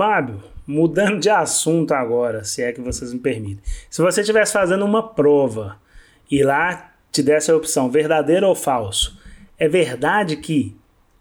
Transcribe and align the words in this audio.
Fábio, 0.00 0.42
mudando 0.66 1.20
de 1.20 1.28
assunto 1.28 1.92
agora, 1.92 2.42
se 2.42 2.62
é 2.62 2.72
que 2.72 2.80
vocês 2.80 3.12
me 3.12 3.18
permitem. 3.18 3.60
Se 3.90 4.00
você 4.00 4.22
estivesse 4.22 4.54
fazendo 4.54 4.82
uma 4.82 5.06
prova 5.06 5.76
e 6.30 6.42
lá 6.42 6.92
te 7.12 7.22
desse 7.22 7.50
a 7.50 7.54
opção 7.54 7.90
verdadeiro 7.90 8.48
ou 8.48 8.54
falso, 8.54 9.20
é 9.58 9.68
verdade 9.68 10.38
que 10.38 10.74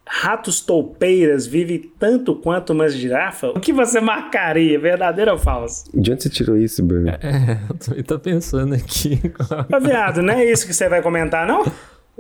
ratos 0.07 0.61
toupeiras 0.61 1.45
vivem 1.45 1.91
tanto 1.99 2.33
quanto 2.33 2.71
uma 2.71 2.87
girafa? 2.87 3.49
O 3.49 3.59
que 3.59 3.73
você 3.73 3.99
marcaria, 3.99 4.79
verdadeiro 4.79 5.31
ou 5.31 5.37
falso? 5.37 5.91
De 5.93 6.13
onde 6.13 6.23
você 6.23 6.29
tirou 6.29 6.55
isso, 6.55 6.81
Bruno? 6.81 7.09
É, 7.09 7.59
eu 7.69 7.77
também 7.77 8.03
tô 8.03 8.17
pensando 8.17 8.75
aqui. 8.75 9.19
Ô, 9.75 9.79
viado, 9.81 10.21
não 10.21 10.35
é 10.35 10.45
isso 10.45 10.65
que 10.65 10.73
você 10.73 10.87
vai 10.87 11.01
comentar, 11.01 11.45
não? 11.45 11.69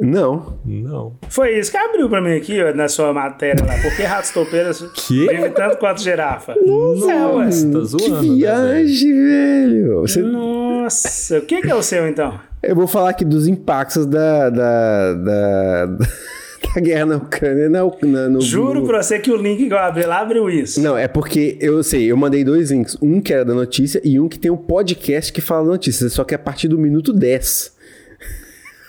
Não. 0.01 0.57
Não. 0.65 1.13
Foi 1.29 1.57
isso 1.59 1.69
que 1.71 1.77
abriu 1.77 2.07
pra 2.09 2.21
mim 2.21 2.35
aqui, 2.37 2.61
ó, 2.63 2.73
na 2.73 2.87
sua 2.87 3.11
matéria 3.13 3.65
lá. 3.65 3.73
Por 3.81 3.95
que 3.95 4.03
ratos 4.03 4.31
toupeiras 4.31 4.81
Que? 4.93 5.27
vivem 5.27 5.51
tanto 5.51 5.77
quanto 5.77 6.01
girafa? 6.01 6.55
Nossa, 6.65 7.11
É, 7.11 7.25
ué. 7.27 7.51
você 7.51 7.69
tá 7.71 7.79
Que 7.79 7.85
zoando, 7.85 8.09
né, 8.13 8.19
velho? 8.21 8.35
viagem, 8.37 9.13
velho. 9.13 9.99
Você- 10.01 10.21
Nossa, 10.21 11.37
o 11.39 11.41
que, 11.41 11.61
que 11.61 11.69
é 11.69 11.75
o 11.75 11.83
seu 11.83 12.07
então? 12.07 12.39
Eu 12.63 12.75
vou 12.75 12.87
falar 12.87 13.09
aqui 13.11 13.23
dos 13.25 13.47
impactos 13.47 14.05
da, 14.05 14.49
da, 14.49 15.13
da, 15.13 15.85
da 16.75 16.81
guerra 16.81 17.05
na 17.05 17.15
Ucrânia 17.17 17.69
na, 17.69 17.79
na, 18.03 18.29
no, 18.29 18.41
Juro 18.41 18.81
no- 18.81 18.87
pra 18.87 19.01
você 19.01 19.19
que 19.19 19.31
o 19.31 19.35
link 19.37 19.67
que 19.67 19.73
eu 19.73 19.77
abri 19.77 20.05
lá 20.05 20.19
abriu 20.21 20.49
isso. 20.49 20.81
Não, 20.81 20.97
é 20.97 21.07
porque 21.07 21.57
eu 21.59 21.81
sei, 21.83 22.11
eu 22.11 22.17
mandei 22.17 22.43
dois 22.43 22.71
links. 22.71 22.97
Um 23.01 23.19
que 23.21 23.33
era 23.33 23.43
da 23.45 23.53
notícia 23.53 24.01
e 24.03 24.19
um 24.19 24.27
que 24.29 24.37
tem 24.39 24.49
um 24.51 24.57
podcast 24.57 25.31
que 25.33 25.41
fala 25.41 25.65
notícias, 25.65 26.13
só 26.13 26.23
que 26.23 26.33
é 26.33 26.37
a 26.37 26.39
partir 26.39 26.67
do 26.67 26.77
minuto 26.77 27.11
10. 27.13 27.77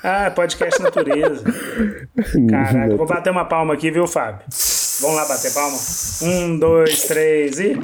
Ah, 0.03 0.31
podcast 0.31 0.81
natureza. 0.83 1.45
Caraca, 2.49 2.97
vou 2.97 3.07
bater 3.07 3.31
uma 3.31 3.45
palma 3.45 3.75
aqui, 3.75 3.91
viu, 3.91 4.07
Fábio? 4.07 4.41
Vamos 5.03 5.17
lá 5.17 5.29
bater 5.29 5.53
palma? 5.53 5.77
Um, 6.23 6.59
dois, 6.59 7.03
três 7.03 7.59
e. 7.59 7.77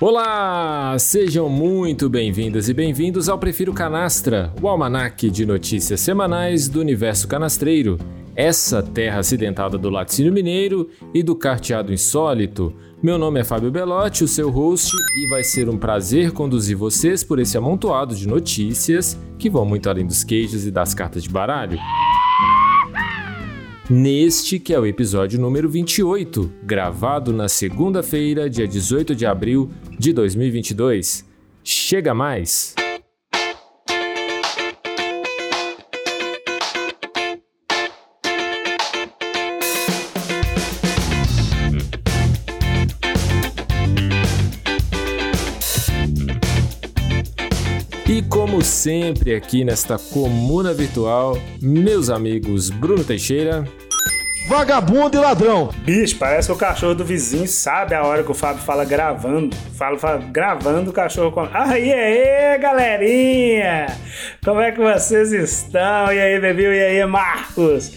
Olá! 0.00 0.96
Sejam 0.98 1.50
muito 1.50 2.08
bem-vindas 2.08 2.70
e 2.70 2.74
bem-vindos 2.74 3.28
ao 3.28 3.38
Prefiro 3.38 3.74
Canastra, 3.74 4.52
o 4.62 4.68
almanaque 4.68 5.30
de 5.30 5.44
notícias 5.44 6.00
semanais 6.00 6.66
do 6.66 6.80
universo 6.80 7.28
canastreiro. 7.28 7.98
Essa 8.36 8.82
terra 8.82 9.20
acidentada 9.20 9.78
do 9.78 9.88
laticínio 9.88 10.30
mineiro 10.30 10.90
e 11.14 11.22
do 11.22 11.34
carteado 11.34 11.90
insólito. 11.90 12.70
Meu 13.02 13.16
nome 13.16 13.40
é 13.40 13.44
Fábio 13.44 13.70
Belotti, 13.70 14.24
o 14.24 14.28
seu 14.28 14.50
host, 14.50 14.92
e 15.16 15.26
vai 15.30 15.42
ser 15.42 15.70
um 15.70 15.78
prazer 15.78 16.32
conduzir 16.32 16.76
vocês 16.76 17.24
por 17.24 17.38
esse 17.38 17.56
amontoado 17.56 18.14
de 18.14 18.28
notícias 18.28 19.18
que 19.38 19.48
vão 19.48 19.64
muito 19.64 19.88
além 19.88 20.06
dos 20.06 20.22
queijos 20.22 20.66
e 20.66 20.70
das 20.70 20.92
cartas 20.92 21.22
de 21.22 21.30
baralho. 21.30 21.78
Neste 23.88 24.58
que 24.58 24.74
é 24.74 24.78
o 24.78 24.84
episódio 24.84 25.40
número 25.40 25.66
28, 25.66 26.52
gravado 26.62 27.32
na 27.32 27.48
segunda-feira, 27.48 28.50
dia 28.50 28.68
18 28.68 29.14
de 29.14 29.24
abril 29.24 29.70
de 29.98 30.12
2022. 30.12 31.24
Chega 31.64 32.12
mais! 32.12 32.74
Sempre 48.66 49.34
aqui 49.34 49.64
nesta 49.64 49.96
comuna 49.98 50.74
virtual, 50.74 51.38
meus 51.62 52.10
amigos 52.10 52.68
Bruno 52.68 53.04
Teixeira, 53.04 53.64
Vagabundo 54.48 55.16
e 55.16 55.20
ladrão. 55.20 55.70
Bicho, 55.78 56.18
parece 56.18 56.46
que 56.46 56.54
o 56.54 56.56
cachorro 56.56 56.94
do 56.94 57.04
vizinho 57.04 57.48
sabe 57.48 57.96
a 57.96 58.04
hora 58.04 58.22
que 58.22 58.30
o 58.30 58.34
Fábio 58.34 58.62
fala 58.62 58.84
gravando. 58.84 59.56
Fala, 59.74 59.98
fala 59.98 60.18
gravando 60.18 60.90
o 60.90 60.92
cachorro 60.92 61.32
com. 61.32 61.48
Aí, 61.52 61.92
aí, 61.92 62.58
galerinha! 62.58 63.86
Como 64.44 64.60
é 64.60 64.70
que 64.70 64.78
vocês 64.78 65.32
estão? 65.32 66.12
E 66.12 66.20
aí, 66.20 66.40
bebê? 66.40 66.62
E 66.62 67.00
aí, 67.00 67.06
Marcos? 67.06 67.92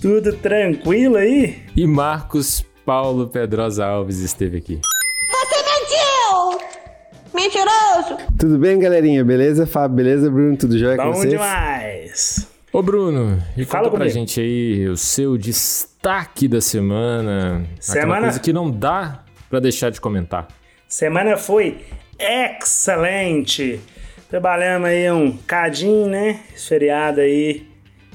Tudo 0.00 0.32
tranquilo 0.34 1.16
aí? 1.16 1.64
e 1.74 1.84
Marcos 1.84 2.64
Paulo 2.86 3.26
Pedrosa 3.26 3.84
Alves 3.84 4.20
esteve 4.20 4.58
aqui. 4.58 4.80
Mentiroso! 7.42 8.16
Tudo 8.36 8.58
bem, 8.58 8.80
galerinha? 8.80 9.24
Beleza? 9.24 9.64
Fábio, 9.64 9.96
beleza? 9.96 10.28
Bruno, 10.28 10.56
tudo 10.56 10.76
jóia 10.76 10.96
com 10.96 11.04
Bom 11.04 11.12
vocês? 11.12 11.30
demais! 11.30 12.48
Ô 12.72 12.82
Bruno, 12.82 13.40
e 13.56 13.64
Fala 13.64 13.84
conta 13.84 13.96
pra 13.96 14.06
comigo. 14.06 14.10
gente 14.10 14.40
aí 14.40 14.88
o 14.88 14.96
seu 14.96 15.38
destaque 15.38 16.48
da 16.48 16.60
semana. 16.60 17.64
Aquela 17.78 18.00
Semana- 18.02 18.20
coisa 18.22 18.40
que 18.40 18.52
não 18.52 18.68
dá 18.68 19.22
pra 19.48 19.60
deixar 19.60 19.90
de 19.90 20.00
comentar. 20.00 20.48
Semana 20.88 21.36
foi 21.36 21.78
excelente. 22.18 23.78
Trabalhamos 24.28 24.88
aí 24.88 25.08
um 25.12 25.36
cadinho, 25.46 26.08
né? 26.08 26.40
Feriado 26.56 27.20
aí. 27.20 27.68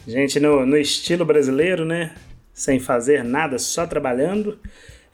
Gente 0.05 0.37
no, 0.37 0.65
no 0.65 0.75
estilo 0.75 1.23
brasileiro, 1.23 1.85
né? 1.85 2.11
Sem 2.53 2.77
fazer 2.77 3.23
nada, 3.23 3.57
só 3.57 3.87
trabalhando. 3.87 4.59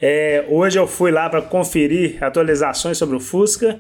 É, 0.02 0.46
hoje 0.50 0.80
eu 0.80 0.88
fui 0.88 1.12
lá 1.12 1.30
para 1.30 1.44
conferir 1.44 2.24
atualizações 2.24 2.98
sobre 2.98 3.16
o 3.16 3.20
Fusca. 3.20 3.80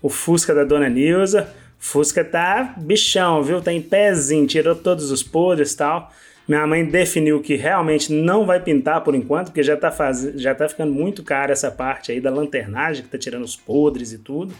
O 0.00 0.08
Fusca 0.08 0.54
da 0.54 0.64
Dona 0.64 0.88
Nilza. 0.88 1.48
Fusca 1.78 2.24
tá 2.24 2.74
bichão, 2.76 3.42
viu? 3.42 3.60
Tá 3.60 3.72
em 3.72 3.80
pezinho, 3.80 4.46
tirou 4.46 4.74
todos 4.74 5.10
os 5.10 5.22
podres 5.22 5.72
e 5.72 5.76
tal. 5.76 6.12
Minha 6.46 6.66
mãe 6.66 6.84
definiu 6.84 7.42
que 7.42 7.56
realmente 7.56 8.12
não 8.12 8.46
vai 8.46 8.58
pintar 8.58 9.02
por 9.04 9.14
enquanto, 9.14 9.48
porque 9.48 9.62
já 9.62 9.76
tá, 9.76 9.90
faz... 9.90 10.22
já 10.36 10.54
tá 10.54 10.68
ficando 10.68 10.92
muito 10.92 11.22
caro 11.22 11.52
essa 11.52 11.70
parte 11.70 12.10
aí 12.10 12.20
da 12.20 12.30
lanternagem, 12.30 13.04
que 13.04 13.10
tá 13.10 13.18
tirando 13.18 13.44
os 13.44 13.54
podres 13.54 14.12
e 14.12 14.18
tudo. 14.18 14.54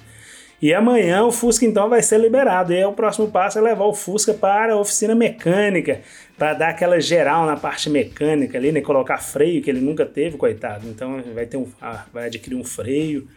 E 0.60 0.74
amanhã 0.74 1.24
o 1.24 1.30
Fusca 1.30 1.64
então 1.64 1.88
vai 1.88 2.02
ser 2.02 2.18
liberado. 2.18 2.74
E 2.74 2.84
o 2.84 2.92
próximo 2.92 3.30
passo 3.30 3.58
é 3.58 3.62
levar 3.62 3.86
o 3.86 3.94
Fusca 3.94 4.34
para 4.34 4.74
a 4.74 4.76
oficina 4.76 5.14
mecânica, 5.14 6.00
para 6.36 6.52
dar 6.52 6.68
aquela 6.70 7.00
geral 7.00 7.46
na 7.46 7.56
parte 7.56 7.88
mecânica 7.88 8.58
ali, 8.58 8.70
né? 8.70 8.80
Colocar 8.80 9.18
freio, 9.18 9.62
que 9.62 9.70
ele 9.70 9.80
nunca 9.80 10.04
teve, 10.04 10.36
coitado. 10.36 10.86
Então 10.88 11.22
vai, 11.32 11.46
ter 11.46 11.56
um, 11.56 11.66
ah, 11.80 12.04
vai 12.12 12.26
adquirir 12.26 12.56
um 12.56 12.64
freio. 12.64 13.28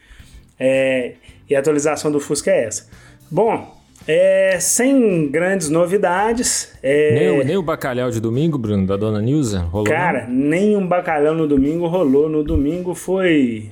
É, 0.63 1.13
e 1.49 1.55
a 1.55 1.59
atualização 1.59 2.11
do 2.11 2.19
Fusca 2.19 2.51
é 2.51 2.65
essa. 2.65 2.87
Bom, 3.31 3.75
é, 4.07 4.59
sem 4.59 5.27
grandes 5.27 5.69
novidades. 5.69 6.71
é, 6.83 7.15
Nem, 7.15 7.39
o, 7.39 7.43
nem 7.43 7.57
o 7.57 7.63
bacalhau 7.63 8.11
de 8.11 8.19
domingo, 8.19 8.59
Bruno, 8.59 8.85
da 8.85 8.95
dona 8.95 9.19
Nilza? 9.19 9.61
Rolou 9.61 9.87
Cara, 9.87 10.27
nenhum 10.27 10.85
bacalhau 10.87 11.33
no 11.33 11.47
domingo 11.47 11.87
rolou. 11.87 12.29
No 12.29 12.43
domingo 12.43 12.93
foi. 12.93 13.71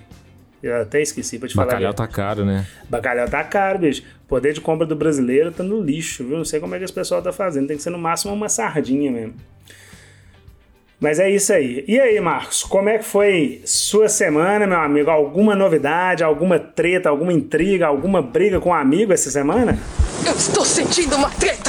Eu 0.63 0.81
até 0.81 0.99
esqueci 0.99 1.37
pra 1.37 1.47
te 1.47 1.55
não? 1.55 1.63
falar. 1.63 1.73
Bacalhau 1.73 1.93
tá 1.93 2.07
caro, 2.07 2.43
né? 2.43 2.65
Bacalhau 2.89 3.29
tá 3.29 3.43
caro, 3.43 3.79
bicho. 3.79 4.01
Poder 4.27 4.53
de 4.53 4.59
compra 4.59 4.87
do 4.87 4.95
brasileiro 4.95 5.51
tá 5.51 5.63
no 5.63 5.79
lixo, 5.79 6.23
viu? 6.23 6.37
Não 6.37 6.45
sei 6.45 6.59
como 6.59 6.73
é 6.73 6.79
que 6.79 6.85
esse 6.85 6.93
pessoal 6.93 7.21
tá 7.21 7.31
fazendo. 7.31 7.67
Tem 7.67 7.77
que 7.77 7.83
ser 7.83 7.91
no 7.91 7.99
máximo 7.99 8.33
uma 8.33 8.49
sardinha 8.49 9.11
mesmo. 9.11 9.35
Mas 10.99 11.17
é 11.17 11.29
isso 11.29 11.53
aí. 11.53 11.85
E 11.87 11.97
aí, 11.97 12.19
Marcos, 12.19 12.61
como 12.63 12.89
é 12.89 12.97
que 12.97 13.05
foi 13.05 13.61
sua 13.63 14.09
semana, 14.09 14.67
meu 14.67 14.79
amigo? 14.79 15.09
Alguma 15.09 15.55
novidade, 15.55 16.23
alguma 16.23 16.59
treta, 16.59 17.09
alguma 17.09 17.31
intriga, 17.31 17.87
alguma 17.87 18.21
briga 18.21 18.59
com 18.59 18.69
um 18.69 18.73
amigo 18.73 19.13
essa 19.13 19.31
semana? 19.31 19.79
Eu 20.25 20.33
estou 20.33 20.65
sentindo 20.65 21.15
uma 21.15 21.29
treta! 21.29 21.68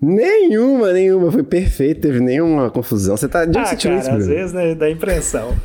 Nenhuma, 0.00 0.92
nenhuma. 0.92 1.32
Foi 1.32 1.42
perfeito, 1.42 2.02
teve 2.02 2.20
nenhuma 2.20 2.70
confusão. 2.70 3.16
Você 3.16 3.26
tá. 3.28 3.44
De 3.44 3.58
Ah, 3.58 3.64
cara, 3.76 3.98
isso, 3.98 4.10
às 4.10 4.26
vezes 4.28 4.52
né, 4.52 4.74
dá 4.74 4.88
impressão. 4.88 5.56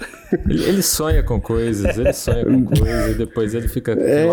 Ele, 0.49 0.63
ele 0.63 0.81
sonha 0.81 1.21
com 1.21 1.39
coisas, 1.39 1.95
ele 1.95 2.11
sonha 2.13 2.43
com 2.43 2.65
coisas 2.65 3.11
e 3.11 3.13
depois 3.13 3.53
ele 3.53 3.67
fica 3.67 3.91
É, 3.91 4.25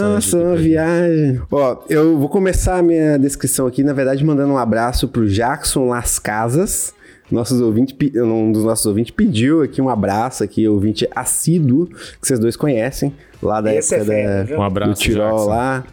nossa, 0.00 0.36
uma 0.36 0.56
viagem. 0.56 1.40
Ó, 1.50 1.84
eu 1.88 2.18
vou 2.18 2.28
começar 2.28 2.78
a 2.78 2.82
minha 2.82 3.16
descrição 3.16 3.68
aqui, 3.68 3.84
na 3.84 3.92
verdade, 3.92 4.24
mandando 4.24 4.52
um 4.52 4.58
abraço 4.58 5.06
pro 5.06 5.28
Jackson 5.28 5.86
Las 5.86 6.18
Casas. 6.18 6.92
Nossos 7.30 7.60
ouvintes, 7.60 7.96
um 8.16 8.50
dos 8.52 8.64
nossos 8.64 8.86
ouvintes 8.86 9.12
pediu 9.12 9.62
aqui 9.62 9.80
um 9.80 9.88
abraço 9.88 10.42
aqui, 10.44 10.66
ouvinte 10.68 11.08
assíduo, 11.14 11.86
que 11.86 12.26
vocês 12.26 12.38
dois 12.38 12.56
conhecem, 12.56 13.12
lá 13.42 13.60
da 13.60 13.74
Esse 13.74 13.94
é 13.94 13.98
época 13.98 14.12
fera, 14.12 14.44
da? 14.44 14.58
Um 14.58 14.62
abraço, 14.62 14.92
do 14.92 14.98
Tirol 14.98 15.30
Jackson. 15.30 15.48
lá. 15.48 15.84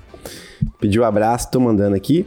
Pediu 0.80 1.02
um 1.02 1.06
abraço, 1.06 1.50
tô 1.52 1.60
mandando 1.60 1.96
aqui. 1.96 2.26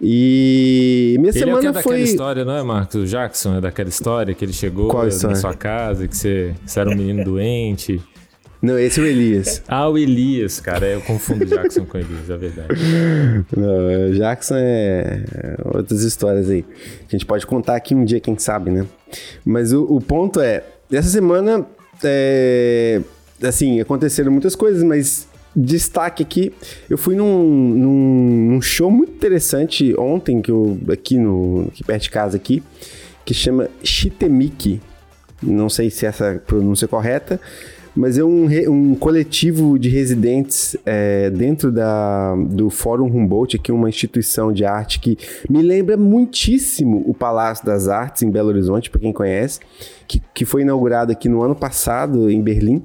E 0.00 1.16
minha 1.18 1.30
Ele 1.30 1.38
é 1.38 1.42
o 1.42 1.46
semana 1.46 1.68
é 1.68 1.72
daquela 1.72 1.82
foi. 1.82 2.00
história, 2.02 2.44
não 2.44 2.56
é, 2.56 2.62
Marcos? 2.62 2.94
O 2.96 3.06
Jackson 3.06 3.56
é 3.56 3.60
daquela 3.60 3.88
história 3.88 4.34
que 4.34 4.44
ele 4.44 4.52
chegou 4.52 4.88
Qual 4.88 5.02
na 5.04 5.08
história? 5.08 5.36
sua 5.36 5.54
casa, 5.54 6.06
que 6.06 6.16
você, 6.16 6.54
você 6.64 6.80
era 6.80 6.90
um 6.90 6.94
menino 6.96 7.24
doente. 7.24 8.00
Não, 8.60 8.78
esse 8.78 8.98
é 8.98 9.02
o 9.02 9.06
Elias. 9.06 9.62
Ah, 9.68 9.88
o 9.88 9.96
Elias, 9.98 10.60
cara. 10.60 10.86
Eu 10.86 11.00
confundo 11.00 11.44
o 11.44 11.46
Jackson 11.46 11.84
com 11.84 11.98
o 11.98 12.00
Elias, 12.00 12.28
é 12.30 12.36
verdade. 12.36 12.74
Não, 13.56 14.10
o 14.10 14.14
Jackson 14.14 14.54
é 14.56 15.24
é 15.34 15.56
outras 15.76 16.02
histórias 16.02 16.50
aí. 16.50 16.64
A 17.06 17.10
gente 17.10 17.24
pode 17.26 17.46
contar 17.46 17.76
aqui 17.76 17.94
um 17.94 18.04
dia, 18.04 18.18
quem 18.20 18.36
sabe, 18.38 18.70
né? 18.70 18.86
Mas 19.44 19.72
o, 19.72 19.84
o 19.84 20.00
ponto 20.00 20.40
é, 20.40 20.64
essa 20.90 21.08
semana, 21.08 21.66
é, 22.02 23.00
assim, 23.42 23.80
aconteceram 23.80 24.32
muitas 24.32 24.54
coisas, 24.54 24.82
mas 24.82 25.28
destaque 25.56 26.22
aqui, 26.22 26.52
eu 26.88 26.98
fui 26.98 27.16
num, 27.16 27.42
num, 27.48 28.50
num 28.50 28.60
show 28.60 28.90
muito 28.90 29.12
interessante 29.12 29.94
ontem, 29.98 30.42
que 30.42 30.50
eu, 30.50 30.78
aqui, 30.92 31.16
no, 31.16 31.68
aqui 31.68 31.82
perto 31.82 32.02
de 32.02 32.10
casa 32.10 32.36
aqui, 32.36 32.62
que 33.24 33.32
chama 33.32 33.68
Shitemiki. 33.82 34.80
Não 35.42 35.68
sei 35.68 35.90
se 35.90 36.06
essa 36.06 36.26
é 36.26 36.38
pronúncia 36.38 36.86
correta, 36.86 37.40
mas 37.96 38.18
é 38.18 38.24
um, 38.24 38.46
um 38.70 38.94
coletivo 38.94 39.78
de 39.78 39.88
residentes 39.88 40.76
é, 40.84 41.30
dentro 41.30 41.72
da, 41.72 42.36
do 42.36 42.68
Fórum 42.68 43.06
Humboldt, 43.06 43.56
aqui 43.56 43.72
uma 43.72 43.88
instituição 43.88 44.52
de 44.52 44.64
arte 44.66 45.00
que 45.00 45.16
me 45.48 45.62
lembra 45.62 45.96
muitíssimo 45.96 47.02
o 47.06 47.14
Palácio 47.14 47.64
das 47.64 47.88
Artes 47.88 48.22
em 48.22 48.30
Belo 48.30 48.48
Horizonte, 48.48 48.90
para 48.90 49.00
quem 49.00 49.12
conhece, 49.12 49.60
que, 50.06 50.20
que 50.34 50.44
foi 50.44 50.60
inaugurado 50.60 51.10
aqui 51.10 51.28
no 51.28 51.42
ano 51.42 51.54
passado 51.54 52.30
em 52.30 52.42
Berlim, 52.42 52.82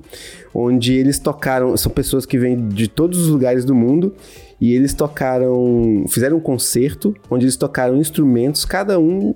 onde 0.53 0.93
eles 0.93 1.19
tocaram, 1.19 1.75
são 1.75 1.91
pessoas 1.91 2.25
que 2.25 2.37
vêm 2.37 2.69
de 2.69 2.87
todos 2.87 3.19
os 3.19 3.27
lugares 3.27 3.65
do 3.65 3.75
mundo 3.75 4.15
e 4.61 4.73
eles 4.73 4.93
tocaram, 4.93 6.05
fizeram 6.07 6.37
um 6.37 6.41
concerto 6.41 7.13
onde 7.29 7.45
eles 7.45 7.57
tocaram 7.57 7.97
instrumentos, 7.97 8.63
cada 8.63 8.97
um 8.97 9.35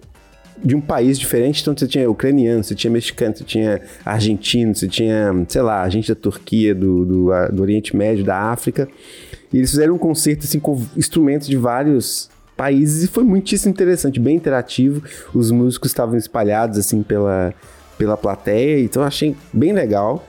de 0.64 0.76
um 0.76 0.82
país 0.82 1.18
diferente. 1.20 1.62
Então 1.62 1.76
você 1.76 1.88
tinha 1.88 2.10
ucraniano, 2.10 2.64
você 2.64 2.76
tinha 2.76 2.92
mexicano, 2.92 3.36
você 3.36 3.44
tinha 3.44 3.82
argentino, 4.06 4.76
você 4.76 4.88
tinha, 4.88 5.46
sei 5.48 5.62
lá, 5.62 5.88
gente 5.90 6.10
da 6.10 6.16
Turquia, 6.16 6.74
do, 6.74 7.06
do, 7.06 7.30
do 7.52 7.62
Oriente 7.62 7.96
Médio, 7.96 8.24
da 8.24 8.38
África. 8.38 8.88
E 9.52 9.58
eles 9.58 9.70
fizeram 9.70 9.96
um 9.96 9.98
concerto 9.98 10.46
assim 10.46 10.60
com 10.60 10.82
instrumentos 10.98 11.48
de 11.48 11.58
vários 11.58 12.30
países 12.56 13.04
e 13.04 13.08
foi 13.08 13.24
muitíssimo 13.24 13.72
interessante, 13.72 14.20
bem 14.20 14.36
interativo. 14.36 15.04
Os 15.34 15.52
músicos 15.52 15.92
estavam 15.92 16.18
espalhados 16.18 16.78
assim 16.78 17.04
pela, 17.04 17.54
pela 17.98 18.18
plateia, 18.18 18.84
então 18.84 19.04
achei 19.04 19.36
bem 19.54 19.74
legal. 19.74 20.26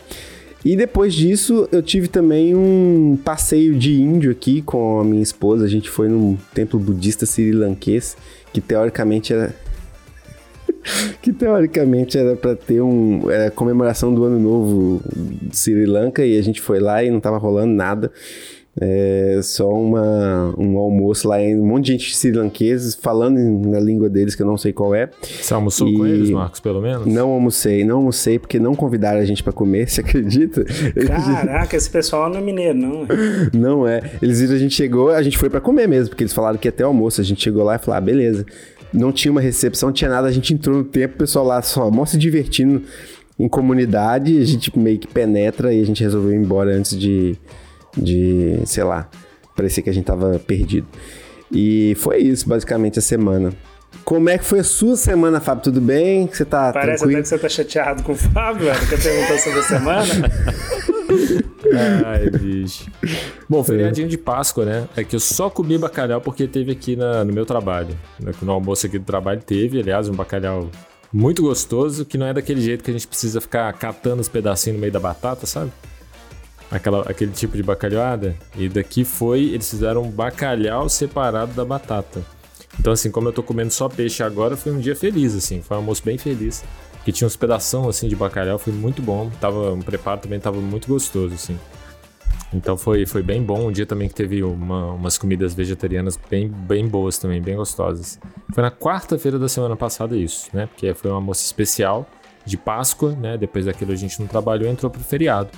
E 0.65 0.75
depois 0.77 1.15
disso, 1.15 1.69
eu 1.71 1.81
tive 1.81 2.09
também 2.09 2.53
um 2.53 3.17
passeio 3.25 3.79
de 3.79 4.01
índio 4.01 4.33
aqui 4.33 4.63
com 4.63 4.99
a 4.99 5.05
minha 5.05 5.23
esposa. 5.23 5.65
A 5.65 5.69
gente 5.69 5.89
foi 5.89 6.09
num 6.09 6.37
templo 6.53 6.81
budista 6.81 7.25
sri 7.25 7.53
lankês, 7.53 8.17
que 8.53 8.61
teoricamente 8.61 9.33
era 9.33 9.55
que 11.23 11.33
teoricamente 11.33 12.17
era 12.19 12.37
para 12.37 12.55
ter 12.55 12.81
um 12.81 13.31
era 13.31 13.51
comemoração 13.51 14.15
do 14.15 14.25
ano 14.25 14.39
novo 14.39 15.03
de 15.43 15.57
Sri 15.57 15.87
Lanka 15.87 16.25
e 16.25 16.39
a 16.39 16.43
gente 16.43 16.61
foi 16.61 16.81
lá 16.81 17.03
e 17.03 17.11
não 17.11 17.21
tava 17.21 17.39
rolando 17.39 17.75
nada. 17.75 18.13
É 18.79 19.41
só 19.43 19.71
uma, 19.71 20.55
um 20.59 20.77
almoço 20.77 21.27
lá, 21.27 21.39
um 21.39 21.67
monte 21.67 21.87
de 21.87 21.93
gente 21.93 22.15
sri 22.15 22.31
lanqueses 22.31 22.95
falando 22.95 23.39
na 23.67 23.81
língua 23.81 24.11
deles 24.11 24.35
que 24.35 24.43
eu 24.43 24.47
não 24.47 24.59
sei 24.59 24.71
qual 24.71 24.95
é. 24.95 25.09
Você 25.23 25.55
almoçou 25.55 25.89
e... 25.89 25.97
com 25.97 26.07
eles, 26.07 26.29
Marcos, 26.29 26.61
pelo 26.61 26.83
menos? 26.83 27.07
Não 27.07 27.31
almocei, 27.31 27.87
não 27.87 27.97
almocei 27.97 28.39
porque 28.39 28.59
não 28.59 28.75
convidaram 28.75 29.19
a 29.19 29.25
gente 29.25 29.43
para 29.43 29.55
comer, 29.55 29.89
você 29.89 30.03
acredita? 30.03 30.63
Caraca, 31.07 31.75
esse 31.75 31.89
pessoal 31.89 32.29
não 32.29 32.37
é 32.37 32.43
mineiro, 32.43 32.77
não. 32.77 33.07
Não 33.55 33.89
é. 33.89 34.03
Eles 34.21 34.41
viram, 34.41 34.55
a 34.55 34.59
gente 34.59 34.75
chegou, 34.75 35.11
a 35.11 35.23
gente 35.23 35.39
foi 35.39 35.49
para 35.49 35.61
comer 35.61 35.87
mesmo, 35.87 36.11
porque 36.11 36.25
eles 36.25 36.33
falaram 36.33 36.59
que 36.59 36.69
ia 36.69 36.73
ter 36.73 36.83
almoço. 36.83 37.21
A 37.21 37.25
gente 37.25 37.43
chegou 37.43 37.63
lá 37.65 37.77
e 37.77 37.79
falou: 37.79 37.97
ah, 37.97 38.01
beleza 38.01 38.45
não 38.97 39.13
tinha 39.13 39.31
uma 39.31 39.41
recepção, 39.41 39.89
não 39.91 39.95
tinha 39.95 40.11
nada, 40.11 40.27
a 40.27 40.33
gente 40.33 40.55
entrou 40.55 40.79
no 40.79 40.85
tempo, 40.85 41.15
o 41.15 41.19
pessoal 41.19 41.45
lá 41.45 41.61
só 41.63 41.91
mó 41.91 42.05
se 42.07 42.17
divertindo 42.17 42.83
em 43.39 43.49
comunidade, 43.49 44.39
a 44.39 44.45
gente 44.45 44.77
meio 44.79 44.99
que 44.99 45.07
penetra 45.07 45.73
e 45.73 45.81
a 45.81 45.85
gente 45.85 46.03
resolveu 46.03 46.33
ir 46.33 46.37
embora 46.37 46.71
antes 46.75 46.99
de, 46.99 47.37
de 47.97 48.59
sei 48.65 48.83
lá, 48.83 49.09
parecia 49.55 49.83
que 49.83 49.91
a 49.91 49.93
gente 49.93 50.07
tava 50.07 50.39
perdido. 50.39 50.87
E 51.53 51.95
foi 51.97 52.19
isso, 52.19 52.49
basicamente, 52.49 52.99
a 52.99 53.03
semana. 53.03 53.53
Como 54.05 54.29
é 54.29 54.39
que 54.39 54.45
foi 54.45 54.61
a 54.61 54.65
sua 54.65 54.97
semana, 54.97 55.41
Fábio? 55.41 55.65
Tudo 55.65 55.81
bem? 55.81 56.27
Você 56.27 56.45
tá 56.45 56.73
Parece 56.73 56.99
tranquilo? 56.99 57.13
até 57.13 57.23
que 57.23 57.29
você 57.29 57.39
tá 57.39 57.49
chateado 57.49 58.03
com 58.03 58.13
o 58.13 58.17
Fábio, 58.17 58.67
velho, 58.67 58.81
que 58.89 58.97
perguntou 58.97 59.39
sobre 59.39 59.59
a 59.59 59.63
semana. 59.63 60.07
Ai, 62.05 62.31
bicho. 62.31 62.91
Bom, 63.49 63.63
feriadinho 63.63 64.09
de 64.09 64.19
Páscoa, 64.19 64.65
né? 64.65 64.89
É 64.97 65.05
que 65.05 65.17
eu 65.17 65.21
só 65.21 65.51
comi 65.51 65.79
bacalhau 65.79 66.21
porque 66.21 66.47
teve 66.47 66.73
aqui 66.73 66.97
na, 66.97 67.25
no 67.25 67.33
meu 67.33 67.47
trabalho. 67.47 67.97
No 68.43 68.53
almoço 68.53 68.87
aqui 68.87 68.99
do 68.99 69.05
trabalho 69.05 69.41
teve, 69.41 69.81
aliás, 69.81 70.09
um 70.09 70.15
bacalhau 70.15 70.71
muito 71.13 71.43
gostoso, 71.43 72.05
que 72.05 72.19
não 72.19 72.27
é 72.27 72.35
daquele 72.35 72.61
jeito 72.61 72.85
que 72.85 72.91
a 72.91 72.95
gente 72.95 73.07
precisa 73.07 73.41
ficar 73.41 73.73
catando 73.73 74.21
os 74.21 74.29
pedacinhos 74.29 74.77
no 74.77 74.81
meio 74.81 74.93
da 74.93 75.01
batata, 75.01 75.47
sabe? 75.47 75.73
Aquela, 76.71 77.03
aquele 77.03 77.31
tipo 77.31 77.57
de 77.57 77.63
bacalhauada. 77.63 78.37
E 78.57 78.69
daqui 78.69 79.05
foi, 79.05 79.45
eles 79.45 79.71
fizeram 79.71 80.03
um 80.03 80.11
bacalhau 80.11 80.89
separado 80.89 81.53
da 81.53 81.65
batata. 81.65 82.23
Então, 82.79 82.93
assim, 82.93 83.11
como 83.11 83.29
eu 83.29 83.33
tô 83.33 83.43
comendo 83.43 83.73
só 83.73 83.89
peixe 83.89 84.23
agora, 84.23 84.57
foi 84.57 84.73
um 84.73 84.79
dia 84.79 84.95
feliz, 84.95 85.35
assim. 85.35 85.63
Foi 85.63 85.77
um 85.77 85.81
almoço 85.81 86.03
bem 86.05 86.19
feliz 86.19 86.63
que 87.07 87.13
tinha 87.13 87.25
uns 87.25 87.37
pedação 87.37 87.89
assim 87.89 88.09
de 88.09 88.17
bacalhau, 88.17 88.59
foi 88.59 88.73
muito 88.73 89.01
bom. 89.01 89.31
Tava, 89.41 89.75
o 89.75 89.79
preparo 89.79 90.21
também 90.21 90.41
tava 90.41 90.61
muito 90.61 90.89
gostoso, 90.89 91.37
assim. 91.37 91.57
Então 92.53 92.77
foi, 92.77 93.07
foi 93.07 93.23
bem 93.23 93.41
bom. 93.41 93.69
Um 93.69 93.71
dia 93.71 93.87
também 93.87 94.09
que 94.09 94.15
teve 94.15 94.43
uma, 94.43 94.95
umas 94.95 95.17
comidas 95.17 95.55
vegetarianas 95.55 96.19
bem, 96.29 96.49
bem 96.49 96.85
boas 96.89 97.17
também, 97.17 97.41
bem 97.41 97.55
gostosas. 97.55 98.19
Foi 98.53 98.61
na 98.61 98.73
quarta-feira 98.73 99.39
da 99.39 99.49
semana 99.49 99.77
passada 99.77 100.17
isso, 100.17 100.49
né? 100.53 100.67
Porque 100.67 100.93
foi 100.95 101.13
um 101.13 101.15
almoço 101.15 101.45
especial 101.45 102.11
de 102.45 102.57
Páscoa, 102.57 103.13
né? 103.13 103.39
Depois 103.39 103.67
daquilo 103.67 103.93
a 103.93 103.97
gente 103.97 104.19
não 104.19 104.27
trabalhou, 104.27 104.69
entrou 104.69 104.91
pro 104.91 105.01
feriado. 105.01 105.51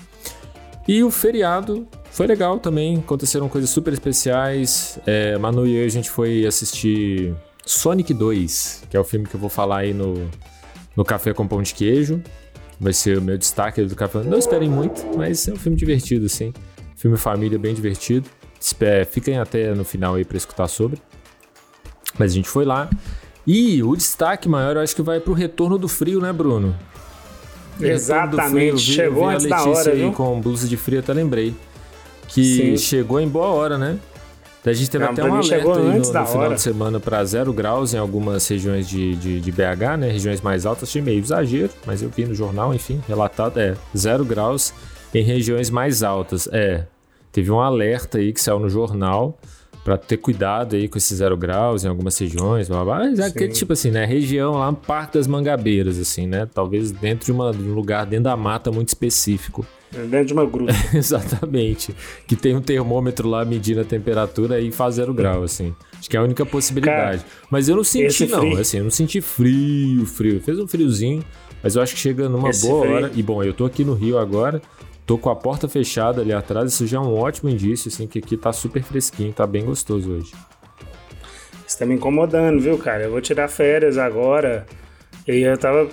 E 0.86 1.02
o 1.02 1.10
feriado 1.10 1.88
foi 2.10 2.26
legal 2.26 2.58
também, 2.58 2.98
aconteceram 2.98 3.48
coisas 3.48 3.70
super 3.70 3.94
especiais. 3.94 4.98
É, 5.06 5.38
Manu 5.38 5.66
e 5.66 5.76
eu 5.76 5.86
a 5.86 5.88
gente 5.88 6.10
foi 6.10 6.44
assistir 6.44 7.34
Sonic 7.64 8.12
2, 8.12 8.84
que 8.90 8.98
é 8.98 9.00
o 9.00 9.04
filme 9.04 9.26
que 9.26 9.34
eu 9.34 9.40
vou 9.40 9.48
falar 9.48 9.78
aí 9.78 9.94
no, 9.94 10.28
no 10.98 11.04
Café 11.04 11.32
com 11.32 11.46
Pão 11.46 11.62
de 11.62 11.72
Queijo. 11.72 12.20
Vai 12.80 12.92
ser 12.92 13.18
o 13.18 13.22
meu 13.22 13.38
destaque 13.38 13.84
do 13.84 13.94
café. 13.94 14.20
Não 14.24 14.36
esperem 14.36 14.68
muito, 14.68 15.00
mas 15.16 15.46
é 15.46 15.52
um 15.52 15.56
filme 15.56 15.78
divertido, 15.78 16.28
sim. 16.28 16.52
Filme 16.96 17.16
família 17.16 17.56
bem 17.56 17.72
divertido. 17.72 18.28
Fiquem 19.08 19.38
até 19.38 19.72
no 19.76 19.84
final 19.84 20.16
aí 20.16 20.24
para 20.24 20.36
escutar 20.36 20.66
sobre. 20.66 21.00
Mas 22.18 22.32
a 22.32 22.34
gente 22.34 22.48
foi 22.48 22.64
lá. 22.64 22.90
E 23.46 23.80
o 23.80 23.94
destaque 23.94 24.48
maior 24.48 24.74
eu 24.74 24.82
acho 24.82 24.94
que 24.96 25.02
vai 25.02 25.20
pro 25.20 25.32
retorno 25.32 25.78
do 25.78 25.86
frio, 25.86 26.20
né, 26.20 26.32
Bruno? 26.32 26.76
Exatamente, 27.80 28.70
frio, 28.70 28.78
chegou 28.78 29.28
antes 29.28 29.46
da 29.46 29.62
hora, 29.62 29.92
aí 29.92 30.00
viu? 30.00 30.12
com 30.12 30.40
blusa 30.40 30.66
de 30.66 30.76
frio, 30.76 30.98
até 30.98 31.12
lembrei. 31.12 31.54
Que 32.26 32.42
Sim. 32.42 32.76
chegou 32.76 33.20
em 33.20 33.28
boa 33.28 33.46
hora, 33.46 33.78
né? 33.78 33.98
A 34.64 34.72
gente 34.72 34.90
teve 34.90 35.04
Não, 35.04 35.12
até 35.12 35.24
um 35.24 35.34
alerta 35.34 35.78
aí 35.78 35.98
no, 35.98 35.98
no 35.98 36.26
final 36.26 36.54
de 36.54 36.60
semana 36.60 37.00
para 37.00 37.24
zero 37.24 37.52
graus 37.52 37.94
em 37.94 37.98
algumas 37.98 38.46
regiões 38.46 38.88
de, 38.88 39.14
de, 39.16 39.40
de, 39.40 39.52
BH, 39.52 39.96
né? 39.98 40.10
Regiões 40.10 40.40
mais 40.40 40.66
altas, 40.66 40.88
achei 40.88 41.00
meio 41.00 41.20
exagero, 41.20 41.72
mas 41.86 42.02
eu 42.02 42.10
vi 42.10 42.26
no 42.26 42.34
jornal, 42.34 42.74
enfim, 42.74 43.00
relatado, 43.08 43.58
é 43.58 43.74
zero 43.96 44.24
graus 44.24 44.74
em 45.14 45.22
regiões 45.22 45.70
mais 45.70 46.02
altas. 46.02 46.48
É, 46.52 46.84
teve 47.32 47.50
um 47.50 47.60
alerta 47.60 48.18
aí 48.18 48.32
que 48.32 48.40
saiu 48.40 48.58
no 48.58 48.68
jornal 48.68 49.38
para 49.84 49.96
ter 49.96 50.18
cuidado 50.18 50.76
aí 50.76 50.86
com 50.86 50.98
esses 50.98 51.16
zero 51.16 51.36
graus 51.36 51.84
em 51.84 51.88
algumas 51.88 52.18
regiões, 52.18 52.68
blá, 52.68 52.84
blá. 52.84 52.98
Mas 52.98 53.18
é 53.18 53.26
aquele 53.26 53.52
tipo 53.52 53.72
assim, 53.72 53.90
né? 53.90 54.04
Região 54.04 54.52
lá, 54.52 54.70
Parque 54.72 55.16
das 55.16 55.26
Mangabeiras, 55.26 55.98
assim, 55.98 56.26
né? 56.26 56.46
Talvez 56.52 56.90
dentro 56.90 57.24
de, 57.24 57.32
uma, 57.32 57.52
de 57.52 57.62
um 57.62 57.72
lugar 57.72 58.04
dentro 58.04 58.24
da 58.24 58.36
mata 58.36 58.70
muito 58.70 58.88
específico. 58.88 59.64
Dentro 59.90 60.26
de 60.26 60.32
uma 60.32 60.44
gruta. 60.44 60.72
Exatamente. 60.94 61.94
Que 62.26 62.36
tem 62.36 62.54
um 62.54 62.60
termômetro 62.60 63.28
lá 63.28 63.44
medindo 63.44 63.80
a 63.80 63.84
temperatura 63.84 64.60
e 64.60 64.70
faz 64.70 64.96
zero 64.96 65.14
grau, 65.14 65.42
assim. 65.42 65.74
Acho 65.98 66.08
que 66.08 66.16
é 66.16 66.20
a 66.20 66.22
única 66.22 66.44
possibilidade. 66.44 67.22
Cara, 67.22 67.32
mas 67.50 67.68
eu 67.68 67.76
não 67.76 67.84
senti, 67.84 68.26
não. 68.26 68.40
Frio. 68.40 68.60
Assim, 68.60 68.78
eu 68.78 68.84
não 68.84 68.90
senti 68.90 69.20
frio, 69.20 70.04
frio. 70.06 70.40
Fez 70.40 70.58
um 70.58 70.68
friozinho, 70.68 71.24
mas 71.62 71.74
eu 71.74 71.82
acho 71.82 71.94
que 71.94 72.00
chega 72.00 72.28
numa 72.28 72.50
esse 72.50 72.66
boa 72.66 72.82
frio. 72.82 72.94
hora. 72.94 73.12
E 73.14 73.22
bom, 73.22 73.42
eu 73.42 73.54
tô 73.54 73.64
aqui 73.64 73.84
no 73.84 73.94
Rio 73.94 74.18
agora. 74.18 74.60
Tô 75.06 75.16
com 75.16 75.30
a 75.30 75.36
porta 75.36 75.66
fechada 75.66 76.20
ali 76.20 76.34
atrás, 76.34 76.70
isso 76.70 76.86
já 76.86 76.98
é 76.98 77.00
um 77.00 77.14
ótimo 77.14 77.48
indício, 77.48 77.88
assim, 77.88 78.06
que 78.06 78.18
aqui 78.18 78.36
tá 78.36 78.52
super 78.52 78.82
fresquinho, 78.82 79.32
tá 79.32 79.46
bem 79.46 79.64
gostoso 79.64 80.12
hoje. 80.12 80.32
Isso 81.66 81.78
tá 81.78 81.86
me 81.86 81.94
incomodando, 81.94 82.60
viu, 82.60 82.76
cara? 82.76 83.04
Eu 83.04 83.10
vou 83.10 83.20
tirar 83.22 83.48
férias 83.48 83.96
agora. 83.96 84.66
E 85.26 85.40
eu 85.40 85.56
tava 85.56 85.88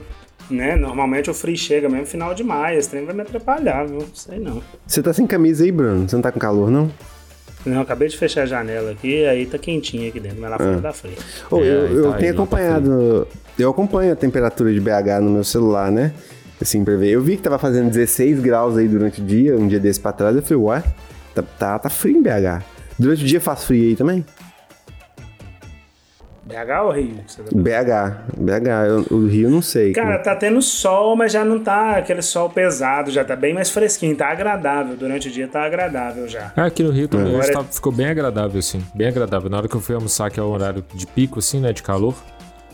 né? 0.49 0.75
Normalmente 0.75 1.29
o 1.29 1.33
free 1.33 1.57
chega 1.57 1.89
mesmo 1.89 2.05
final 2.05 2.33
de 2.33 2.43
maio. 2.43 2.77
Esse 2.77 2.89
trem 2.89 3.05
vai 3.05 3.15
me 3.15 3.21
atrapalhar, 3.21 3.85
viu? 3.85 4.05
Sei 4.13 4.39
não. 4.39 4.61
Você 4.85 5.01
tá 5.01 5.13
sem 5.13 5.25
camisa 5.25 5.63
aí, 5.63 5.71
Bruno? 5.71 6.07
Você 6.07 6.15
não 6.15 6.21
tá 6.21 6.31
com 6.31 6.39
calor, 6.39 6.69
não? 6.69 6.91
Não, 7.65 7.81
acabei 7.81 8.07
de 8.07 8.15
fechar 8.15 8.43
a 8.43 8.45
janela 8.45 8.91
aqui, 8.91 9.25
aí 9.25 9.45
tá 9.45 9.57
quentinho 9.57 10.07
aqui 10.07 10.19
dentro, 10.19 10.39
mas 10.39 10.51
lá 10.51 10.57
fora 10.57 10.77
ah. 10.77 10.81
tá 10.81 10.93
frio. 10.93 11.15
Oh, 11.49 11.57
é, 11.57 11.61
eu, 11.61 11.87
eu 11.87 12.11
tá 12.11 12.17
tenho 12.17 12.31
aí, 12.31 12.35
acompanhado, 12.37 13.27
tá 13.31 13.37
eu 13.57 13.69
acompanho 13.71 14.13
a 14.13 14.15
temperatura 14.15 14.71
de 14.71 14.79
BH 14.79 15.21
no 15.21 15.31
meu 15.31 15.43
celular, 15.43 15.91
né? 15.91 16.13
Assim, 16.61 16.83
pra 16.85 16.95
ver. 16.95 17.09
Eu 17.09 17.21
vi 17.21 17.37
que 17.37 17.43
tava 17.43 17.57
fazendo 17.57 17.89
16 17.89 18.39
graus 18.39 18.77
aí 18.77 18.87
durante 18.87 19.19
o 19.19 19.25
dia, 19.25 19.57
um 19.57 19.67
dia 19.67 19.79
desse 19.79 19.99
pra 19.99 20.11
trás, 20.11 20.35
eu 20.35 20.43
falei, 20.43 20.63
ué, 20.63 20.83
tá, 21.33 21.43
tá, 21.57 21.79
tá 21.79 21.89
frio 21.89 22.17
em 22.17 22.21
BH. 22.21 22.63
Durante 22.99 23.23
o 23.23 23.27
dia 23.27 23.41
faz 23.41 23.63
frio 23.63 23.89
aí 23.89 23.95
também? 23.95 24.23
BH 26.45 26.83
ou 26.83 26.91
Rio? 26.91 27.15
Tá 27.15 27.43
BH, 27.53 28.37
BH, 28.37 28.67
eu, 28.87 29.17
o 29.17 29.27
Rio 29.27 29.49
não 29.49 29.61
sei. 29.63 29.93
Cara, 29.93 30.13
como... 30.13 30.23
tá 30.23 30.35
tendo 30.35 30.61
sol, 30.61 31.15
mas 31.15 31.31
já 31.31 31.43
não 31.43 31.59
tá 31.59 31.97
aquele 31.97 32.21
sol 32.21 32.49
pesado, 32.49 33.09
já 33.09 33.25
tá 33.25 33.35
bem 33.35 33.53
mais 33.53 33.71
fresquinho, 33.71 34.15
tá 34.15 34.27
agradável. 34.27 34.95
Durante 34.95 35.27
o 35.27 35.31
dia 35.31 35.47
tá 35.47 35.63
agradável 35.63 36.27
já. 36.27 36.53
É, 36.55 36.61
aqui 36.61 36.83
no 36.83 36.91
Rio 36.91 37.07
também 37.07 37.33
Agora... 37.35 37.51
tá, 37.51 37.63
ficou 37.63 37.91
bem 37.91 38.05
agradável, 38.05 38.59
assim, 38.59 38.83
bem 38.93 39.07
agradável. 39.07 39.49
Na 39.49 39.57
hora 39.57 39.67
que 39.67 39.75
eu 39.75 39.81
fui 39.81 39.95
almoçar, 39.95 40.29
que 40.29 40.39
é 40.39 40.43
o 40.43 40.47
horário 40.47 40.85
de 40.93 41.07
pico, 41.07 41.39
assim, 41.39 41.59
né, 41.59 41.73
de 41.73 41.81
calor, 41.81 42.15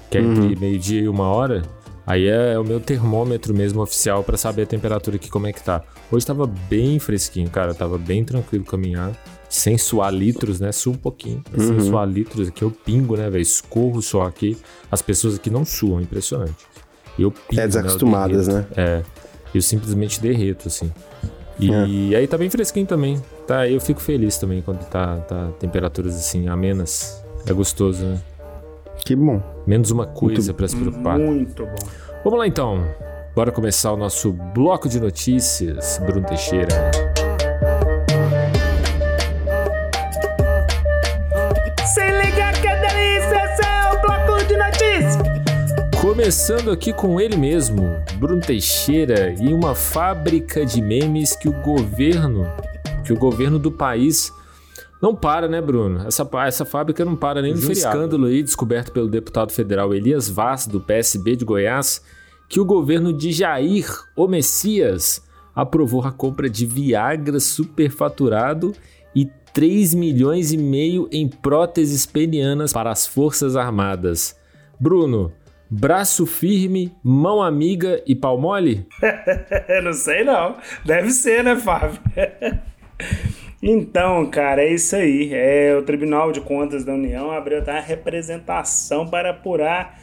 que 0.09 0.17
é 0.17 0.21
entre 0.21 0.53
uhum. 0.53 0.59
meio-dia 0.59 1.01
e 1.01 1.07
uma 1.07 1.29
hora, 1.29 1.61
Aí 2.05 2.27
é 2.27 2.57
o 2.57 2.63
meu 2.63 2.79
termômetro 2.79 3.53
mesmo 3.53 3.81
oficial 3.81 4.23
para 4.23 4.35
saber 4.35 4.63
a 4.63 4.65
temperatura 4.65 5.15
aqui 5.15 5.29
como 5.29 5.47
é 5.47 5.53
que 5.53 5.61
tá. 5.61 5.81
Hoje 6.11 6.25
tava 6.25 6.47
bem 6.47 6.99
fresquinho, 6.99 7.49
cara, 7.49 7.73
tava 7.73 7.97
bem 7.97 8.25
tranquilo 8.25 8.65
caminhar, 8.65 9.11
sem 9.51 9.77
suar 9.77 10.13
litros, 10.13 10.61
né? 10.61 10.71
Sua 10.71 10.93
um 10.93 10.97
pouquinho, 10.97 11.43
mas 11.51 11.63
sem 11.63 11.79
suar 11.81 12.07
litros 12.07 12.47
aqui 12.47 12.63
eu 12.63 12.71
pingo, 12.71 13.17
né, 13.17 13.29
velho? 13.29 13.41
Escorro 13.41 14.01
só 14.01 14.23
aqui. 14.23 14.57
As 14.89 15.01
pessoas 15.01 15.35
aqui 15.35 15.49
não 15.49 15.65
suam, 15.65 15.99
impressionante. 15.99 16.65
Eu 17.19 17.31
pingo, 17.31 17.61
É 17.61 17.67
desacostumadas, 17.67 18.47
né? 18.47 18.53
né? 18.53 18.59
Eu 18.69 18.75
derreto. 18.75 18.79
É, 18.79 19.03
eu 19.53 19.61
simplesmente 19.61 20.21
derreto, 20.21 20.69
assim. 20.69 20.89
E 21.59 22.15
aí 22.15 22.25
tá 22.27 22.37
bem 22.37 22.49
fresquinho 22.49 22.87
também. 22.87 23.21
Tá, 23.45 23.67
eu 23.67 23.81
fico 23.81 23.99
feliz 23.99 24.37
também 24.37 24.61
quando 24.61 24.85
tá, 24.85 25.17
tá 25.17 25.49
temperaturas 25.59 26.15
assim, 26.15 26.47
amenas. 26.47 27.21
É 27.45 27.51
gostoso, 27.51 28.03
né? 28.05 28.21
Que 29.05 29.15
bom. 29.15 29.41
Menos 29.67 29.91
uma 29.91 30.07
coisa 30.07 30.53
pra 30.53 30.67
se 30.67 30.77
preocupar. 30.77 31.19
Muito 31.19 31.65
bom. 31.65 31.89
Vamos 32.23 32.39
lá 32.39 32.47
então. 32.47 32.81
Bora 33.35 33.51
começar 33.51 33.91
o 33.91 33.97
nosso 33.97 34.31
bloco 34.31 34.87
de 34.87 34.99
notícias, 34.99 35.99
Bruno 36.05 36.25
Teixeira. 36.25 37.10
Começando 46.11 46.71
aqui 46.71 46.91
com 46.91 47.21
ele 47.21 47.37
mesmo, 47.37 47.83
Bruno 48.19 48.41
Teixeira, 48.41 49.33
e 49.41 49.53
uma 49.53 49.73
fábrica 49.73 50.65
de 50.65 50.81
memes 50.81 51.37
que 51.37 51.47
o 51.47 51.53
governo, 51.61 52.45
que 53.05 53.13
o 53.13 53.17
governo 53.17 53.57
do 53.57 53.71
país 53.71 54.29
não 55.01 55.15
para, 55.15 55.47
né, 55.47 55.61
Bruno? 55.61 56.05
Essa, 56.05 56.29
essa 56.45 56.65
fábrica 56.65 57.05
não 57.05 57.15
para 57.15 57.41
nem 57.41 57.53
no 57.53 57.61
feriado. 57.61 57.95
escândalo 57.95 58.25
aí 58.25 58.43
descoberto 58.43 58.91
pelo 58.91 59.07
deputado 59.07 59.53
federal 59.53 59.95
Elias 59.95 60.27
Vaz, 60.27 60.67
do 60.67 60.81
PSB 60.81 61.37
de 61.37 61.45
Goiás, 61.45 62.03
que 62.49 62.59
o 62.59 62.65
governo 62.65 63.13
de 63.13 63.31
Jair, 63.31 63.87
o 64.13 64.27
Messias, 64.27 65.23
aprovou 65.55 66.03
a 66.03 66.11
compra 66.11 66.49
de 66.49 66.65
Viagra 66.65 67.39
superfaturado 67.39 68.75
e 69.15 69.29
3 69.53 69.93
milhões 69.93 70.51
e 70.51 70.57
meio 70.57 71.07
em 71.09 71.29
próteses 71.29 72.05
penianas 72.05 72.73
para 72.73 72.91
as 72.91 73.07
Forças 73.07 73.55
Armadas. 73.55 74.35
Bruno, 74.77 75.31
braço 75.71 76.25
firme, 76.25 76.93
mão 77.01 77.41
amiga 77.41 78.03
e 78.05 78.13
pau 78.13 78.37
mole? 78.37 78.85
não 79.81 79.93
sei 79.93 80.25
não. 80.25 80.57
Deve 80.83 81.11
ser, 81.11 81.43
né, 81.43 81.55
Fábio? 81.55 81.99
Então, 83.63 84.27
cara, 84.31 84.63
é 84.63 84.73
isso 84.73 84.95
aí. 84.95 85.31
É, 85.31 85.75
o 85.77 85.83
Tribunal 85.83 86.31
de 86.31 86.41
Contas 86.41 86.83
da 86.83 86.93
União 86.93 87.29
abriu 87.29 87.63
tá, 87.63 87.77
a 87.77 87.79
representação 87.79 89.07
para 89.07 89.29
apurar 89.29 90.01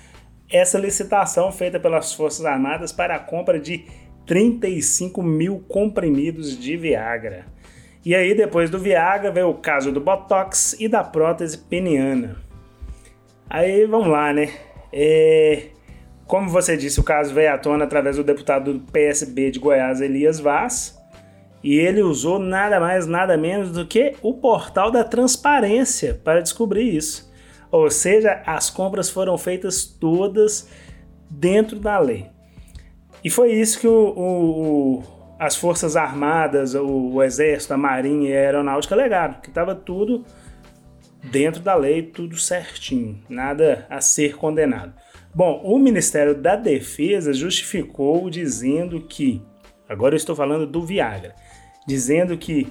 essa 0.49 0.79
licitação 0.79 1.51
feita 1.51 1.81
pelas 1.81 2.13
Forças 2.13 2.47
Armadas 2.47 2.93
para 2.93 3.17
a 3.17 3.19
compra 3.19 3.59
de 3.59 3.85
35 4.27 5.21
mil 5.25 5.65
comprimidos 5.67 6.57
de 6.57 6.77
Viagra. 6.77 7.47
E 8.05 8.15
aí, 8.15 8.33
depois 8.33 8.71
do 8.71 8.79
Viagra, 8.79 9.33
veio 9.33 9.49
o 9.49 9.55
caso 9.55 9.91
do 9.91 10.01
Botox 10.01 10.77
e 10.79 10.87
da 10.87 11.03
prótese 11.03 11.59
peniana. 11.59 12.37
Aí, 13.51 13.87
vamos 13.87 14.07
lá, 14.07 14.33
né? 14.33 14.51
É, 14.93 15.69
como 16.27 16.49
você 16.49 16.77
disse, 16.77 17.01
o 17.01 17.05
caso 17.05 17.33
veio 17.33 17.53
à 17.53 17.59
tona 17.59 17.85
através 17.85 18.17
do 18.17 18.25
deputado 18.25 18.75
do 18.75 18.93
PSB 18.93 19.51
de 19.51 19.59
Goiás, 19.59 20.01
Elias 20.01 20.39
Vaz, 20.39 20.99
e 21.63 21.75
ele 21.77 22.03
usou 22.03 22.39
nada 22.39 22.79
mais, 22.79 23.07
nada 23.07 23.37
menos 23.37 23.73
do 23.73 23.87
que 23.87 24.15
o 24.23 24.35
portal 24.35 24.91
da 24.91 25.03
transparência 25.03 26.21
para 26.23 26.41
descobrir 26.41 26.95
isso. 26.95 27.29
Ou 27.71 27.91
seja, 27.91 28.43
as 28.47 28.71
compras 28.71 29.11
foram 29.11 29.37
feitas 29.37 29.85
todas 29.85 30.69
dentro 31.29 31.79
da 31.79 31.99
lei. 31.99 32.31
E 33.23 33.29
foi 33.29 33.53
isso 33.53 33.81
que 33.81 33.89
o, 33.89 34.15
o, 34.17 35.03
as 35.39 35.57
Forças 35.57 35.97
Armadas, 35.97 36.75
o, 36.75 36.87
o, 36.87 37.23
Exército, 37.23 37.75
a 37.75 37.77
Marinha 37.77 38.31
e 38.31 38.37
a 38.37 38.41
Aeronáutica 38.41 38.95
alegaram, 38.95 39.35
que 39.35 39.49
estava 39.49 39.75
tudo 39.75 40.25
dentro 41.31 41.63
da 41.63 41.75
lei, 41.75 42.03
tudo 42.03 42.37
certinho, 42.37 43.23
nada 43.29 43.87
a 43.89 44.01
ser 44.01 44.37
condenado. 44.37 44.93
Bom, 45.35 45.61
o 45.65 45.79
Ministério 45.79 46.35
da 46.35 46.57
Defesa 46.57 47.33
justificou 47.33 48.29
dizendo 48.31 49.01
que, 49.01 49.43
agora 49.89 50.15
eu 50.15 50.17
estou 50.17 50.35
falando 50.35 50.67
do 50.67 50.85
Viagra, 50.85 51.35
dizendo 51.87 52.37
que 52.37 52.67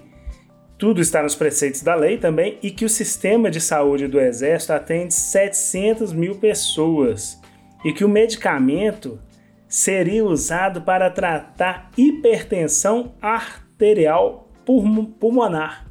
tudo 0.78 1.02
está 1.02 1.24
nos 1.24 1.36
preceitos 1.36 1.82
da 1.82 1.96
lei 1.96 2.18
também 2.18 2.60
e 2.62 2.70
que 2.70 2.86
o 2.86 2.90
sistema 2.90 3.50
de 3.50 3.60
saúde 3.60 4.08
do 4.08 4.20
Exército 4.20 4.74
atende 4.74 5.14
700 5.14 6.14
mil 6.14 6.36
pessoas 6.36 7.40
e 7.84 7.92
que 7.92 8.06
o 8.06 8.10
medicamento 8.10 9.20
seria 9.68 10.24
usado 10.24 10.82
para 10.82 11.10
tratar 11.10 11.90
hipertensão 11.98 13.16
arterial 13.22 14.52
pulmonar. 14.66 15.87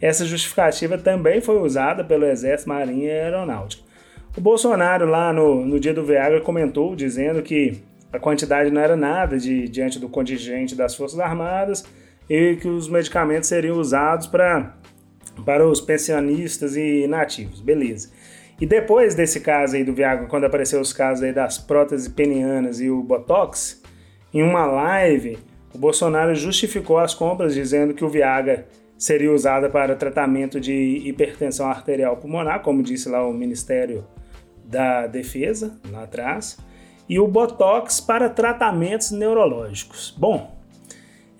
Essa 0.00 0.24
justificativa 0.24 0.96
também 0.96 1.40
foi 1.40 1.58
usada 1.58 2.04
pelo 2.04 2.24
Exército, 2.24 2.68
Marinha 2.68 3.08
e 3.08 3.10
Aeronáutica. 3.10 3.82
O 4.36 4.40
Bolsonaro, 4.40 5.06
lá 5.06 5.32
no, 5.32 5.64
no 5.64 5.80
dia 5.80 5.92
do 5.92 6.04
Viagra, 6.04 6.40
comentou 6.40 6.94
dizendo 6.94 7.42
que 7.42 7.80
a 8.12 8.18
quantidade 8.18 8.70
não 8.70 8.80
era 8.80 8.96
nada 8.96 9.38
de, 9.38 9.68
diante 9.68 9.98
do 9.98 10.08
contingente 10.08 10.74
das 10.74 10.94
Forças 10.94 11.18
Armadas 11.18 11.84
e 12.30 12.56
que 12.56 12.68
os 12.68 12.88
medicamentos 12.88 13.48
seriam 13.48 13.76
usados 13.78 14.26
pra, 14.26 14.76
para 15.44 15.66
os 15.66 15.80
pensionistas 15.80 16.76
e 16.76 17.06
nativos. 17.08 17.60
Beleza. 17.60 18.10
E 18.60 18.66
depois 18.66 19.14
desse 19.14 19.40
caso 19.40 19.76
aí 19.76 19.84
do 19.84 19.92
Viagra, 19.92 20.26
quando 20.26 20.44
apareceu 20.44 20.80
os 20.80 20.92
casos 20.92 21.22
aí 21.22 21.32
das 21.32 21.58
próteses 21.58 22.08
penianas 22.08 22.80
e 22.80 22.90
o 22.90 23.02
Botox, 23.02 23.82
em 24.32 24.42
uma 24.42 24.66
live, 24.66 25.38
o 25.74 25.78
Bolsonaro 25.78 26.34
justificou 26.34 26.98
as 26.98 27.14
compras 27.14 27.54
dizendo 27.54 27.94
que 27.94 28.04
o 28.04 28.08
Viagra 28.08 28.66
seria 28.98 29.32
usado 29.32 29.70
para 29.70 29.94
tratamento 29.94 30.60
de 30.60 30.74
hipertensão 31.06 31.66
arterial 31.68 32.16
pulmonar, 32.16 32.62
como 32.62 32.82
disse 32.82 33.08
lá 33.08 33.26
o 33.26 33.32
Ministério 33.32 34.04
da 34.64 35.06
Defesa, 35.06 35.78
lá 35.90 36.02
atrás, 36.02 36.58
e 37.08 37.18
o 37.18 37.26
Botox 37.26 38.00
para 38.00 38.28
tratamentos 38.28 39.12
neurológicos. 39.12 40.14
Bom, 40.18 40.58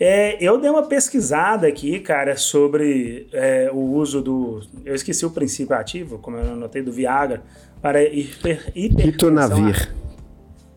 é, 0.01 0.39
eu 0.41 0.61
dei 0.61 0.71
uma 0.71 0.87
pesquisada 0.87 1.67
aqui, 1.67 1.99
cara, 1.99 2.37
sobre 2.37 3.27
é, 3.33 3.69
o 3.73 3.79
uso 3.79 4.23
do. 4.23 4.63
Eu 4.85 4.95
esqueci 4.95 5.27
o 5.27 5.31
princípio 5.31 5.75
ativo, 5.75 6.19
como 6.19 6.37
eu 6.37 6.53
anotei, 6.53 6.83
do 6.83 6.93
Viagra, 6.93 7.43
para 7.83 8.03
hiper, 8.03 8.73
hipertensão. 8.77 9.05
Ritonavir. 9.05 9.95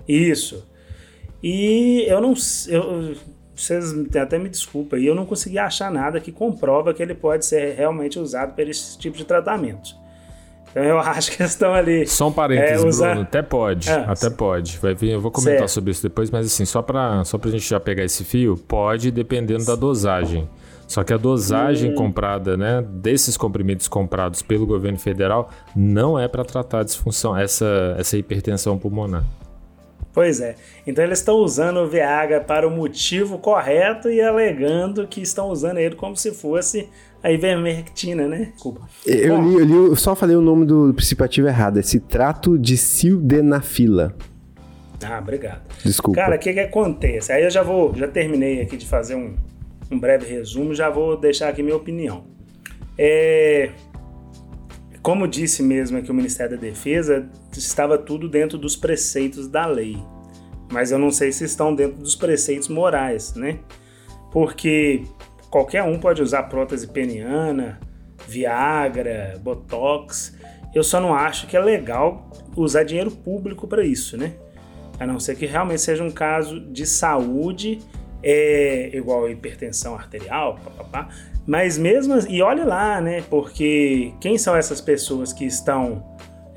Isso. 0.08 0.68
E 1.44 2.04
eu 2.08 2.20
não. 2.20 2.34
Eu, 2.68 3.16
vocês 3.64 3.94
até 4.16 4.38
me 4.38 4.50
desculpem, 4.50 5.04
eu 5.04 5.14
não 5.16 5.26
consegui 5.26 5.58
achar 5.60 5.92
nada 5.92 6.20
que 6.20 6.32
comprova 6.32 6.94
que 6.94 7.02
ele 7.02 7.14
pode 7.16 7.46
ser 7.46 7.76
realmente 7.76 8.18
usado 8.20 8.54
para 8.54 8.64
esse 8.66 8.98
tipo 8.98 9.18
de 9.18 9.26
tratamento. 9.26 9.96
Então 10.72 10.84
eu 10.84 10.98
acho 11.02 11.32
que 11.36 11.44
estão 11.44 11.74
ali. 11.74 12.08
Só 12.08 12.30
um 12.30 12.32
parênteses, 12.32 12.84
é, 12.84 12.88
usar- 12.88 13.10
Bruno. 13.12 13.22
Até 13.24 13.42
pode. 13.42 13.90
É. 13.90 13.94
até 14.08 14.30
pode. 14.30 14.78
Vai 14.78 14.94
vir, 14.96 15.12
eu 15.12 15.22
vou 15.22 15.32
comentar 15.32 15.60
Certo. 15.60 15.72
sobre 15.72 15.92
isso 15.92 16.02
depois, 16.04 16.30
mas 16.32 16.46
assim, 16.46 16.66
só 16.66 16.82
pra, 16.82 17.24
só 17.26 17.38
pra 17.38 17.52
gente 17.52 17.68
já 17.70 17.80
pegar 17.80 18.04
esse 18.04 18.24
fio, 18.24 18.56
pode 18.56 19.12
dependendo 19.12 19.66
da 19.66 19.76
dosagem. 19.76 20.48
Só 20.88 21.06
que 21.06 21.14
a 21.14 21.18
dosagem 21.18 21.96
comprada, 21.96 22.58
né, 22.58 22.84
desses 22.86 23.38
comprimidos 23.38 23.88
comprados 23.88 24.42
pelo 24.42 24.66
governo 24.66 25.00
federal 25.00 25.50
não 25.74 26.20
é 26.20 26.28
para 26.28 26.44
tratar 26.44 26.80
a 26.80 26.84
disfunção, 26.84 27.38
essa, 27.38 27.96
essa 27.98 28.18
hipertensão 28.18 28.78
pulmonar. 28.78 29.24
Pois 30.14 30.42
é. 30.42 30.56
Então 30.86 31.04
eles 31.04 31.20
estão 31.20 31.36
usando 31.36 31.78
o 31.78 31.88
Viagra 31.88 32.42
para 32.42 32.68
o 32.68 32.72
motivo 32.72 33.38
correto 33.38 34.10
e 34.10 34.22
alegando 34.22 35.08
que 35.08 35.22
estão 35.22 35.50
usando 35.50 35.78
ele 35.78 35.96
como 35.96 36.18
se 36.18 36.32
fosse 36.32 36.90
a 37.24 37.32
ivermectina, 37.32 38.28
né? 38.28 38.52
Desculpa. 38.54 38.82
Eu 39.06 39.38
Bom, 39.38 39.48
li, 39.48 39.54
eu 39.54 39.66
li, 39.66 39.74
eu 39.74 39.96
só 39.96 40.16
falei 40.16 40.36
o 40.36 40.42
nome 40.42 40.66
do 40.66 40.94
princípio 40.94 41.24
ativo 41.24 41.48
errado. 41.48 41.80
É 41.80 41.82
citrato 41.82 42.58
de 42.58 42.76
sildenafila. 42.76 44.16
Ah, 45.04 45.20
obrigado. 45.20 45.62
Desculpa. 45.84 46.20
Cara, 46.20 46.36
o 46.36 46.40
que 46.40 46.54
que 46.54 46.60
acontece? 46.60 47.32
Aí 47.32 47.44
eu 47.44 47.50
já 47.50 47.64
vou, 47.64 47.96
já 47.96 48.08
terminei 48.08 48.62
aqui 48.62 48.78
de 48.78 48.86
fazer 48.86 49.16
um, 49.16 49.36
um 49.90 50.00
breve 50.00 50.26
resumo, 50.28 50.76
já 50.76 50.90
vou 50.90 51.18
deixar 51.18 51.50
aqui 51.50 51.64
minha 51.64 51.76
opinião. 51.76 52.24
É, 52.98 53.72
como 55.02 55.28
disse 55.28 55.64
mesmo 55.64 55.98
aqui 55.98 56.12
o 56.12 56.14
Ministério 56.14 56.56
da 56.56 56.62
Defesa, 56.62 57.28
estava 57.52 57.98
tudo 57.98 58.30
dentro 58.30 58.58
dos 58.58 58.76
preceitos 58.76 59.48
da 59.48 59.66
lei. 59.66 59.98
Mas 60.72 60.92
eu 60.92 61.00
não 61.00 61.12
sei 61.12 61.32
se 61.32 61.44
estão 61.44 61.74
dentro 61.74 61.98
dos 61.98 62.16
preceitos 62.16 62.68
morais, 62.68 63.34
né? 63.34 63.60
Porque 64.32 65.04
qualquer 65.50 65.84
um 65.84 66.00
pode 66.00 66.22
usar 66.22 66.44
prótese 66.44 66.88
peniana, 66.88 67.80
Viagra, 68.28 69.40
Botox. 69.44 70.38
Eu 70.74 70.84
só 70.84 71.00
não 71.02 71.14
acho 71.14 71.48
que 71.48 71.58
é 71.58 71.60
legal 71.60 72.30
usar 72.56 72.84
dinheiro 72.84 73.12
público 73.12 73.68
para 73.68 73.84
isso, 73.84 74.16
né? 74.16 74.34
A 75.00 75.06
não 75.06 75.20
ser 75.20 75.36
que 75.36 75.46
realmente 75.46 75.82
seja 75.82 76.04
um 76.04 76.12
caso 76.12 76.60
de 76.60 76.86
saúde, 76.86 77.80
é, 78.24 78.96
igual 78.96 79.28
hipertensão 79.28 79.96
arterial, 79.96 80.60
papapá. 80.64 81.10
Mas 81.52 81.78
mesmo, 81.78 82.18
e 82.30 82.42
olhe 82.42 82.64
lá, 82.64 83.02
né? 83.02 83.26
Porque 83.30 84.14
quem 84.22 84.38
são 84.38 84.56
essas 84.56 84.80
pessoas 84.80 85.34
que 85.34 85.44
estão 85.44 86.02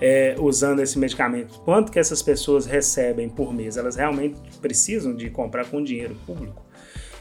é, 0.00 0.36
usando 0.38 0.78
esse 0.78 0.96
medicamento. 0.96 1.58
Quanto 1.64 1.90
que 1.90 1.98
essas 1.98 2.22
pessoas 2.22 2.64
recebem 2.64 3.28
por 3.28 3.52
mês? 3.52 3.76
Elas 3.76 3.96
realmente 3.96 4.38
precisam 4.62 5.12
de 5.12 5.28
comprar 5.30 5.64
com 5.64 5.82
dinheiro 5.82 6.14
público? 6.24 6.64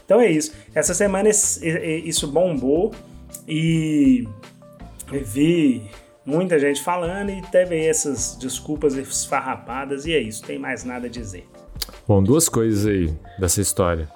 Então 0.04 0.20
é 0.20 0.30
isso. 0.30 0.52
Essa 0.72 0.94
semana 0.94 1.28
isso 1.28 2.28
bombou 2.28 2.94
e 3.48 4.28
vi 5.10 5.82
muita 6.24 6.60
gente 6.60 6.80
falando 6.80 7.30
e 7.30 7.42
teve 7.42 7.84
essas 7.84 8.36
desculpas 8.36 8.94
esfarrapadas 8.94 10.06
e 10.06 10.12
é 10.12 10.20
isso, 10.20 10.44
tem 10.44 10.60
mais 10.60 10.84
nada 10.84 11.08
a 11.08 11.10
dizer. 11.10 11.44
Bom, 12.06 12.22
duas 12.22 12.48
coisas 12.48 12.86
aí 12.86 13.12
dessa 13.36 13.60
história. 13.60 14.08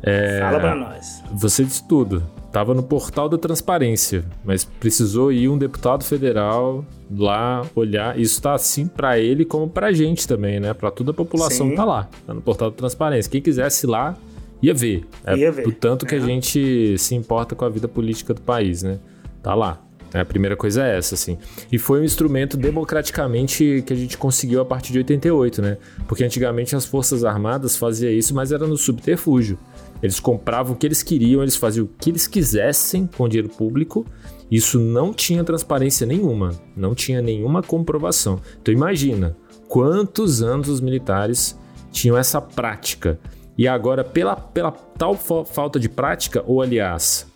É, 0.00 0.38
Fala 0.38 0.60
pra 0.60 0.76
nós. 0.76 1.24
Você 1.32 1.64
disse 1.64 1.88
tudo. 1.88 2.43
Tava 2.54 2.72
no 2.72 2.84
portal 2.84 3.28
da 3.28 3.36
transparência, 3.36 4.24
mas 4.44 4.62
precisou 4.62 5.32
ir 5.32 5.48
um 5.48 5.58
deputado 5.58 6.04
federal 6.04 6.84
lá 7.10 7.66
olhar. 7.74 8.16
Isso 8.16 8.40
tá 8.40 8.54
assim 8.54 8.86
para 8.86 9.18
ele 9.18 9.44
como 9.44 9.68
pra 9.68 9.90
gente 9.90 10.28
também, 10.28 10.60
né? 10.60 10.72
Para 10.72 10.92
toda 10.92 11.10
a 11.10 11.14
população 11.14 11.70
Sim. 11.70 11.74
tá 11.74 11.84
lá, 11.84 12.08
tá 12.24 12.32
no 12.32 12.40
portal 12.40 12.70
da 12.70 12.76
transparência. 12.76 13.28
Quem 13.28 13.42
quisesse 13.42 13.86
ir 13.86 13.88
lá 13.90 14.16
ia 14.62 14.72
ver. 14.72 15.04
É 15.26 15.36
ia 15.36 15.50
ver. 15.50 15.66
O 15.66 15.72
tanto 15.72 16.06
que 16.06 16.14
a 16.14 16.20
gente 16.20 16.96
se 16.96 17.16
importa 17.16 17.56
com 17.56 17.64
a 17.64 17.68
vida 17.68 17.88
política 17.88 18.32
do 18.32 18.40
país, 18.40 18.84
né? 18.84 19.00
Tá 19.42 19.52
lá. 19.52 19.80
É, 20.12 20.20
a 20.20 20.24
primeira 20.24 20.54
coisa 20.54 20.86
é 20.86 20.96
essa, 20.96 21.16
assim. 21.16 21.36
E 21.72 21.76
foi 21.76 22.02
um 22.02 22.04
instrumento 22.04 22.56
democraticamente 22.56 23.82
que 23.84 23.92
a 23.92 23.96
gente 23.96 24.16
conseguiu 24.16 24.60
a 24.60 24.64
partir 24.64 24.92
de 24.92 24.98
88, 24.98 25.60
né? 25.60 25.76
Porque 26.06 26.22
antigamente 26.22 26.76
as 26.76 26.86
Forças 26.86 27.24
Armadas 27.24 27.76
faziam 27.76 28.12
isso, 28.12 28.32
mas 28.32 28.52
era 28.52 28.64
no 28.64 28.76
subterfúgio. 28.76 29.58
Eles 30.02 30.20
compravam 30.20 30.74
o 30.74 30.76
que 30.76 30.86
eles 30.86 31.02
queriam, 31.02 31.42
eles 31.42 31.56
faziam 31.56 31.84
o 31.86 31.88
que 31.88 32.10
eles 32.10 32.26
quisessem 32.26 33.06
com 33.06 33.28
dinheiro 33.28 33.48
público. 33.48 34.04
Isso 34.50 34.78
não 34.78 35.12
tinha 35.12 35.42
transparência 35.42 36.06
nenhuma, 36.06 36.52
não 36.76 36.94
tinha 36.94 37.22
nenhuma 37.22 37.62
comprovação. 37.62 38.40
Então 38.60 38.72
imagina 38.72 39.36
quantos 39.68 40.42
anos 40.42 40.68
os 40.68 40.80
militares 40.80 41.58
tinham 41.90 42.16
essa 42.16 42.40
prática. 42.40 43.18
E 43.56 43.68
agora, 43.68 44.02
pela, 44.02 44.36
pela 44.36 44.72
tal 44.72 45.14
falta 45.14 45.78
de 45.78 45.88
prática, 45.88 46.42
ou 46.46 46.60
aliás, 46.60 47.26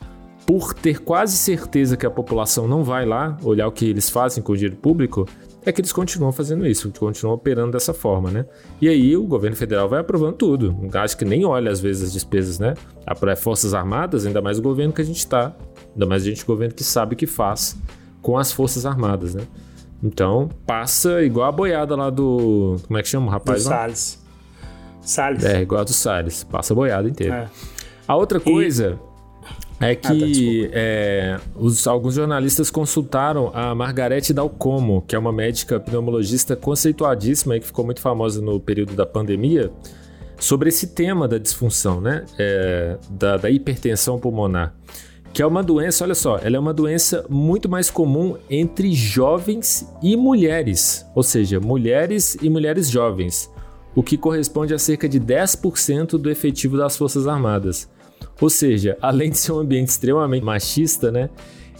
por 0.44 0.74
ter 0.74 1.00
quase 1.00 1.36
certeza 1.36 1.96
que 1.96 2.06
a 2.06 2.10
população 2.10 2.66
não 2.66 2.82
vai 2.82 3.04
lá 3.04 3.36
olhar 3.42 3.68
o 3.68 3.72
que 3.72 3.84
eles 3.84 4.10
fazem 4.10 4.42
com 4.42 4.52
o 4.52 4.56
dinheiro 4.56 4.76
público, 4.76 5.26
é 5.68 5.72
que 5.72 5.82
eles 5.82 5.92
continuam 5.92 6.32
fazendo 6.32 6.66
isso, 6.66 6.90
continuam 6.98 7.34
operando 7.34 7.72
dessa 7.72 7.92
forma, 7.92 8.30
né? 8.30 8.46
E 8.80 8.88
aí 8.88 9.14
o 9.14 9.24
governo 9.24 9.54
federal 9.54 9.86
vai 9.86 10.00
aprovando 10.00 10.34
tudo. 10.34 10.74
Acho 10.94 11.16
que 11.16 11.26
nem 11.26 11.44
olha 11.44 11.70
às 11.70 11.78
vezes 11.78 12.04
as 12.04 12.12
despesas, 12.12 12.58
né? 12.58 12.72
A 13.06 13.36
Forças 13.36 13.74
Armadas, 13.74 14.24
ainda 14.24 14.40
mais 14.40 14.58
o 14.58 14.62
governo 14.62 14.94
que 14.94 15.02
a 15.02 15.04
gente 15.04 15.18
está, 15.18 15.54
ainda 15.92 16.06
mais 16.06 16.22
a 16.22 16.26
gente 16.26 16.42
o 16.42 16.46
governo 16.46 16.74
que 16.74 16.82
sabe 16.82 17.12
o 17.12 17.16
que 17.16 17.26
faz 17.26 17.76
com 18.22 18.38
as 18.38 18.50
Forças 18.50 18.86
Armadas, 18.86 19.34
né? 19.34 19.42
Então, 20.02 20.48
passa 20.66 21.22
igual 21.22 21.48
a 21.48 21.52
boiada 21.52 21.94
lá 21.94 22.08
do. 22.08 22.76
Como 22.86 22.98
é 22.98 23.02
que 23.02 23.08
chama 23.08 23.26
o 23.26 23.30
rapaz? 23.30 23.64
Do 23.64 23.68
Salles. 23.68 24.24
Salles. 25.02 25.44
É, 25.44 25.60
igual 25.60 25.82
a 25.82 25.84
do 25.84 25.92
Salles. 25.92 26.44
Passa 26.44 26.72
a 26.72 26.76
boiada 26.76 27.08
inteira. 27.08 27.34
É. 27.34 27.48
A 28.06 28.16
outra 28.16 28.40
coisa 28.40 28.98
é 29.80 29.94
que 29.94 30.66
ah, 30.66 30.70
tá, 30.70 30.74
é, 30.74 31.40
os, 31.54 31.86
alguns 31.86 32.14
jornalistas 32.14 32.70
consultaram 32.70 33.50
a 33.54 33.74
Margarete 33.74 34.32
Dalcomo, 34.32 35.04
que 35.06 35.14
é 35.14 35.18
uma 35.18 35.32
médica 35.32 35.78
pneumologista 35.78 36.56
conceituadíssima 36.56 37.56
e 37.56 37.60
que 37.60 37.66
ficou 37.66 37.84
muito 37.84 38.00
famosa 38.00 38.40
no 38.40 38.58
período 38.58 38.94
da 38.94 39.06
pandemia, 39.06 39.70
sobre 40.38 40.68
esse 40.68 40.88
tema 40.88 41.28
da 41.28 41.38
disfunção, 41.38 42.00
né? 42.00 42.24
É, 42.38 42.96
da, 43.10 43.36
da 43.36 43.50
hipertensão 43.50 44.18
pulmonar. 44.18 44.74
Que 45.32 45.42
é 45.42 45.46
uma 45.46 45.62
doença, 45.62 46.04
olha 46.04 46.14
só, 46.14 46.38
ela 46.38 46.56
é 46.56 46.58
uma 46.58 46.74
doença 46.74 47.24
muito 47.28 47.68
mais 47.68 47.90
comum 47.90 48.36
entre 48.50 48.92
jovens 48.92 49.88
e 50.02 50.16
mulheres, 50.16 51.06
ou 51.14 51.22
seja, 51.22 51.60
mulheres 51.60 52.36
e 52.40 52.48
mulheres 52.48 52.88
jovens, 52.88 53.48
o 53.94 54.02
que 54.02 54.16
corresponde 54.16 54.74
a 54.74 54.78
cerca 54.78 55.08
de 55.08 55.20
10% 55.20 56.18
do 56.18 56.30
efetivo 56.30 56.76
das 56.76 56.96
Forças 56.96 57.28
Armadas. 57.28 57.88
Ou 58.40 58.50
seja, 58.50 58.96
além 59.00 59.30
de 59.30 59.38
ser 59.38 59.52
um 59.52 59.58
ambiente 59.58 59.88
extremamente 59.88 60.44
machista, 60.44 61.10
né? 61.10 61.30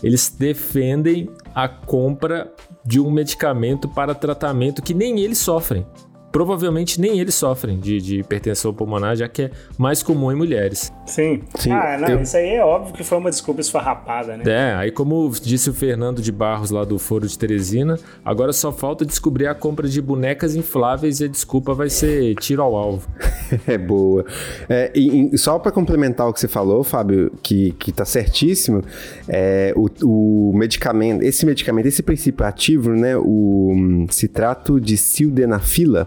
Eles 0.03 0.29
defendem 0.29 1.29
a 1.55 1.69
compra 1.69 2.53
de 2.85 3.01
um 3.01 3.11
medicamento 3.11 3.89
para 3.89 4.15
tratamento 4.15 4.81
que 4.81 4.95
nem 4.95 5.21
eles 5.21 5.39
sofrem 5.39 5.85
provavelmente 6.31 7.01
nem 7.01 7.19
eles 7.19 7.35
sofrem 7.35 7.79
de, 7.79 8.01
de, 8.01 8.21
hipertensão 8.21 8.73
pulmonar, 8.73 9.17
já 9.17 9.29
que 9.29 9.43
é 9.43 9.51
mais 9.77 10.03
comum 10.03 10.31
em 10.31 10.35
mulheres. 10.35 10.93
Sim. 11.07 11.43
Sim. 11.55 11.73
Ah, 11.73 11.97
não, 11.99 12.09
eu... 12.09 12.23
isso 12.23 12.37
aí 12.37 12.55
é 12.55 12.65
óbvio 12.65 12.95
que 12.95 13.03
foi 13.03 13.19
uma 13.19 13.31
desculpa 13.31 13.61
esfarrapada, 13.61 14.37
né? 14.37 14.45
É, 14.47 14.75
aí 14.75 14.91
como 14.91 15.31
disse 15.43 15.71
o 15.71 15.75
Fernando 15.75 16.21
de 16.21 16.31
Barros 16.31 16.71
lá 16.71 16.85
do 16.85 16.99
Foro 16.99 17.27
de 17.27 17.37
Teresina, 17.37 17.99
agora 18.25 18.53
só 18.53 18.71
falta 18.71 19.05
descobrir 19.05 19.47
a 19.47 19.55
compra 19.55 19.89
de 19.89 20.01
bonecas 20.01 20.55
infláveis 20.55 21.21
e 21.21 21.25
a 21.25 21.29
desculpa 21.29 21.75
vai 21.75 21.89
ser 21.89 22.35
tiro 22.37 22.63
ao 22.63 22.77
alvo. 22.77 23.09
é 23.67 23.79
boa. 23.79 24.25
É, 24.69 24.91
e, 24.95 25.35
e 25.35 25.39
só 25.39 25.59
para 25.59 25.73
complementar 25.73 26.29
o 26.29 26.33
que 26.33 26.41
você 26.41 26.49
falou, 26.49 26.83
Fábio, 26.85 27.33
que, 27.43 27.73
que 27.73 27.93
tá 27.93 28.05
certíssimo, 28.05 28.83
é, 29.29 29.73
o, 29.77 29.89
o 30.03 30.57
medicamento, 30.57 31.23
esse 31.23 31.45
medicamento, 31.45 31.87
esse 31.87 32.03
princípio 32.03 32.45
ativo, 32.45 32.91
né, 32.91 33.17
o 33.17 34.07
citrato 34.11 34.81
de 34.81 34.97
sildenafila, 34.97 36.07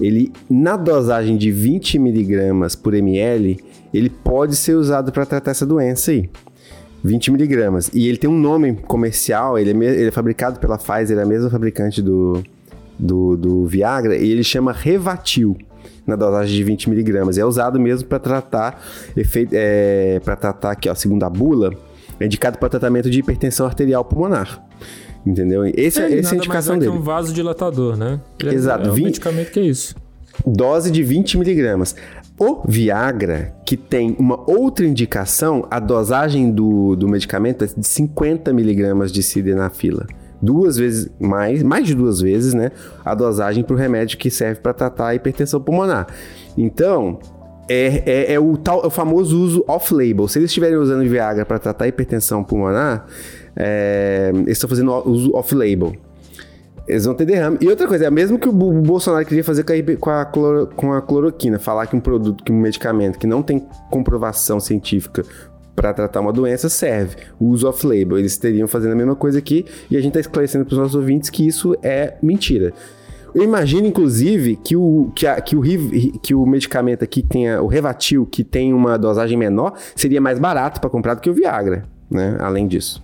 ele 0.00 0.32
na 0.50 0.76
dosagem 0.76 1.36
de 1.36 1.50
20 1.50 1.98
miligramas 1.98 2.74
por 2.74 2.94
ml, 2.94 3.58
ele 3.92 4.10
pode 4.10 4.56
ser 4.56 4.74
usado 4.74 5.12
para 5.12 5.24
tratar 5.24 5.52
essa 5.52 5.64
doença 5.64 6.10
aí. 6.10 6.28
20 7.04 7.30
miligramas. 7.32 7.90
E 7.92 8.08
ele 8.08 8.16
tem 8.16 8.30
um 8.30 8.38
nome 8.38 8.74
comercial, 8.74 9.58
ele 9.58 9.70
é, 9.70 9.90
ele 9.90 10.08
é 10.08 10.10
fabricado 10.10 10.58
pela 10.58 10.78
Pfizer, 10.78 11.18
é 11.18 11.22
a 11.22 11.26
mesma 11.26 11.50
fabricante 11.50 12.00
do, 12.00 12.42
do, 12.98 13.36
do 13.36 13.66
Viagra, 13.66 14.16
e 14.16 14.30
ele 14.30 14.42
chama 14.42 14.72
Revatil 14.72 15.54
na 16.06 16.16
dosagem 16.16 16.54
de 16.54 16.64
20 16.64 16.90
miligramas. 16.90 17.38
É 17.38 17.44
usado 17.44 17.80
mesmo 17.80 18.08
para 18.08 18.18
tratar 18.18 18.82
efeito, 19.16 19.52
é, 19.54 20.20
para 20.24 20.36
tratar 20.36 20.72
aqui, 20.72 20.88
ó, 20.88 20.94
segundo 20.94 21.22
a 21.24 21.30
bula, 21.30 21.72
é 22.20 22.26
indicado 22.26 22.58
para 22.58 22.68
tratamento 22.68 23.10
de 23.10 23.20
hipertensão 23.20 23.66
arterial 23.66 24.04
pulmonar. 24.04 24.64
Entendeu? 25.26 25.64
Esse, 25.66 26.02
é, 26.02 26.18
essa 26.18 26.30
é 26.30 26.34
a 26.34 26.36
indicação 26.36 26.78
dele. 26.78 26.92
É 26.92 26.94
um 26.94 27.00
vasodilatador, 27.00 27.96
né? 27.96 28.20
Ele 28.42 28.54
Exato. 28.54 28.88
É 28.88 28.90
um 28.90 28.94
20... 28.94 29.04
medicamento 29.04 29.50
que 29.50 29.60
é 29.60 29.64
isso. 29.64 29.94
Dose 30.46 30.90
de 30.90 31.02
20 31.02 31.38
miligramas. 31.38 31.96
O 32.38 32.62
Viagra, 32.66 33.54
que 33.64 33.76
tem 33.76 34.16
uma 34.18 34.38
outra 34.50 34.84
indicação, 34.84 35.66
a 35.70 35.78
dosagem 35.78 36.50
do, 36.50 36.96
do 36.96 37.08
medicamento 37.08 37.64
é 37.64 37.68
de 37.68 37.86
50 37.86 38.52
miligramas 38.52 39.12
de 39.12 39.22
sildenafila. 39.22 40.06
Duas 40.44 40.76
vezes 40.76 41.10
mais, 41.18 41.62
mais 41.62 41.86
de 41.86 41.94
duas 41.94 42.20
vezes, 42.20 42.52
né? 42.52 42.70
A 43.02 43.14
dosagem 43.14 43.64
para 43.64 43.74
o 43.74 43.78
remédio 43.78 44.18
que 44.18 44.30
serve 44.30 44.60
para 44.60 44.74
tratar 44.74 45.08
a 45.08 45.14
hipertensão 45.14 45.60
pulmonar. 45.60 46.06
Então, 46.56 47.18
é, 47.68 48.02
é, 48.04 48.32
é, 48.34 48.38
o, 48.38 48.56
tal, 48.56 48.82
é 48.82 48.86
o 48.86 48.90
famoso 48.90 49.40
uso 49.40 49.64
off-label. 49.66 50.28
Se 50.28 50.38
eles 50.38 50.50
estiverem 50.50 50.76
usando 50.76 51.08
Viagra 51.08 51.46
para 51.46 51.58
tratar 51.58 51.86
a 51.86 51.88
hipertensão 51.88 52.44
pulmonar, 52.44 53.06
é, 53.56 54.30
eles 54.34 54.50
estão 54.50 54.68
fazendo 54.68 54.92
uso 55.08 55.34
off-label. 55.34 55.94
Eles 56.86 57.06
vão 57.06 57.14
ter 57.14 57.24
derrame. 57.24 57.56
E 57.62 57.68
outra 57.68 57.88
coisa, 57.88 58.04
é 58.04 58.10
mesmo 58.10 58.38
que 58.38 58.46
o 58.46 58.52
Bolsonaro 58.52 59.24
queria 59.24 59.42
fazer 59.42 59.64
com 59.98 60.10
a, 60.10 60.26
com 60.26 60.92
a 60.92 61.00
cloroquina, 61.00 61.58
falar 61.58 61.86
que 61.86 61.96
um 61.96 62.00
produto, 62.00 62.44
que 62.44 62.52
um 62.52 62.60
medicamento 62.60 63.18
que 63.18 63.26
não 63.26 63.42
tem 63.42 63.66
comprovação 63.90 64.60
científica 64.60 65.24
para 65.74 65.92
tratar 65.92 66.20
uma 66.20 66.32
doença 66.32 66.68
serve. 66.68 67.16
O 67.38 67.46
uso 67.46 67.68
off-label. 67.68 68.18
Eles 68.18 68.36
teriam 68.36 68.68
fazendo 68.68 68.92
a 68.92 68.96
mesma 68.96 69.16
coisa 69.16 69.38
aqui 69.38 69.64
e 69.90 69.96
a 69.96 70.00
gente 70.00 70.10
está 70.10 70.20
esclarecendo 70.20 70.64
para 70.64 70.72
os 70.72 70.78
nossos 70.78 70.94
ouvintes 70.94 71.30
que 71.30 71.46
isso 71.46 71.76
é 71.82 72.14
mentira. 72.22 72.72
Eu 73.34 73.42
imagino, 73.42 73.86
inclusive, 73.88 74.54
que 74.54 74.76
o, 74.76 75.10
que, 75.14 75.26
a, 75.26 75.40
que, 75.40 75.56
o, 75.56 75.62
que 76.22 76.34
o 76.34 76.46
medicamento 76.46 77.02
aqui 77.02 77.20
tenha 77.20 77.60
o 77.60 77.66
Revatil, 77.66 78.24
que 78.24 78.44
tem 78.44 78.72
uma 78.72 78.96
dosagem 78.96 79.36
menor, 79.36 79.74
seria 79.96 80.20
mais 80.20 80.38
barato 80.38 80.80
para 80.80 80.88
comprar 80.88 81.14
do 81.14 81.20
que 81.20 81.28
o 81.28 81.34
Viagra, 81.34 81.84
né? 82.08 82.36
Além 82.38 82.68
disso. 82.68 83.02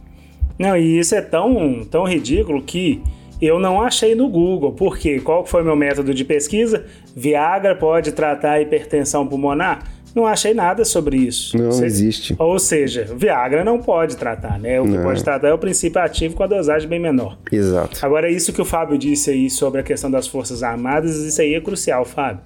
Não, 0.56 0.76
e 0.76 1.00
isso 1.00 1.16
é 1.16 1.20
tão, 1.20 1.85
tão 1.90 2.04
ridículo 2.04 2.62
que 2.62 3.02
eu 3.42 3.59
não 3.59 3.83
achei 3.83 4.14
no 4.14 4.28
Google. 4.28 4.72
Por 4.72 4.98
quê? 4.98 5.18
Qual 5.18 5.44
foi 5.44 5.64
meu 5.64 5.74
método 5.74 6.14
de 6.14 6.24
pesquisa? 6.24 6.85
Viagra 7.16 7.74
pode 7.74 8.12
tratar 8.12 8.61
hipertensão 8.61 9.26
pulmonar? 9.26 9.83
Não 10.14 10.27
achei 10.27 10.53
nada 10.53 10.85
sobre 10.85 11.16
isso. 11.16 11.57
Não, 11.57 11.68
existe. 11.85 12.35
Ou 12.38 12.59
seja, 12.59 13.05
Viagra 13.05 13.64
não 13.64 13.79
pode 13.79 14.16
tratar, 14.16 14.59
né? 14.59 14.81
O 14.81 14.85
que 14.85 14.90
não. 14.90 15.03
pode 15.03 15.23
tratar 15.23 15.49
é 15.49 15.53
o 15.53 15.59
princípio 15.59 16.01
ativo 16.01 16.35
com 16.35 16.42
a 16.42 16.46
dosagem 16.46 16.88
bem 16.88 16.99
menor. 16.99 17.38
Exato. 17.51 18.05
Agora, 18.05 18.29
isso 18.31 18.53
que 18.53 18.61
o 18.61 18.64
Fábio 18.64 18.99
disse 18.99 19.31
aí 19.31 19.49
sobre 19.49 19.81
a 19.81 19.83
questão 19.85 20.11
das 20.11 20.27
Forças 20.27 20.62
Armadas, 20.62 21.16
isso 21.16 21.40
aí 21.40 21.55
é 21.55 21.61
crucial, 21.61 22.05
Fábio. 22.05 22.42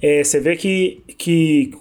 É, 0.00 0.22
você 0.22 0.38
vê 0.38 0.56
que, 0.56 1.02
que 1.16 1.72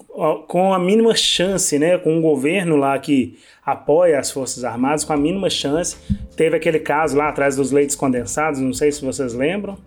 com 0.48 0.74
a 0.74 0.80
mínima 0.80 1.16
chance, 1.16 1.78
né? 1.78 1.98
Com 1.98 2.18
um 2.18 2.22
governo 2.22 2.78
lá 2.78 2.98
que 2.98 3.38
apoia 3.66 4.20
as 4.20 4.32
Forças 4.32 4.64
Armadas 4.64 5.04
com 5.04 5.12
a 5.12 5.18
mínima 5.18 5.50
chance. 5.50 5.98
Teve 6.38 6.56
aquele 6.56 6.80
caso 6.80 7.18
lá 7.18 7.30
atrás 7.30 7.56
dos 7.58 7.72
leitos 7.72 7.96
condensados, 7.96 8.62
não 8.62 8.74
sei 8.74 8.92
se 8.92 9.04
vocês 9.04 9.34
lembram. 9.34 9.78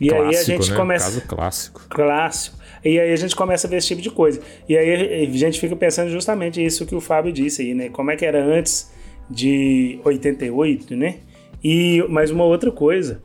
E 0.00 0.08
clássico, 0.08 0.28
aí 0.28 0.36
a 0.36 0.42
gente 0.42 0.70
né? 0.70 0.76
começa. 0.76 1.04
Caso 1.06 1.20
clássico. 1.26 1.82
Clássico. 1.88 2.63
E 2.84 3.00
aí 3.00 3.12
a 3.12 3.16
gente 3.16 3.34
começa 3.34 3.66
a 3.66 3.70
ver 3.70 3.76
esse 3.76 3.88
tipo 3.88 4.02
de 4.02 4.10
coisa. 4.10 4.40
E 4.68 4.76
aí 4.76 5.24
a 5.24 5.38
gente 5.38 5.58
fica 5.58 5.74
pensando 5.74 6.10
justamente 6.10 6.62
isso 6.62 6.84
que 6.84 6.94
o 6.94 7.00
Fábio 7.00 7.32
disse 7.32 7.62
aí, 7.62 7.74
né? 7.74 7.88
Como 7.88 8.10
é 8.10 8.16
que 8.16 8.24
era 8.24 8.44
antes 8.44 8.92
de 9.30 9.98
88, 10.04 10.94
né? 10.94 11.16
E 11.62 12.04
mais 12.08 12.30
uma 12.30 12.44
outra 12.44 12.70
coisa. 12.70 13.22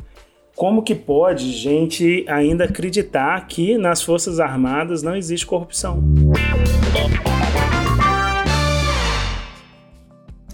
como 0.60 0.84
que 0.84 0.94
pode 0.94 1.50
gente 1.54 2.26
ainda 2.28 2.66
acreditar 2.66 3.48
que 3.48 3.78
nas 3.78 4.02
Forças 4.02 4.42
Armadas 4.42 5.02
não 5.02 5.16
existe 5.16 5.46
corrupção? 5.46 6.04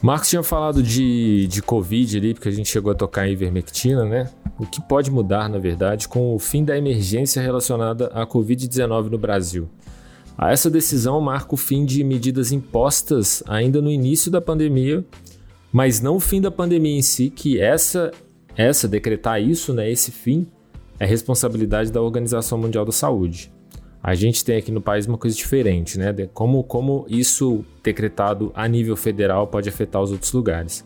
Marcos 0.05 0.29
tinha 0.29 0.43
falado 0.43 0.83
de, 0.83 1.47
de 1.47 1.63
Covid 1.63 2.15
ali, 2.15 2.35
porque 2.35 2.47
a 2.47 2.51
gente 2.51 2.69
chegou 2.69 2.91
a 2.91 2.95
tocar 2.95 3.27
em 3.27 3.31
ivermectina, 3.31 4.05
né? 4.05 4.29
O 4.59 4.63
que 4.63 4.79
pode 4.79 5.09
mudar, 5.09 5.49
na 5.49 5.57
verdade, 5.57 6.07
com 6.07 6.35
o 6.35 6.37
fim 6.37 6.63
da 6.63 6.77
emergência 6.77 7.41
relacionada 7.41 8.05
à 8.13 8.23
Covid-19 8.23 9.09
no 9.09 9.17
Brasil? 9.17 9.67
A 10.37 10.51
essa 10.51 10.69
decisão 10.69 11.19
marca 11.19 11.55
o 11.55 11.57
fim 11.57 11.83
de 11.83 12.03
medidas 12.03 12.51
impostas 12.51 13.41
ainda 13.47 13.81
no 13.81 13.89
início 13.89 14.29
da 14.29 14.39
pandemia, 14.39 15.03
mas 15.73 15.99
não 15.99 16.17
o 16.17 16.19
fim 16.19 16.39
da 16.39 16.51
pandemia 16.51 16.99
em 16.99 17.01
si, 17.01 17.31
que 17.31 17.59
essa 17.59 18.11
essa, 18.55 18.87
decretar 18.87 19.41
isso, 19.41 19.73
né, 19.73 19.89
esse 19.89 20.11
fim, 20.11 20.45
é 20.99 21.05
responsabilidade 21.07 21.91
da 21.91 21.99
Organização 21.99 22.59
Mundial 22.59 22.85
da 22.85 22.91
Saúde. 22.91 23.51
A 24.07 24.13
gente 24.13 24.45
tem 24.45 24.57
aqui 24.57 24.71
no 24.71 24.81
país 24.81 25.07
uma 25.07 25.17
coisa 25.17 25.35
diferente, 25.35 25.97
né? 25.97 26.13
Como, 26.31 26.63
como 26.63 27.07
isso 27.09 27.65
decretado 27.83 28.51
a 28.53 28.67
nível 28.67 28.95
federal 28.95 29.47
pode 29.47 29.67
afetar 29.67 29.99
os 29.99 30.11
outros 30.11 30.31
lugares. 30.31 30.85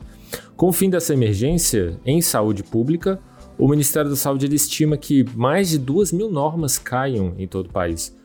Com 0.55 0.69
o 0.69 0.71
fim 0.71 0.89
dessa 0.89 1.13
emergência 1.13 1.99
em 2.05 2.21
saúde 2.21 2.63
pública, 2.63 3.19
o 3.58 3.67
Ministério 3.67 4.10
da 4.10 4.15
Saúde 4.15 4.45
estima 4.55 4.95
que 4.95 5.25
mais 5.36 5.67
de 5.67 5.77
2 5.77 6.13
mil 6.13 6.32
normas 6.32 6.77
caiam 6.77 7.34
em 7.38 7.45
todo 7.45 7.65
o 7.65 7.73
país, 7.73 8.17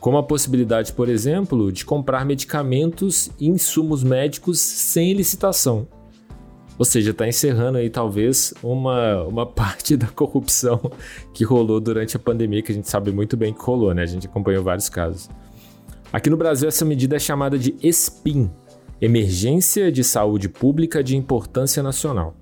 como 0.00 0.16
a 0.16 0.22
possibilidade, 0.22 0.94
por 0.94 1.10
exemplo, 1.10 1.70
de 1.70 1.84
comprar 1.84 2.24
medicamentos 2.24 3.30
e 3.38 3.48
insumos 3.48 4.02
médicos 4.02 4.58
sem 4.60 5.12
licitação. 5.12 5.86
Ou 6.78 6.84
seja, 6.84 7.10
está 7.10 7.26
encerrando 7.26 7.78
aí 7.78 7.90
talvez 7.90 8.54
uma, 8.62 9.24
uma 9.24 9.44
parte 9.50 9.96
da 9.96 10.06
corrupção 10.06 10.80
que 11.34 11.44
rolou 11.44 11.80
durante 11.80 12.16
a 12.16 12.20
pandemia, 12.20 12.62
que 12.62 12.70
a 12.70 12.74
gente 12.74 12.88
sabe 12.88 13.10
muito 13.10 13.36
bem 13.36 13.52
que 13.52 13.60
rolou, 13.60 13.92
né? 13.92 14.02
A 14.02 14.06
gente 14.06 14.26
acompanhou 14.26 14.62
vários 14.62 14.88
casos. 14.88 15.28
Aqui 16.12 16.30
no 16.30 16.36
Brasil, 16.36 16.68
essa 16.68 16.84
medida 16.84 17.16
é 17.16 17.18
chamada 17.18 17.58
de 17.58 17.74
ESPIM 17.82 18.50
Emergência 19.00 19.92
de 19.92 20.02
Saúde 20.02 20.48
Pública 20.48 21.04
de 21.04 21.16
Importância 21.16 21.82
Nacional. 21.82 22.34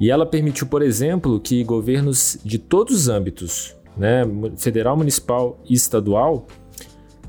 E 0.00 0.10
ela 0.10 0.24
permitiu, 0.24 0.66
por 0.66 0.82
exemplo, 0.82 1.38
que 1.38 1.62
governos 1.64 2.38
de 2.44 2.58
todos 2.58 2.94
os 2.96 3.08
âmbitos, 3.08 3.76
né, 3.96 4.22
federal, 4.56 4.96
municipal 4.96 5.60
e 5.68 5.74
estadual, 5.74 6.46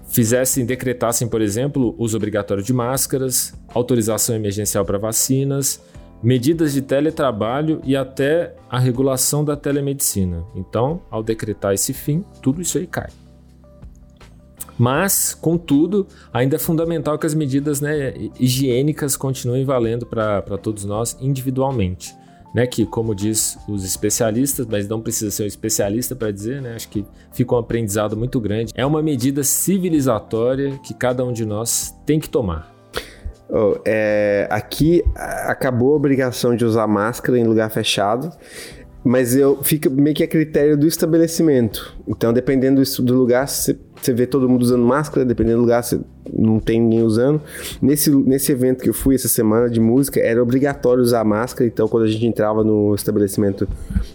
fizessem, 0.07 0.65
decretassem, 0.65 1.27
por 1.27 1.41
exemplo, 1.41 1.93
uso 1.97 2.15
obrigatório 2.15 2.63
de 2.63 2.71
máscaras, 2.71 3.53
autorização 3.73 4.35
emergencial 4.35 4.85
para 4.85 4.97
vacinas, 4.97 5.81
medidas 6.23 6.71
de 6.71 6.81
teletrabalho 6.81 7.81
e 7.83 7.95
até 7.95 8.55
a 8.69 8.79
regulação 8.79 9.43
da 9.43 9.57
telemedicina. 9.57 10.45
Então, 10.55 11.01
ao 11.11 11.21
decretar 11.21 11.73
esse 11.73 11.93
fim, 11.93 12.23
tudo 12.41 12.61
isso 12.61 12.77
aí 12.77 12.87
cai. 12.87 13.09
Mas, 14.77 15.33
contudo, 15.33 16.07
ainda 16.33 16.55
é 16.55 16.59
fundamental 16.59 17.19
que 17.19 17.25
as 17.25 17.33
medidas 17.33 17.79
né, 17.79 18.13
higiênicas 18.39 19.15
continuem 19.15 19.65
valendo 19.65 20.05
para 20.05 20.57
todos 20.57 20.85
nós 20.85 21.17
individualmente. 21.21 22.15
Né, 22.55 22.67
que, 22.67 22.85
como 22.85 23.15
diz 23.15 23.57
os 23.67 23.83
especialistas, 23.83 24.67
mas 24.67 24.87
não 24.87 25.01
precisa 25.01 25.31
ser 25.31 25.41
um 25.41 25.47
especialista 25.47 26.15
para 26.15 26.29
dizer, 26.29 26.61
né, 26.61 26.75
acho 26.75 26.87
que 26.87 27.03
fica 27.31 27.55
um 27.55 27.57
aprendizado 27.57 28.15
muito 28.15 28.39
grande. 28.39 28.71
É 28.75 28.85
uma 28.85 29.01
medida 29.01 29.43
civilizatória 29.43 30.77
que 30.83 30.93
cada 30.93 31.25
um 31.25 31.33
de 31.33 31.45
nós 31.47 31.95
tem 32.05 32.19
que 32.19 32.29
tomar. 32.29 32.72
Oh, 33.49 33.75
é, 33.85 34.47
aqui 34.49 35.03
acabou 35.15 35.93
a 35.93 35.95
obrigação 35.95 36.55
de 36.55 36.65
usar 36.65 36.87
máscara 36.87 37.37
em 37.37 37.43
lugar 37.43 37.69
fechado, 37.69 38.31
mas 39.03 39.35
eu 39.35 39.61
fica 39.61 39.89
meio 39.89 40.15
que 40.15 40.23
a 40.23 40.27
critério 40.27 40.77
do 40.77 40.87
estabelecimento. 40.87 41.95
Então, 42.07 42.31
dependendo 42.31 42.81
do, 42.81 43.13
lugar, 43.13 43.47
você 43.47 43.77
vê 44.13 44.25
todo 44.25 44.47
mundo 44.47 44.61
usando 44.61 44.83
máscara, 44.83 45.25
dependendo 45.25 45.57
do 45.57 45.61
lugar, 45.61 45.83
você 45.83 45.99
não 46.31 46.59
tem 46.59 46.79
ninguém 46.79 47.03
usando. 47.03 47.41
Nesse, 47.81 48.09
nesse 48.09 48.51
evento 48.53 48.81
que 48.81 48.89
eu 48.89 48.93
fui 48.93 49.15
essa 49.15 49.27
semana 49.27 49.69
de 49.69 49.79
música, 49.79 50.21
era 50.21 50.41
obrigatório 50.41 51.03
usar 51.03 51.23
máscara, 51.25 51.67
então 51.67 51.87
quando 51.87 52.03
a 52.03 52.07
gente 52.07 52.25
entrava 52.25 52.63
no 52.63 52.95
estabelecimento, 52.95 53.67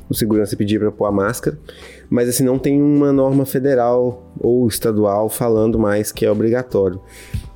o 0.08 0.14
segurança 0.14 0.56
pedia 0.56 0.80
para 0.80 0.90
pôr 0.90 1.04
a 1.04 1.12
máscara. 1.12 1.58
Mas 2.10 2.28
assim, 2.28 2.44
não 2.44 2.58
tem 2.58 2.80
uma 2.80 3.12
norma 3.12 3.44
federal 3.44 4.32
ou 4.40 4.66
estadual 4.66 5.28
falando 5.28 5.78
mais 5.78 6.10
que 6.10 6.24
é 6.24 6.30
obrigatório 6.30 7.00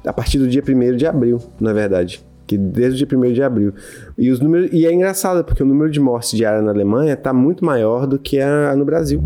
a 0.07 0.13
partir 0.13 0.39
do 0.39 0.49
dia 0.49 0.63
1 0.67 0.97
de 0.97 1.07
abril, 1.07 1.41
na 1.61 1.73
verdade. 1.73 2.25
Que 2.47 2.59
desde 2.59 3.05
o 3.05 3.07
dia 3.07 3.19
1 3.19 3.33
de 3.33 3.43
abril. 3.43 3.73
E, 4.19 4.31
os 4.31 4.41
números, 4.41 4.71
e 4.73 4.87
é 4.87 4.93
engraçado, 4.93 5.45
porque 5.45 5.63
o 5.63 5.67
número 5.67 5.91
de 5.91 6.01
mortes 6.01 6.37
diária 6.37 6.61
na 6.61 6.71
Alemanha 6.71 7.15
está 7.15 7.33
muito 7.33 7.65
maior 7.65 8.07
do 8.07 8.19
que 8.19 8.41
a, 8.41 8.75
no 8.77 8.85
Brasil. 8.85 9.23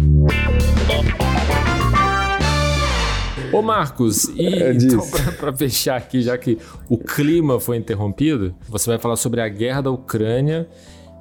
Ô 3.53 3.63
Marcos, 3.63 4.25
e 4.37 4.47
é 4.47 4.73
então, 4.73 5.01
para 5.39 5.53
fechar 5.57 5.97
aqui, 5.97 6.21
já 6.21 6.37
que 6.37 6.59
o 6.89 6.99
clima 6.99 7.59
foi 7.59 7.77
interrompido, 7.77 8.55
você 8.69 8.91
vai 8.91 8.99
falar 8.99 9.17
sobre 9.17 9.41
a 9.41 9.49
guerra 9.49 9.81
da 9.83 9.91
Ucrânia 9.91 10.69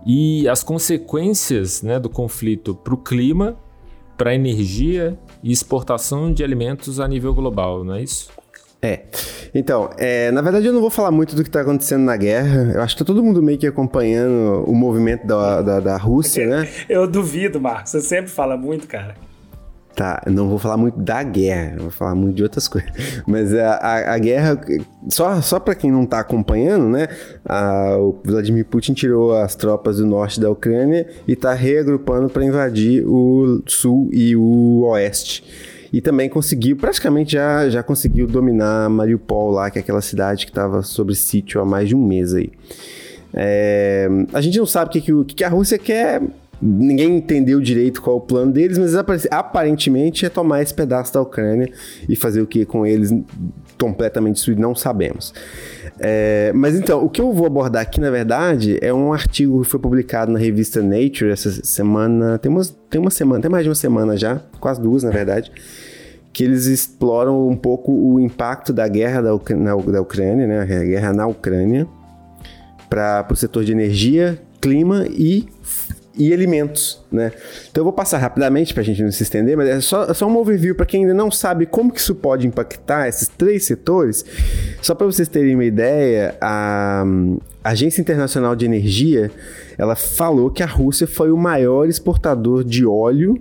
e 0.05 0.47
as 0.49 0.61
consequências 0.61 1.81
né, 1.81 1.99
do 1.99 2.09
conflito 2.09 2.75
para 2.75 2.93
o 2.93 2.97
clima, 2.97 3.57
para 4.17 4.31
a 4.31 4.35
energia 4.35 5.17
e 5.43 5.51
exportação 5.51 6.33
de 6.33 6.43
alimentos 6.43 6.99
a 6.99 7.07
nível 7.07 7.33
global, 7.33 7.83
não 7.83 7.95
é 7.95 8.03
isso? 8.03 8.29
É. 8.81 9.01
Então, 9.53 9.89
é, 9.97 10.29
na 10.31 10.41
verdade 10.41 10.67
eu 10.67 10.73
não 10.73 10.81
vou 10.81 10.89
falar 10.89 11.09
muito 11.09 11.35
do 11.35 11.41
que 11.41 11.49
está 11.49 11.61
acontecendo 11.61 12.03
na 12.03 12.15
guerra. 12.15 12.73
Eu 12.75 12.81
acho 12.81 12.95
que 12.95 13.03
tá 13.03 13.05
todo 13.05 13.23
mundo 13.23 13.41
meio 13.41 13.57
que 13.57 13.65
acompanhando 13.65 14.63
o 14.67 14.75
movimento 14.75 15.25
da, 15.25 15.61
da, 15.61 15.79
da 15.79 15.97
Rússia, 15.97 16.45
né? 16.45 16.69
Eu 16.87 17.07
duvido, 17.07 17.59
Marcos. 17.59 17.91
Você 17.91 18.01
sempre 18.01 18.29
fala 18.29 18.55
muito, 18.55 18.87
cara. 18.87 19.15
Tá, 19.95 20.21
não 20.27 20.49
vou 20.49 20.59
falar 20.59 20.75
muito 20.75 20.99
da 20.99 21.23
guerra, 21.23 21.77
vou 21.79 21.89
falar 21.89 22.15
muito 22.15 22.35
de 22.35 22.43
outras 22.43 22.67
coisas. 22.69 22.91
Mas 23.25 23.53
a, 23.53 23.75
a, 23.75 24.13
a 24.15 24.17
guerra, 24.17 24.59
só, 25.07 25.41
só 25.41 25.57
para 25.57 25.73
quem 25.73 25.89
não 25.89 26.05
tá 26.05 26.19
acompanhando, 26.19 26.89
né? 26.89 27.07
A, 27.45 27.95
o 27.97 28.19
Vladimir 28.21 28.65
Putin 28.65 28.93
tirou 28.93 29.33
as 29.33 29.55
tropas 29.55 29.97
do 29.97 30.05
norte 30.05 30.39
da 30.39 30.51
Ucrânia 30.51 31.07
e 31.25 31.33
tá 31.33 31.53
reagrupando 31.53 32.29
para 32.29 32.43
invadir 32.43 33.05
o 33.07 33.63
sul 33.65 34.09
e 34.11 34.35
o 34.35 34.81
oeste. 34.85 35.45
E 35.93 36.01
também 36.01 36.27
conseguiu, 36.27 36.75
praticamente 36.75 37.31
já, 37.31 37.69
já 37.69 37.81
conseguiu 37.81 38.27
dominar 38.27 38.89
Mariupol 38.89 39.49
lá, 39.49 39.71
que 39.71 39.79
é 39.79 39.81
aquela 39.81 40.01
cidade 40.01 40.45
que 40.45 40.51
estava 40.51 40.83
sob 40.83 41.15
sítio 41.15 41.61
há 41.61 41.65
mais 41.65 41.87
de 41.87 41.95
um 41.95 42.05
mês 42.05 42.33
aí. 42.33 42.51
É, 43.33 44.09
a 44.33 44.41
gente 44.41 44.57
não 44.57 44.65
sabe 44.65 44.89
o 44.89 44.91
que, 44.91 45.01
que, 45.01 45.35
que 45.35 45.43
a 45.43 45.49
Rússia 45.49 45.77
quer 45.77 46.21
ninguém 46.61 47.17
entendeu 47.17 47.59
direito 47.59 48.01
qual 48.01 48.17
é 48.17 48.19
o 48.19 48.21
plano 48.21 48.51
deles, 48.51 48.77
mas 48.77 48.95
aparentemente 49.31 50.25
é 50.25 50.29
tomar 50.29 50.61
esse 50.61 50.73
pedaço 50.73 51.13
da 51.13 51.21
Ucrânia 51.21 51.69
e 52.07 52.15
fazer 52.15 52.41
o 52.41 52.47
que 52.47 52.65
com 52.65 52.85
eles 52.85 53.13
completamente 53.79 54.35
destruído, 54.35 54.61
não 54.61 54.73
sabemos. 54.73 55.33
É, 55.99 56.51
mas 56.53 56.75
então, 56.75 57.03
o 57.03 57.09
que 57.09 57.21
eu 57.21 57.31
vou 57.31 57.45
abordar 57.45 57.81
aqui, 57.81 57.99
na 57.99 58.09
verdade, 58.09 58.77
é 58.81 58.93
um 58.93 59.13
artigo 59.13 59.61
que 59.61 59.69
foi 59.69 59.79
publicado 59.79 60.31
na 60.31 60.39
revista 60.39 60.81
Nature 60.81 61.31
essa 61.31 61.51
semana, 61.63 62.37
tem, 62.37 62.51
umas, 62.51 62.75
tem 62.89 62.99
uma 62.99 63.11
semana, 63.11 63.41
tem 63.41 63.51
mais 63.51 63.63
de 63.63 63.69
uma 63.69 63.75
semana 63.75 64.17
já, 64.17 64.41
quase 64.59 64.81
duas, 64.81 65.03
na 65.03 65.11
verdade, 65.11 65.51
que 66.33 66.43
eles 66.43 66.65
exploram 66.65 67.47
um 67.47 67.55
pouco 67.55 67.91
o 67.91 68.19
impacto 68.19 68.73
da 68.73 68.87
guerra 68.87 69.21
da, 69.21 69.31
na, 69.55 69.75
da 69.75 70.01
Ucrânia, 70.01 70.45
né, 70.45 70.61
a 70.61 70.83
guerra 70.83 71.13
na 71.13 71.27
Ucrânia, 71.27 71.87
para 72.89 73.25
o 73.31 73.35
setor 73.35 73.63
de 73.63 73.71
energia, 73.71 74.39
clima 74.59 75.05
e 75.09 75.47
e 76.17 76.33
alimentos, 76.33 77.03
né? 77.11 77.31
Então 77.69 77.81
eu 77.81 77.83
vou 77.83 77.93
passar 77.93 78.17
rapidamente 78.17 78.73
para 78.73 78.81
a 78.81 78.85
gente 78.85 79.03
não 79.03 79.11
se 79.11 79.23
estender, 79.23 79.57
mas 79.57 79.67
é 79.67 79.81
só, 79.81 80.13
só 80.13 80.27
um 80.27 80.37
overview 80.37 80.75
para 80.75 80.85
quem 80.85 81.01
ainda 81.01 81.13
não 81.13 81.29
sabe 81.29 81.65
como 81.65 81.91
que 81.91 81.99
isso 81.99 82.15
pode 82.15 82.47
impactar 82.47 83.07
esses 83.07 83.27
três 83.27 83.65
setores. 83.65 84.25
Só 84.81 84.95
para 84.95 85.05
vocês 85.05 85.27
terem 85.27 85.55
uma 85.55 85.65
ideia, 85.65 86.35
a 86.41 87.03
Agência 87.63 88.01
Internacional 88.01 88.55
de 88.55 88.65
Energia 88.65 89.31
ela 89.77 89.95
falou 89.95 90.49
que 90.49 90.63
a 90.63 90.67
Rússia 90.67 91.07
foi 91.07 91.31
o 91.31 91.37
maior 91.37 91.87
exportador 91.87 92.63
de 92.63 92.85
óleo 92.85 93.39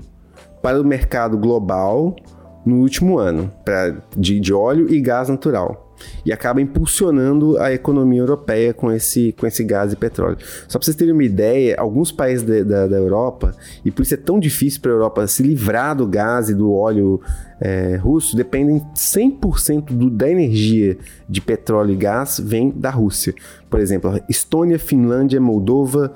para 0.63 0.81
o 0.81 0.85
mercado 0.85 1.39
global 1.39 2.17
no 2.65 2.77
último 2.77 3.19
ano, 3.19 3.53
pra, 3.65 3.97
de, 4.17 4.41
de 4.41 4.53
óleo 4.53 4.93
e 4.93 5.01
gás 5.01 5.29
natural 5.29 5.85
e 6.25 6.33
acaba 6.33 6.61
impulsionando 6.61 7.59
a 7.59 7.73
economia 7.73 8.21
europeia 8.21 8.73
com 8.73 8.91
esse, 8.91 9.33
com 9.33 9.47
esse 9.47 9.63
gás 9.63 9.93
e 9.93 9.97
petróleo. 9.97 10.39
Só 10.69 10.79
para 10.79 10.85
vocês 10.85 10.97
terem 10.97 11.13
uma 11.13 11.25
ideia, 11.25 11.77
alguns 11.79 12.11
países 12.11 12.45
de, 12.45 12.65
da, 12.65 12.87
da 12.87 12.97
Europa, 12.97 13.55
e 13.85 13.91
por 13.91 14.03
isso 14.03 14.15
é 14.15 14.17
tão 14.17 14.39
difícil 14.39 14.81
para 14.81 14.91
a 14.91 14.95
Europa 14.95 15.27
se 15.27 15.43
livrar 15.43 15.97
do 15.97 16.07
gás 16.07 16.49
e 16.49 16.55
do 16.55 16.73
óleo 16.73 17.21
é, 17.61 17.97
russo, 17.97 18.37
dependem 18.37 18.81
100% 18.95 19.93
do, 19.93 20.11
da 20.11 20.29
energia 20.29 20.99
de 21.29 21.41
petróleo 21.41 21.93
e 21.93 21.97
gás 21.97 22.41
vem 22.43 22.71
da 22.71 22.91
Rússia. 22.91 23.35
Por 23.71 23.81
exemplo, 23.81 24.21
Estônia, 24.29 24.79
Finlândia, 24.79 25.41
Moldova, 25.41 26.13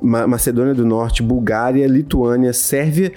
Macedônia 0.00 0.74
do 0.74 0.84
Norte, 0.84 1.22
Bulgária, 1.22 1.86
Lituânia, 1.86 2.52
Sérvia 2.52 3.12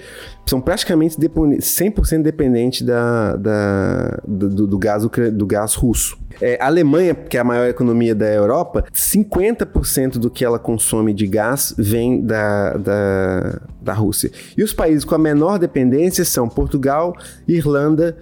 são 0.46 0.60
praticamente 0.60 1.16
100% 1.16 2.22
dependentes 2.22 2.82
da, 2.82 3.36
da, 3.36 4.20
do, 4.26 4.66
do, 4.66 4.78
gás, 4.78 5.02
do 5.32 5.46
gás 5.46 5.74
russo. 5.74 6.18
É, 6.40 6.58
a 6.60 6.66
Alemanha, 6.66 7.14
que 7.14 7.36
é 7.36 7.40
a 7.40 7.44
maior 7.44 7.66
economia 7.66 8.14
da 8.14 8.26
Europa, 8.26 8.84
50% 8.92 10.18
do 10.18 10.30
que 10.30 10.44
ela 10.44 10.58
consome 10.58 11.14
de 11.14 11.26
gás 11.26 11.74
vem 11.78 12.20
da, 12.20 12.76
da, 12.76 13.60
da 13.80 13.92
Rússia. 13.94 14.30
E 14.56 14.62
os 14.62 14.72
países 14.72 15.04
com 15.04 15.14
a 15.14 15.18
menor 15.18 15.58
dependência 15.58 16.24
são 16.24 16.48
Portugal, 16.48 17.14
Irlanda, 17.48 18.16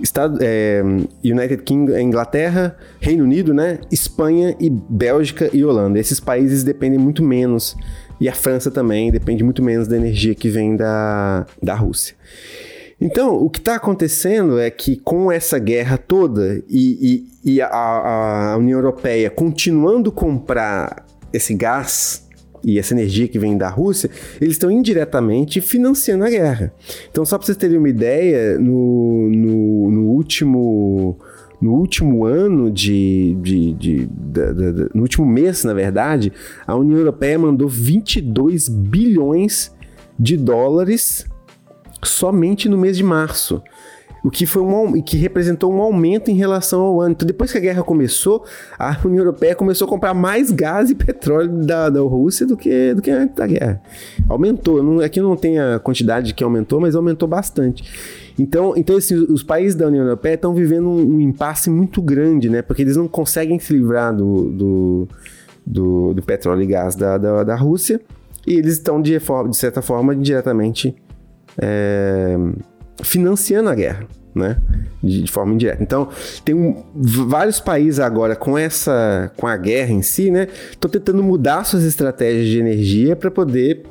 Estado, 0.00 0.38
é, 0.40 0.82
United 1.24 1.62
Kingdom, 1.62 1.98
Inglaterra, 1.98 2.76
Reino 3.00 3.24
Unido, 3.24 3.54
né? 3.54 3.78
Espanha 3.90 4.54
e 4.60 4.68
Bélgica 4.68 5.50
e 5.52 5.64
Holanda. 5.64 5.98
Esses 5.98 6.20
países 6.20 6.62
dependem 6.62 6.98
muito 6.98 7.22
menos 7.22 7.76
e 8.20 8.28
a 8.28 8.34
França 8.34 8.70
também 8.70 9.10
depende 9.10 9.42
muito 9.42 9.62
menos 9.62 9.88
da 9.88 9.96
energia 9.96 10.34
que 10.34 10.48
vem 10.48 10.76
da, 10.76 11.46
da 11.62 11.74
Rússia. 11.74 12.14
Então, 13.00 13.34
o 13.36 13.50
que 13.50 13.58
está 13.58 13.74
acontecendo 13.74 14.58
é 14.58 14.70
que 14.70 14.96
com 14.96 15.30
essa 15.30 15.58
guerra 15.58 15.98
toda 15.98 16.62
e, 16.66 17.26
e, 17.44 17.52
e 17.56 17.60
a, 17.60 17.68
a, 17.68 18.56
União 18.56 18.78
Europeia 18.78 19.28
continuando 19.28 20.10
comprar 20.10 21.04
esse 21.30 21.54
gás 21.54 22.25
e 22.66 22.80
essa 22.80 22.92
energia 22.92 23.28
que 23.28 23.38
vem 23.38 23.56
da 23.56 23.68
Rússia, 23.68 24.10
eles 24.40 24.54
estão 24.54 24.68
indiretamente 24.68 25.60
financiando 25.60 26.24
a 26.24 26.28
guerra. 26.28 26.74
Então, 27.08 27.24
só 27.24 27.38
para 27.38 27.46
vocês 27.46 27.56
terem 27.56 27.78
uma 27.78 27.88
ideia, 27.88 28.58
no, 28.58 29.30
no, 29.30 29.90
no 29.92 30.02
último 30.08 31.16
no 31.60 31.72
último 31.72 32.26
ano 32.26 32.70
de. 32.70 33.34
de, 33.40 33.72
de, 33.72 34.06
de, 34.06 34.88
no 34.92 35.02
último 35.02 35.24
mês, 35.24 35.64
na 35.64 35.72
verdade, 35.72 36.32
a 36.66 36.74
União 36.74 36.98
Europeia 36.98 37.38
mandou 37.38 37.68
22 37.68 38.68
bilhões 38.68 39.72
de 40.18 40.36
dólares 40.36 41.24
somente 42.02 42.68
no 42.68 42.76
mês 42.76 42.96
de 42.96 43.04
março. 43.04 43.62
O 44.26 44.30
que, 44.30 44.44
foi 44.44 44.60
um, 44.60 45.00
que 45.00 45.16
representou 45.16 45.72
um 45.72 45.80
aumento 45.80 46.32
em 46.32 46.34
relação 46.34 46.80
ao 46.80 47.00
ano. 47.00 47.12
Então, 47.12 47.24
depois 47.24 47.52
que 47.52 47.58
a 47.58 47.60
guerra 47.60 47.84
começou, 47.84 48.44
a 48.76 48.98
União 49.04 49.20
Europeia 49.20 49.54
começou 49.54 49.86
a 49.86 49.88
comprar 49.88 50.14
mais 50.14 50.50
gás 50.50 50.90
e 50.90 50.96
petróleo 50.96 51.64
da, 51.64 51.88
da 51.88 52.00
Rússia 52.00 52.44
do 52.44 52.56
que, 52.56 52.92
do 52.92 53.00
que 53.00 53.08
antes 53.08 53.36
da 53.36 53.46
guerra. 53.46 53.80
Aumentou. 54.28 54.82
Não, 54.82 54.98
aqui 54.98 55.20
não 55.20 55.36
tem 55.36 55.60
a 55.60 55.78
quantidade 55.78 56.34
que 56.34 56.42
aumentou, 56.42 56.80
mas 56.80 56.96
aumentou 56.96 57.28
bastante. 57.28 57.84
Então, 58.36 58.74
então 58.76 58.96
assim, 58.96 59.14
os 59.14 59.44
países 59.44 59.76
da 59.76 59.86
União 59.86 60.02
Europeia 60.02 60.34
estão 60.34 60.52
vivendo 60.52 60.88
um, 60.88 61.18
um, 61.18 61.20
impasse 61.20 61.70
muito 61.70 62.02
grande, 62.02 62.50
né? 62.50 62.62
Porque 62.62 62.82
eles 62.82 62.96
não 62.96 63.06
conseguem 63.06 63.60
se 63.60 63.72
livrar 63.72 64.12
do, 64.12 64.50
do, 64.50 65.08
do, 65.64 66.14
do 66.14 66.22
petróleo 66.22 66.62
e 66.62 66.66
gás 66.66 66.96
da, 66.96 67.16
da, 67.16 67.44
da, 67.44 67.54
Rússia 67.54 68.00
e 68.44 68.54
eles 68.54 68.72
estão, 68.72 69.00
de, 69.00 69.16
de 69.16 69.56
certa 69.56 69.80
forma, 69.80 70.16
diretamente 70.16 70.96
é, 71.62 72.36
financiando 73.02 73.68
a 73.68 73.74
guerra. 73.74 74.06
Né? 74.34 74.58
De, 75.02 75.22
de, 75.22 75.32
forma 75.32 75.54
indireta. 75.54 75.82
Então, 75.82 76.10
tem 76.44 76.54
um, 76.54 76.84
vários 76.94 77.58
países 77.58 77.98
agora 77.98 78.36
com 78.36 78.58
essa 78.58 79.32
com 79.34 79.46
a 79.46 79.56
guerra 79.56 79.92
em 79.92 80.02
si, 80.02 80.30
né? 80.30 80.46
Estão 80.70 80.90
tentando 80.90 81.22
mudar 81.22 81.64
suas 81.64 81.84
estratégias 81.84 82.46
de 82.46 82.58
energia 82.58 83.16
para 83.16 83.30
poder 83.30 83.86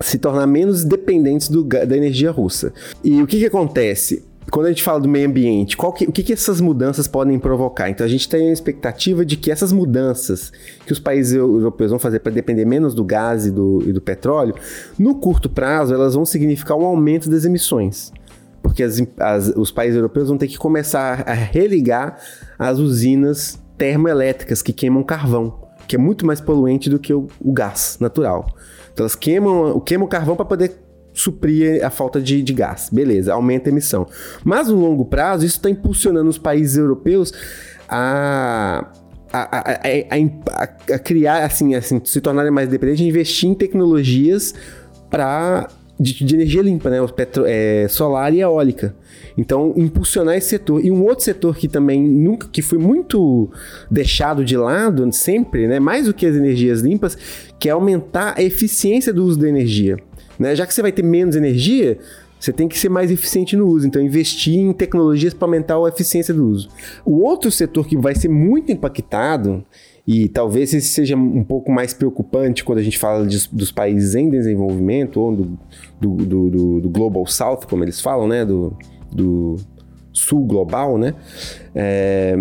se 0.00 0.18
tornar 0.18 0.46
menos 0.46 0.84
dependentes 0.84 1.48
do, 1.48 1.64
da 1.64 1.96
energia 1.96 2.30
russa. 2.30 2.72
E 3.02 3.22
o 3.22 3.26
que, 3.26 3.38
que 3.38 3.46
acontece? 3.46 4.24
Quando 4.50 4.66
a 4.66 4.68
gente 4.70 4.82
fala 4.82 4.98
do 4.98 5.08
meio 5.08 5.28
ambiente, 5.28 5.76
que, 5.76 5.84
o 5.84 6.12
que, 6.12 6.22
que 6.22 6.32
essas 6.32 6.58
mudanças 6.58 7.06
podem 7.06 7.38
provocar? 7.38 7.90
Então 7.90 8.06
a 8.06 8.08
gente 8.08 8.26
tem 8.26 8.48
a 8.48 8.52
expectativa 8.52 9.24
de 9.24 9.36
que 9.36 9.50
essas 9.50 9.72
mudanças 9.72 10.50
que 10.86 10.92
os 10.92 10.98
países 10.98 11.34
europeus 11.34 11.90
vão 11.90 11.98
fazer 11.98 12.20
para 12.20 12.32
depender 12.32 12.64
menos 12.64 12.94
do 12.94 13.04
gás 13.04 13.44
e 13.44 13.50
do, 13.50 13.82
e 13.86 13.92
do 13.92 14.00
petróleo, 14.00 14.54
no 14.98 15.16
curto 15.16 15.50
prazo 15.50 15.92
elas 15.92 16.14
vão 16.14 16.24
significar 16.24 16.78
um 16.78 16.86
aumento 16.86 17.28
das 17.28 17.44
emissões 17.44 18.10
porque 18.62 18.82
as, 18.82 19.02
as, 19.18 19.48
os 19.56 19.70
países 19.70 19.96
europeus 19.96 20.28
vão 20.28 20.38
ter 20.38 20.48
que 20.48 20.58
começar 20.58 21.24
a 21.26 21.32
religar 21.32 22.18
as 22.58 22.78
usinas 22.78 23.58
termoelétricas 23.76 24.60
que 24.60 24.72
queimam 24.72 25.02
carvão, 25.02 25.68
que 25.86 25.96
é 25.96 25.98
muito 25.98 26.26
mais 26.26 26.40
poluente 26.40 26.90
do 26.90 26.98
que 26.98 27.14
o, 27.14 27.28
o 27.40 27.52
gás 27.52 27.96
natural. 28.00 28.46
Então 28.92 29.04
elas 29.04 29.14
queimam, 29.14 29.78
queimam 29.80 30.06
o 30.06 30.10
carvão 30.10 30.36
para 30.36 30.44
poder 30.44 30.76
suprir 31.14 31.84
a 31.84 31.90
falta 31.90 32.20
de, 32.20 32.42
de, 32.42 32.52
gás. 32.52 32.90
Beleza, 32.92 33.32
aumenta 33.32 33.68
a 33.68 33.72
emissão. 33.72 34.06
Mas 34.44 34.68
no 34.68 34.76
longo 34.76 35.04
prazo, 35.04 35.44
isso 35.44 35.56
está 35.56 35.68
impulsionando 35.68 36.28
os 36.28 36.38
países 36.38 36.76
europeus 36.76 37.32
a, 37.88 38.86
a, 39.32 39.70
a, 39.70 40.94
a, 40.94 40.98
criar, 40.98 41.44
assim, 41.44 41.74
assim, 41.74 42.00
se 42.04 42.20
tornarem 42.20 42.50
mais 42.50 42.68
dependentes, 42.68 43.04
investir 43.04 43.48
em 43.48 43.54
tecnologias 43.54 44.54
para 45.10 45.68
de, 45.98 46.24
de, 46.24 46.34
energia 46.34 46.62
limpa, 46.62 46.90
né? 46.90 47.00
O 47.00 47.08
petro, 47.08 47.44
é, 47.46 47.86
solar 47.88 48.32
e 48.32 48.40
eólica. 48.40 48.94
Então, 49.36 49.72
impulsionar 49.76 50.36
esse 50.36 50.50
setor. 50.50 50.84
E 50.84 50.90
um 50.90 51.02
outro 51.02 51.24
setor 51.24 51.56
que 51.56 51.68
também 51.68 52.02
nunca, 52.02 52.48
que 52.48 52.62
foi 52.62 52.78
muito 52.78 53.50
deixado 53.90 54.44
de 54.44 54.56
lado 54.56 55.10
sempre, 55.12 55.66
né? 55.66 55.80
Mais 55.80 56.06
do 56.06 56.14
que 56.14 56.26
as 56.26 56.36
energias 56.36 56.80
limpas, 56.80 57.16
que 57.58 57.68
é 57.68 57.72
aumentar 57.72 58.34
a 58.36 58.42
eficiência 58.42 59.12
do 59.12 59.24
uso 59.24 59.38
da 59.38 59.48
energia. 59.48 59.96
Né? 60.38 60.54
Já 60.54 60.66
que 60.66 60.72
você 60.72 60.82
vai 60.82 60.92
ter 60.92 61.02
menos 61.02 61.34
energia, 61.34 61.98
você 62.38 62.52
tem 62.52 62.68
que 62.68 62.78
ser 62.78 62.88
mais 62.88 63.10
eficiente 63.10 63.56
no 63.56 63.66
uso, 63.66 63.86
então 63.86 64.00
investir 64.00 64.54
em 64.54 64.72
tecnologias 64.72 65.34
para 65.34 65.46
aumentar 65.46 65.76
a 65.76 65.88
eficiência 65.88 66.32
do 66.32 66.46
uso. 66.46 66.68
O 67.04 67.24
outro 67.24 67.50
setor 67.50 67.86
que 67.86 67.96
vai 67.96 68.14
ser 68.14 68.28
muito 68.28 68.70
impactado 68.70 69.64
e 70.10 70.26
talvez 70.26 70.72
esse 70.72 70.88
seja 70.88 71.14
um 71.14 71.44
pouco 71.44 71.70
mais 71.70 71.92
preocupante 71.92 72.64
quando 72.64 72.78
a 72.78 72.82
gente 72.82 72.98
fala 72.98 73.26
de, 73.26 73.46
dos 73.52 73.70
países 73.70 74.14
em 74.14 74.30
desenvolvimento 74.30 75.20
ou 75.20 75.36
do, 75.36 75.58
do, 76.00 76.16
do, 76.16 76.80
do, 76.80 76.88
Global 76.88 77.26
South, 77.26 77.66
como 77.68 77.84
eles 77.84 78.00
falam, 78.00 78.26
né? 78.26 78.42
Do, 78.42 78.74
do 79.12 79.56
sul 80.10 80.46
global, 80.46 80.96
né? 80.96 81.12
É, 81.74 82.34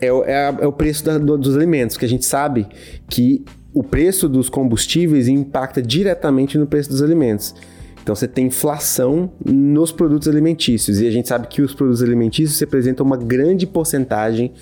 é, 0.00 0.06
é, 0.06 0.56
é 0.60 0.66
o 0.68 0.72
preço 0.72 1.04
da, 1.04 1.18
dos 1.18 1.56
alimentos, 1.56 1.96
que 1.96 2.04
a 2.04 2.08
gente 2.08 2.24
sabe 2.24 2.68
que 3.08 3.44
o 3.74 3.82
preço 3.82 4.28
dos 4.28 4.48
combustíveis 4.48 5.26
impacta 5.26 5.82
diretamente 5.82 6.56
no 6.56 6.68
preço 6.68 6.88
dos 6.88 7.02
alimentos. 7.02 7.52
Então 8.00 8.14
você 8.14 8.28
tem 8.28 8.46
inflação 8.46 9.32
nos 9.44 9.90
produtos 9.90 10.28
alimentícios 10.28 11.00
e 11.00 11.08
a 11.08 11.10
gente 11.10 11.26
sabe 11.26 11.48
que 11.48 11.62
os 11.62 11.74
produtos 11.74 12.00
alimentícios 12.00 12.60
representam 12.60 13.04
uma 13.04 13.16
grande 13.16 13.66
porcentagem 13.66 14.52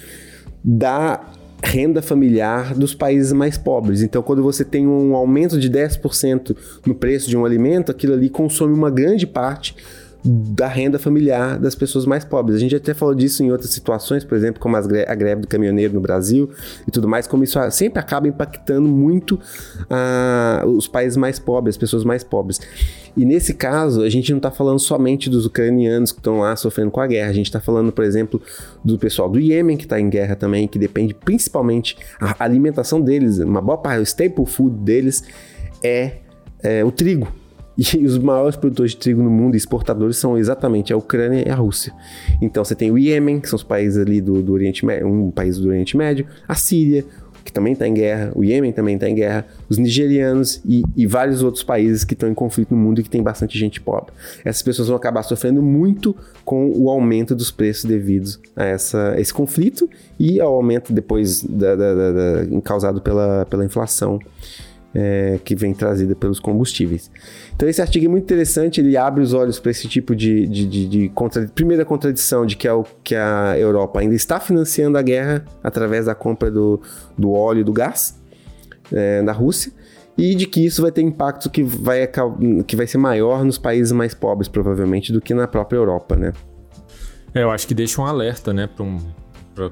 da 0.64 1.20
renda 1.64 2.02
familiar 2.02 2.74
dos 2.74 2.94
países 2.94 3.32
mais 3.32 3.58
pobres. 3.58 4.02
Então, 4.02 4.22
quando 4.22 4.42
você 4.42 4.64
tem 4.64 4.86
um 4.86 5.14
aumento 5.14 5.58
de 5.58 5.70
10% 5.70 6.56
no 6.86 6.94
preço 6.94 7.28
de 7.28 7.36
um 7.36 7.44
alimento, 7.44 7.90
aquilo 7.90 8.14
ali 8.14 8.28
consome 8.28 8.74
uma 8.74 8.90
grande 8.90 9.26
parte 9.26 9.74
da 10.24 10.66
renda 10.66 10.98
familiar 10.98 11.58
das 11.58 11.74
pessoas 11.74 12.06
mais 12.06 12.24
pobres. 12.24 12.56
A 12.56 12.60
gente 12.60 12.74
até 12.74 12.94
falou 12.94 13.14
disso 13.14 13.42
em 13.42 13.52
outras 13.52 13.70
situações, 13.70 14.24
por 14.24 14.36
exemplo, 14.36 14.58
como 14.58 14.74
a 14.74 14.80
greve 14.80 15.42
do 15.42 15.48
caminhoneiro 15.48 15.92
no 15.92 16.00
Brasil 16.00 16.50
e 16.88 16.90
tudo 16.90 17.06
mais, 17.06 17.26
como 17.26 17.44
isso 17.44 17.58
sempre 17.70 17.98
acaba 17.98 18.26
impactando 18.26 18.88
muito 18.88 19.32
uh, 19.34 20.66
os 20.66 20.88
países 20.88 21.18
mais 21.18 21.38
pobres, 21.38 21.74
as 21.74 21.78
pessoas 21.78 22.04
mais 22.04 22.24
pobres. 22.24 22.58
E 23.14 23.24
nesse 23.24 23.52
caso, 23.52 24.02
a 24.02 24.08
gente 24.08 24.30
não 24.30 24.38
está 24.38 24.50
falando 24.50 24.78
somente 24.78 25.28
dos 25.28 25.44
ucranianos 25.44 26.10
que 26.10 26.18
estão 26.18 26.40
lá 26.40 26.56
sofrendo 26.56 26.90
com 26.90 27.00
a 27.00 27.06
guerra, 27.06 27.28
a 27.28 27.34
gente 27.34 27.46
está 27.46 27.60
falando, 27.60 27.92
por 27.92 28.02
exemplo, 28.02 28.40
do 28.82 28.98
pessoal 28.98 29.28
do 29.28 29.38
Iêmen 29.38 29.76
que 29.76 29.84
está 29.84 30.00
em 30.00 30.08
guerra 30.08 30.34
também, 30.34 30.66
que 30.66 30.78
depende 30.78 31.12
principalmente 31.12 31.98
a 32.18 32.42
alimentação 32.42 32.98
deles, 33.00 33.38
uma 33.38 33.60
boa 33.60 33.76
parte, 33.76 34.00
o 34.00 34.02
staple 34.02 34.46
food 34.46 34.74
deles 34.78 35.22
é, 35.82 36.12
é 36.62 36.82
o 36.82 36.90
trigo. 36.90 37.43
E 37.76 37.98
os 38.04 38.18
maiores 38.18 38.56
produtores 38.56 38.92
de 38.92 38.98
trigo 38.98 39.22
no 39.22 39.30
mundo, 39.30 39.56
exportadores, 39.56 40.16
são 40.16 40.38
exatamente 40.38 40.92
a 40.92 40.96
Ucrânia 40.96 41.44
e 41.46 41.50
a 41.50 41.54
Rússia. 41.54 41.92
Então 42.40 42.64
você 42.64 42.74
tem 42.74 42.90
o 42.90 42.98
Iêmen, 42.98 43.40
que 43.40 43.48
são 43.48 43.56
os 43.56 43.62
países 43.62 43.98
ali 43.98 44.20
do, 44.20 44.42
do 44.42 44.52
Oriente 44.52 44.84
Médio, 44.84 45.06
um 45.06 45.30
país 45.30 45.58
do 45.58 45.68
Oriente 45.68 45.96
Médio, 45.96 46.26
a 46.46 46.54
Síria, 46.54 47.04
que 47.44 47.52
também 47.52 47.74
está 47.74 47.86
em 47.86 47.92
guerra, 47.92 48.32
o 48.34 48.42
Iêmen 48.42 48.72
também 48.72 48.94
está 48.94 49.08
em 49.08 49.14
guerra, 49.14 49.46
os 49.68 49.76
nigerianos 49.76 50.62
e, 50.64 50.82
e, 50.96 51.06
vários 51.06 51.42
outros 51.42 51.62
países 51.62 52.02
que 52.02 52.14
estão 52.14 52.28
em 52.28 52.34
conflito 52.34 52.74
no 52.74 52.80
mundo 52.80 53.00
e 53.00 53.04
que 53.04 53.10
tem 53.10 53.22
bastante 53.22 53.58
gente 53.58 53.80
pobre. 53.80 54.12
Essas 54.44 54.62
pessoas 54.62 54.88
vão 54.88 54.96
acabar 54.96 55.22
sofrendo 55.22 55.62
muito 55.62 56.16
com 56.42 56.72
o 56.74 56.88
aumento 56.88 57.34
dos 57.34 57.50
preços 57.50 57.84
devidos 57.84 58.40
a, 58.56 58.64
essa, 58.64 59.14
esse 59.18 59.32
conflito 59.32 59.88
e 60.18 60.40
ao 60.40 60.54
aumento 60.54 60.90
depois 60.92 61.42
da, 61.42 61.76
da, 61.76 61.94
da 61.94 62.60
causado 62.62 63.02
pela, 63.02 63.44
pela 63.44 63.64
inflação 63.64 64.18
é, 64.94 65.38
que 65.44 65.56
vem 65.56 65.74
trazida 65.74 66.14
pelos 66.14 66.38
combustíveis. 66.38 67.10
Então 67.54 67.68
esse 67.68 67.82
artigo 67.82 68.06
é 68.06 68.08
muito 68.08 68.24
interessante, 68.24 68.80
ele 68.80 68.96
abre 68.96 69.22
os 69.22 69.32
olhos 69.32 69.58
para 69.58 69.70
esse 69.70 69.88
tipo 69.88 70.14
de, 70.14 70.46
de, 70.46 70.66
de, 70.66 70.88
de 70.88 71.08
contra... 71.08 71.46
primeira 71.48 71.84
contradição 71.84 72.46
de 72.46 72.56
que, 72.56 72.68
é 72.68 72.72
o, 72.72 72.84
que 73.02 73.14
a 73.14 73.58
Europa 73.58 74.00
ainda 74.00 74.14
está 74.14 74.38
financiando 74.38 74.96
a 74.96 75.02
guerra 75.02 75.44
através 75.62 76.06
da 76.06 76.14
compra 76.14 76.50
do, 76.50 76.80
do 77.18 77.32
óleo 77.32 77.60
e 77.60 77.64
do 77.64 77.72
gás 77.72 78.22
é, 78.92 79.22
da 79.22 79.32
Rússia 79.32 79.72
e 80.16 80.34
de 80.34 80.46
que 80.46 80.64
isso 80.64 80.80
vai 80.80 80.92
ter 80.92 81.02
impacto 81.02 81.50
que 81.50 81.62
vai, 81.62 82.08
que 82.66 82.76
vai 82.76 82.86
ser 82.86 82.98
maior 82.98 83.44
nos 83.44 83.58
países 83.58 83.90
mais 83.92 84.14
pobres, 84.14 84.46
provavelmente, 84.46 85.12
do 85.12 85.20
que 85.20 85.34
na 85.34 85.48
própria 85.48 85.76
Europa, 85.76 86.14
né? 86.14 86.32
É, 87.34 87.42
eu 87.42 87.50
acho 87.50 87.66
que 87.66 87.74
deixa 87.74 88.00
um 88.00 88.06
alerta, 88.06 88.52
né, 88.52 88.68
para 88.68 88.84
um, 88.84 88.98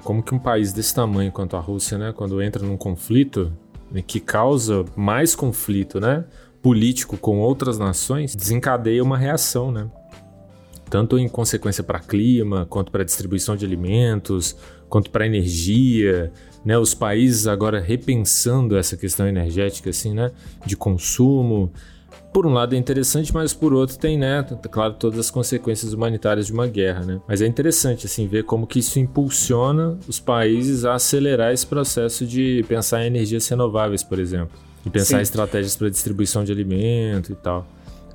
como 0.02 0.20
que 0.20 0.34
um 0.34 0.38
país 0.38 0.72
desse 0.72 0.92
tamanho 0.92 1.30
quanto 1.30 1.56
a 1.56 1.60
Rússia, 1.60 1.96
né, 1.96 2.12
quando 2.12 2.42
entra 2.42 2.66
num 2.66 2.76
conflito, 2.76 3.52
que 4.00 4.20
causa 4.20 4.84
mais 4.96 5.34
conflito, 5.34 6.00
né? 6.00 6.24
Político 6.62 7.16
com 7.16 7.40
outras 7.40 7.78
nações, 7.78 8.34
desencadeia 8.34 9.02
uma 9.02 9.18
reação, 9.18 9.72
né? 9.72 9.90
Tanto 10.88 11.18
em 11.18 11.28
consequência 11.28 11.82
para 11.82 11.98
clima, 11.98 12.66
quanto 12.70 12.92
para 12.92 13.02
distribuição 13.04 13.56
de 13.56 13.64
alimentos, 13.64 14.56
quanto 14.88 15.10
para 15.10 15.26
energia, 15.26 16.32
né? 16.64 16.78
Os 16.78 16.94
países 16.94 17.46
agora 17.46 17.80
repensando 17.80 18.76
essa 18.76 18.96
questão 18.96 19.26
energética, 19.26 19.90
assim, 19.90 20.14
né? 20.14 20.30
De 20.64 20.76
consumo. 20.76 21.72
Por 22.32 22.46
um 22.46 22.52
lado 22.52 22.74
é 22.74 22.78
interessante, 22.78 23.32
mas 23.32 23.52
por 23.52 23.74
outro 23.74 23.98
tem, 23.98 24.16
né? 24.16 24.42
Claro, 24.70 24.94
todas 24.94 25.18
as 25.18 25.30
consequências 25.30 25.92
humanitárias 25.92 26.46
de 26.46 26.52
uma 26.52 26.66
guerra, 26.66 27.04
né? 27.04 27.20
Mas 27.28 27.42
é 27.42 27.46
interessante, 27.46 28.06
assim, 28.06 28.26
ver 28.26 28.44
como 28.44 28.66
que 28.66 28.78
isso 28.78 28.98
impulsiona 28.98 29.98
os 30.08 30.18
países 30.18 30.84
a 30.84 30.94
acelerar 30.94 31.52
esse 31.52 31.66
processo 31.66 32.26
de 32.26 32.64
pensar 32.66 33.02
em 33.02 33.08
energias 33.08 33.46
renováveis, 33.48 34.02
por 34.02 34.18
exemplo. 34.18 34.56
E 34.84 34.90
pensar 34.90 35.16
Sim. 35.16 35.18
em 35.18 35.22
estratégias 35.22 35.76
para 35.76 35.90
distribuição 35.90 36.42
de 36.42 36.50
alimento 36.50 37.32
e 37.32 37.34
tal. 37.34 37.66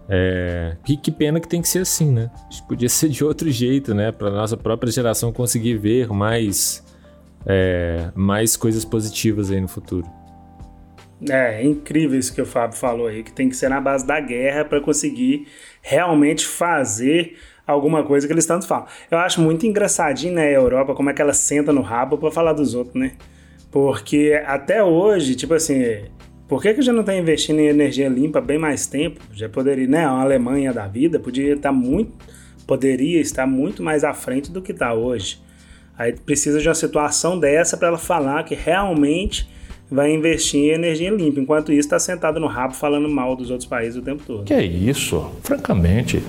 É, 0.10 0.76
que, 0.86 0.98
que, 0.98 1.12
pena 1.12 1.40
que 1.40 1.48
tem 1.48 1.62
que 1.62 1.68
ser 1.68 1.80
assim, 1.80 2.12
né? 2.12 2.32
Acho 2.48 2.64
que 2.64 2.68
podia 2.68 2.90
ser 2.90 3.10
de 3.10 3.24
outro 3.24 3.52
jeito, 3.52 3.94
né? 3.94 4.12
Para 4.12 4.32
nossa 4.32 4.58
própria 4.58 4.92
geração 4.92 5.32
conseguir 5.32 5.78
ver 5.78 6.08
mais 6.08 6.84
é, 7.46 8.10
mais 8.16 8.58
coisas 8.58 8.84
positivas 8.84 9.52
aí 9.52 9.62
no 9.62 9.68
futuro. 9.68 10.17
É, 11.30 11.62
é 11.62 11.66
incrível 11.66 12.18
isso 12.18 12.34
que 12.34 12.42
o 12.42 12.46
Fábio 12.46 12.78
falou 12.78 13.08
aí, 13.08 13.24
que 13.24 13.32
tem 13.32 13.50
que 13.50 13.56
ser 13.56 13.70
na 13.70 13.82
base 13.82 14.06
da 14.06 14.20
guerra 14.20 14.64
para 14.64 14.80
conseguir 14.80 15.48
realmente 15.82 16.46
fazer 16.46 17.38
alguma 17.66 18.04
coisa 18.04 18.28
que 18.28 18.34
eles 18.34 18.46
tanto 18.46 18.68
falam. 18.68 18.86
Eu 19.10 19.18
acho 19.18 19.42
muito 19.42 19.66
engraçadinho 19.66 20.34
né, 20.34 20.56
Europa 20.56 20.94
como 20.94 21.10
é 21.10 21.14
que 21.14 21.22
ela 21.22 21.34
senta 21.34 21.74
no 21.74 21.82
rabo 21.82 22.18
para 22.18 22.32
falar 22.32 22.54
dos 22.54 22.76
outros, 22.76 22.96
né? 22.96 23.14
Porque 23.72 24.42
até 24.46 24.84
hoje, 24.84 25.36
tipo 25.36 25.54
assim, 25.54 26.06
por 26.48 26.62
que, 26.62 26.74
que 26.74 26.82
já 26.82 26.94
não 26.94 27.02
está 27.02 27.14
investindo 27.16 27.60
em 27.60 27.68
energia 27.68 28.08
limpa 28.08 28.40
bem 28.40 28.58
mais 28.58 28.88
tempo? 28.88 29.20
Já 29.34 29.50
poderia, 29.50 29.88
né? 29.88 30.06
A 30.06 30.22
Alemanha 30.22 30.72
da 30.72 30.88
vida 30.88 31.20
poderia 31.20 31.56
estar 31.56 31.70
tá 31.70 31.76
muito, 31.76 32.14
poderia 32.66 33.20
estar 33.20 33.46
muito 33.46 33.84
mais 33.84 34.04
à 34.04 34.14
frente 34.14 34.52
do 34.52 34.62
que 34.62 34.72
está 34.72 34.94
hoje. 34.94 35.42
Aí 35.98 36.14
precisa 36.14 36.60
de 36.60 36.68
uma 36.68 36.76
situação 36.76 37.38
dessa 37.38 37.76
para 37.76 37.90
ela 37.90 37.98
falar 37.98 38.44
que 38.44 38.56
realmente 38.56 39.50
vai 39.90 40.12
investir 40.12 40.60
em 40.60 40.74
energia 40.74 41.10
limpa. 41.10 41.40
Enquanto 41.40 41.72
isso, 41.72 41.88
está 41.88 42.00
sentado 42.00 42.40
no 42.40 42.48
rabo 42.48 42.74
falando 42.74 43.08
mal 43.10 43.36
dos 43.36 43.50
outros 43.50 43.68
países 43.68 43.98
o 43.98 44.02
tempo 44.02 44.24
todo. 44.26 44.44
Que 44.44 44.54
é 44.54 44.64
isso? 44.64 45.32
Francamente. 45.44 46.22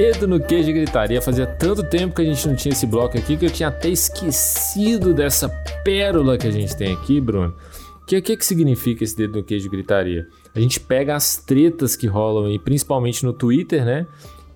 Dedo 0.00 0.26
no 0.26 0.40
queijo 0.40 0.70
e 0.70 0.72
gritaria. 0.72 1.20
Fazia 1.20 1.46
tanto 1.46 1.82
tempo 1.82 2.14
que 2.14 2.22
a 2.22 2.24
gente 2.24 2.48
não 2.48 2.56
tinha 2.56 2.72
esse 2.72 2.86
bloco 2.86 3.18
aqui 3.18 3.36
que 3.36 3.44
eu 3.44 3.50
tinha 3.50 3.68
até 3.68 3.90
esquecido 3.90 5.12
dessa 5.12 5.46
pérola 5.84 6.38
que 6.38 6.46
a 6.46 6.50
gente 6.50 6.74
tem 6.74 6.94
aqui, 6.94 7.20
Bruno. 7.20 7.54
O 8.02 8.06
que, 8.06 8.18
que, 8.22 8.34
que 8.34 8.46
significa 8.46 9.04
esse 9.04 9.14
dedo 9.14 9.36
no 9.36 9.44
queijo 9.44 9.66
e 9.66 9.70
gritaria? 9.70 10.26
A 10.54 10.58
gente 10.58 10.80
pega 10.80 11.14
as 11.14 11.36
tretas 11.36 11.96
que 11.96 12.06
rolam 12.06 12.46
aí, 12.46 12.58
principalmente 12.58 13.26
no 13.26 13.34
Twitter, 13.34 13.84
né? 13.84 14.06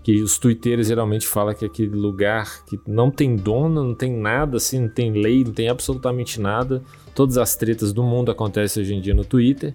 Que 0.02 0.22
os 0.22 0.38
twitteiros 0.38 0.87
geralmente 0.87 1.26
falam 1.26 1.54
que 1.54 1.66
é 1.66 1.68
aquele 1.68 1.94
lugar 1.94 2.64
que 2.64 2.80
não 2.87 3.11
tem 3.11 3.37
dono, 3.37 3.85
não 3.85 3.94
tem 3.94 4.16
nada 4.16 4.57
assim, 4.57 4.80
não 4.80 4.88
tem 4.88 5.12
lei, 5.12 5.44
não 5.44 5.52
tem 5.52 5.68
absolutamente 5.68 6.40
nada. 6.40 6.83
Todas 7.14 7.37
as 7.37 7.54
tretas 7.54 7.92
do 7.92 8.02
mundo 8.02 8.33
acontecem 8.33 8.83
hoje 8.83 8.94
em 8.94 9.00
dia 9.00 9.12
no 9.12 9.26
Twitter. 9.26 9.74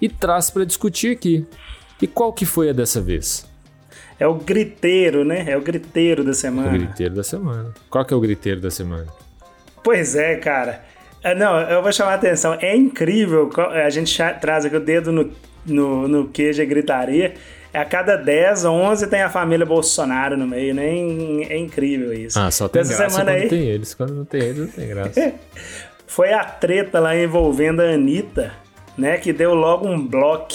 E 0.00 0.08
traz 0.08 0.50
para 0.50 0.64
discutir 0.64 1.10
aqui. 1.10 1.44
E 2.00 2.06
qual 2.06 2.32
que 2.32 2.46
foi 2.46 2.70
a 2.70 2.72
dessa 2.72 3.00
vez? 3.00 3.49
É 4.20 4.26
o 4.26 4.34
griteiro, 4.34 5.24
né? 5.24 5.46
É 5.48 5.56
o 5.56 5.62
griteiro 5.62 6.22
da 6.22 6.34
semana. 6.34 6.68
O 6.68 6.72
griteiro 6.72 7.14
da 7.14 7.24
semana. 7.24 7.72
Qual 7.88 8.04
que 8.04 8.12
é 8.12 8.16
o 8.16 8.20
griteiro 8.20 8.60
da 8.60 8.70
semana? 8.70 9.06
Pois 9.82 10.14
é, 10.14 10.36
cara. 10.36 10.82
É, 11.22 11.34
não, 11.34 11.58
eu 11.58 11.82
vou 11.82 11.90
chamar 11.90 12.12
a 12.12 12.14
atenção. 12.16 12.52
É 12.60 12.76
incrível. 12.76 13.50
A 13.56 13.88
gente 13.88 14.14
traz 14.38 14.66
aqui 14.66 14.76
o 14.76 14.80
dedo 14.80 15.10
no, 15.10 15.30
no, 15.64 16.06
no 16.06 16.28
queijo 16.28 16.60
e 16.60 16.66
gritaria. 16.66 17.32
A 17.72 17.82
cada 17.86 18.16
10, 18.16 18.66
11 18.66 19.06
tem 19.06 19.22
a 19.22 19.30
família 19.30 19.64
Bolsonaro 19.64 20.36
no 20.36 20.46
meio, 20.46 20.74
né? 20.74 20.88
É 21.48 21.56
incrível 21.56 22.12
isso. 22.12 22.38
Ah, 22.38 22.50
só 22.50 22.68
tem 22.68 22.82
Essa 22.82 22.96
graça 22.96 23.10
semana 23.10 23.32
quando 23.32 23.42
aí... 23.42 23.48
tem 23.48 23.62
eles. 23.68 23.94
Quando 23.94 24.14
não 24.14 24.24
tem 24.26 24.42
eles, 24.42 24.58
não 24.58 24.66
tem 24.66 24.88
graça. 24.88 25.32
Foi 26.06 26.32
a 26.34 26.44
treta 26.44 27.00
lá 27.00 27.16
envolvendo 27.16 27.80
a 27.80 27.84
Anitta, 27.84 28.52
né? 28.98 29.16
Que 29.16 29.32
deu 29.32 29.54
logo 29.54 29.88
um 29.88 30.04
bloco 30.04 30.54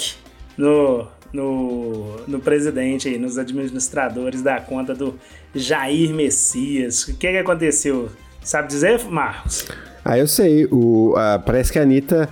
no, 0.56 1.08
no, 1.36 2.16
no 2.26 2.40
presidente 2.40 3.08
aí, 3.08 3.18
nos 3.18 3.36
administradores 3.36 4.42
da 4.42 4.58
conta 4.58 4.94
do 4.94 5.14
Jair 5.54 6.14
Messias. 6.14 7.02
O 7.04 7.16
que, 7.16 7.30
que 7.30 7.38
aconteceu? 7.38 8.08
Sabe 8.42 8.68
dizer, 8.68 9.04
Marcos? 9.04 9.66
Ah, 10.04 10.18
eu 10.18 10.26
sei. 10.26 10.66
O, 10.66 11.14
parece 11.44 11.70
que 11.70 11.78
a 11.78 11.82
Anitta 11.82 12.28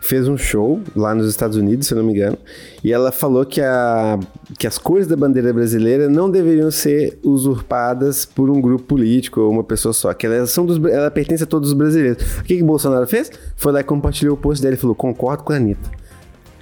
fez 0.00 0.26
um 0.26 0.36
show 0.36 0.80
lá 0.96 1.14
nos 1.14 1.28
Estados 1.28 1.56
Unidos, 1.56 1.86
se 1.86 1.94
eu 1.94 1.98
não 1.98 2.04
me 2.04 2.12
engano, 2.12 2.36
e 2.82 2.92
ela 2.92 3.12
falou 3.12 3.46
que, 3.46 3.60
a, 3.60 4.18
que 4.58 4.66
as 4.66 4.76
cores 4.76 5.06
da 5.06 5.16
bandeira 5.16 5.52
brasileira 5.52 6.08
não 6.08 6.28
deveriam 6.28 6.72
ser 6.72 7.20
usurpadas 7.22 8.26
por 8.26 8.50
um 8.50 8.60
grupo 8.60 8.84
político 8.84 9.40
ou 9.40 9.52
uma 9.52 9.62
pessoa 9.62 9.92
só, 9.92 10.12
que 10.12 10.26
elas 10.26 10.50
são 10.50 10.66
dos, 10.66 10.84
ela 10.90 11.10
pertence 11.10 11.44
a 11.44 11.46
todos 11.46 11.68
os 11.68 11.74
brasileiros. 11.74 12.20
O 12.40 12.42
que, 12.42 12.56
que 12.56 12.62
Bolsonaro 12.62 13.06
fez? 13.06 13.30
Foi 13.54 13.72
lá 13.72 13.80
e 13.80 13.84
compartilhou 13.84 14.34
o 14.34 14.36
post 14.36 14.60
dele 14.60 14.74
e 14.74 14.78
falou: 14.78 14.96
concordo 14.96 15.44
com 15.44 15.52
a 15.52 15.56
Anitta. 15.56 16.01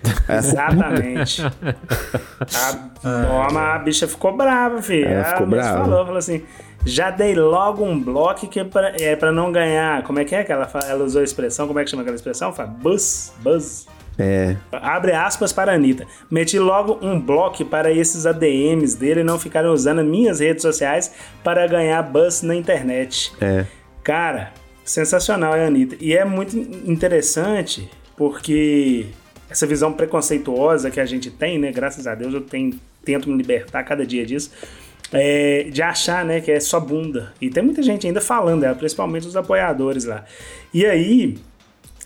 Exatamente. 0.29 1.43
a, 1.43 2.91
toma, 3.03 3.75
a 3.75 3.79
bicha 3.79 4.09
ficou 4.09 4.37
brava, 4.37 4.81
filho. 4.83 5.09
Ela 5.09 5.25
ficou 5.25 5.47
brava. 5.47 5.85
Falou, 5.85 6.05
falou 6.05 6.19
assim: 6.19 6.43
já 6.85 7.11
dei 7.11 7.35
logo 7.35 7.85
um 7.85 8.01
bloco 8.01 8.47
que 8.47 8.61
é 8.61 8.65
pra, 8.65 8.93
é 8.99 9.15
pra 9.15 9.31
não 9.31 9.53
ganhar. 9.53 10.03
Como 10.03 10.19
é 10.19 10.25
que 10.25 10.35
é 10.35 10.43
que 10.43 10.53
ela, 10.53 10.69
ela 10.89 11.05
usou 11.05 11.21
a 11.21 11.25
expressão? 11.25 11.67
Como 11.67 11.79
é 11.79 11.85
que 11.85 11.91
chama 11.91 12.03
aquela 12.03 12.17
expressão? 12.17 12.53
Fala, 12.53 12.69
buzz, 12.69 13.33
buzz. 13.41 13.87
É. 14.19 14.57
Abre 14.73 15.13
aspas 15.13 15.53
para 15.53 15.73
a 15.73 15.75
Anitta. 15.75 16.07
Meti 16.31 16.59
logo 16.59 16.99
um 17.01 17.19
bloco 17.19 17.65
para 17.65 17.91
esses 17.91 18.27
ADMs 18.27 18.97
dele 18.97 19.23
não 19.23 19.39
ficarem 19.39 19.71
usando 19.71 20.05
minhas 20.05 20.41
redes 20.41 20.63
sociais 20.63 21.13
para 21.43 21.67
ganhar 21.67 22.03
buzz 22.03 22.43
na 22.43 22.55
internet. 22.55 23.33
É. 23.41 23.65
Cara, 24.03 24.53
sensacional 24.85 25.55
é 25.55 25.65
a 25.65 25.69
Anitta. 25.69 25.97
E 26.01 26.15
é 26.15 26.25
muito 26.25 26.57
interessante 26.57 27.91
porque 28.17 29.07
essa 29.51 29.67
visão 29.67 29.93
preconceituosa 29.93 30.91
que 30.91 31.01
a 31.01 31.05
gente 31.05 31.31
tem, 31.31 31.59
né? 31.59 31.73
Graças 31.73 32.07
a 32.07 32.15
Deus 32.15 32.33
eu 32.33 32.41
tenho, 32.41 32.79
tento 33.05 33.29
me 33.29 33.37
libertar 33.37 33.83
cada 33.83 34.07
dia 34.07 34.25
disso. 34.25 34.51
É, 35.13 35.67
de 35.73 35.83
achar 35.83 36.25
né, 36.25 36.41
que 36.41 36.53
é 36.53 36.61
só 36.61 36.79
bunda. 36.79 37.33
E 37.41 37.51
tem 37.51 37.65
muita 37.65 37.83
gente 37.83 38.07
ainda 38.07 38.21
falando 38.21 38.61
dela, 38.61 38.77
principalmente 38.77 39.27
os 39.27 39.35
apoiadores 39.35 40.05
lá. 40.05 40.25
E 40.73 40.87
aí, 40.87 41.37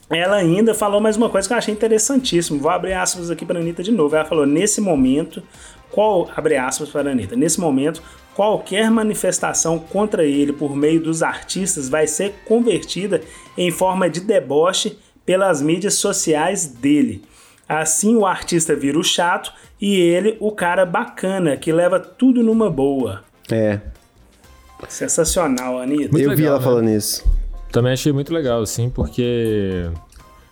ela 0.08 0.36
ainda 0.36 0.74
falou 0.74 1.02
mais 1.02 1.14
uma 1.16 1.28
coisa 1.28 1.46
que 1.46 1.52
eu 1.52 1.58
achei 1.58 1.74
interessantíssimo. 1.74 2.58
Vou 2.58 2.70
abrir 2.70 2.94
aspas 2.94 3.30
aqui 3.30 3.44
para 3.44 3.58
a 3.58 3.62
Anitta 3.62 3.82
de 3.82 3.92
novo. 3.92 4.16
Ela 4.16 4.24
falou: 4.24 4.46
nesse 4.46 4.80
momento, 4.80 5.42
qual. 5.90 6.30
Abre 6.34 6.56
aspas 6.56 6.88
para 6.88 7.10
a 7.10 7.12
Anitta. 7.12 7.36
Nesse 7.36 7.60
momento, 7.60 8.02
qualquer 8.34 8.90
manifestação 8.90 9.78
contra 9.78 10.24
ele 10.24 10.52
por 10.52 10.74
meio 10.74 11.00
dos 11.00 11.22
artistas 11.22 11.90
vai 11.90 12.06
ser 12.06 12.34
convertida 12.46 13.20
em 13.56 13.70
forma 13.70 14.08
de 14.08 14.20
deboche 14.20 14.98
pelas 15.26 15.62
mídias 15.62 15.94
sociais 15.94 16.66
dele. 16.66 17.22
Assim 17.68 18.14
o 18.16 18.26
artista 18.26 18.76
vira 18.76 18.98
o 18.98 19.04
chato 19.04 19.52
e 19.80 19.94
ele 19.94 20.36
o 20.40 20.52
cara 20.52 20.84
bacana, 20.84 21.56
que 21.56 21.72
leva 21.72 21.98
tudo 21.98 22.42
numa 22.42 22.70
boa. 22.70 23.24
É. 23.50 23.80
Sensacional, 24.88 25.78
Anitta. 25.78 26.12
Muito 26.12 26.24
Eu 26.24 26.30
legal, 26.30 26.36
vi 26.36 26.44
ela 26.46 26.58
né? 26.58 26.64
falando 26.64 26.88
isso. 26.90 27.24
Também 27.72 27.92
achei 27.92 28.12
muito 28.12 28.32
legal, 28.32 28.62
assim, 28.62 28.88
porque. 28.88 29.90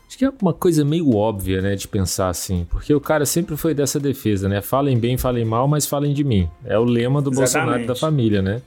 Acho 0.09 0.19
que 0.19 0.25
é 0.25 0.33
uma 0.43 0.53
coisa 0.53 0.85
meio 0.85 1.15
óbvia, 1.15 1.63
né, 1.63 1.75
de 1.75 1.89
pensar 1.89 2.29
assim. 2.29 2.67
Porque 2.69 2.93
o 2.95 3.01
cara 3.01 3.25
sempre 3.25 3.57
foi 3.57 3.73
dessa 3.73 3.99
defesa, 3.99 4.49
né? 4.49 4.61
Falem 4.61 4.99
bem, 4.99 5.17
falem 5.17 5.45
mal, 5.45 5.67
mas 5.67 5.87
falem 5.87 6.13
de 6.13 6.23
mim. 6.23 6.49
É 6.65 6.79
o 6.79 6.85
lema 6.85 7.23
do 7.23 7.31
Exatamente. 7.31 7.55
Bolsonaro 7.55 7.83
e 7.83 7.87
da 7.87 7.95
família, 7.95 8.43
né? 8.43 8.61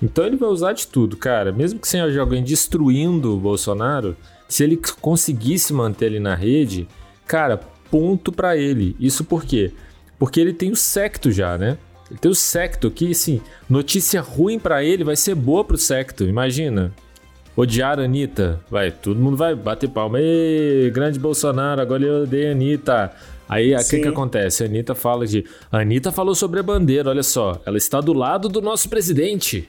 Então 0.00 0.24
ele 0.24 0.36
vai 0.36 0.48
usar 0.48 0.72
de 0.72 0.86
tudo, 0.86 1.16
cara. 1.16 1.50
Mesmo 1.52 1.80
que 1.80 1.88
seja 1.88 2.20
alguém 2.20 2.42
destruindo 2.42 3.34
o 3.34 3.38
Bolsonaro, 3.38 4.16
se 4.48 4.62
ele 4.62 4.80
conseguisse 5.00 5.72
manter 5.72 6.06
ele 6.06 6.20
na 6.20 6.34
rede, 6.34 6.86
cara, 7.26 7.60
ponto 7.92 8.32
para 8.32 8.56
ele. 8.56 8.96
Isso 8.98 9.22
por 9.22 9.44
quê? 9.44 9.70
Porque 10.18 10.40
ele 10.40 10.54
tem 10.54 10.72
o 10.72 10.76
secto 10.76 11.30
já, 11.30 11.58
né? 11.58 11.76
Ele 12.10 12.18
tem 12.18 12.30
o 12.30 12.34
secto 12.34 12.90
que, 12.90 13.10
assim, 13.10 13.42
notícia 13.68 14.22
ruim 14.22 14.58
para 14.58 14.82
ele 14.82 15.04
vai 15.04 15.14
ser 15.14 15.34
boa 15.34 15.62
pro 15.62 15.76
secto. 15.76 16.24
Imagina. 16.24 16.90
Odiar 17.54 18.00
a 18.00 18.04
Anitta. 18.04 18.60
Vai, 18.70 18.90
todo 18.90 19.20
mundo 19.20 19.36
vai 19.36 19.54
bater 19.54 19.90
palma. 19.90 20.18
Ei, 20.18 20.90
grande 20.90 21.18
Bolsonaro, 21.18 21.82
agora 21.82 22.02
eu 22.02 22.22
odeio 22.22 22.48
a 22.48 22.52
Anitta. 22.52 23.12
Aí, 23.46 23.74
o 23.74 23.78
que, 23.86 24.00
que 24.00 24.08
acontece? 24.08 24.62
A 24.62 24.66
Anitta 24.66 24.94
fala 24.94 25.26
de. 25.26 25.44
A 25.70 25.80
Anitta 25.80 26.10
falou 26.10 26.34
sobre 26.34 26.60
a 26.60 26.62
bandeira, 26.62 27.10
olha 27.10 27.22
só. 27.22 27.60
Ela 27.66 27.76
está 27.76 28.00
do 28.00 28.14
lado 28.14 28.48
do 28.48 28.62
nosso 28.62 28.88
presidente. 28.88 29.68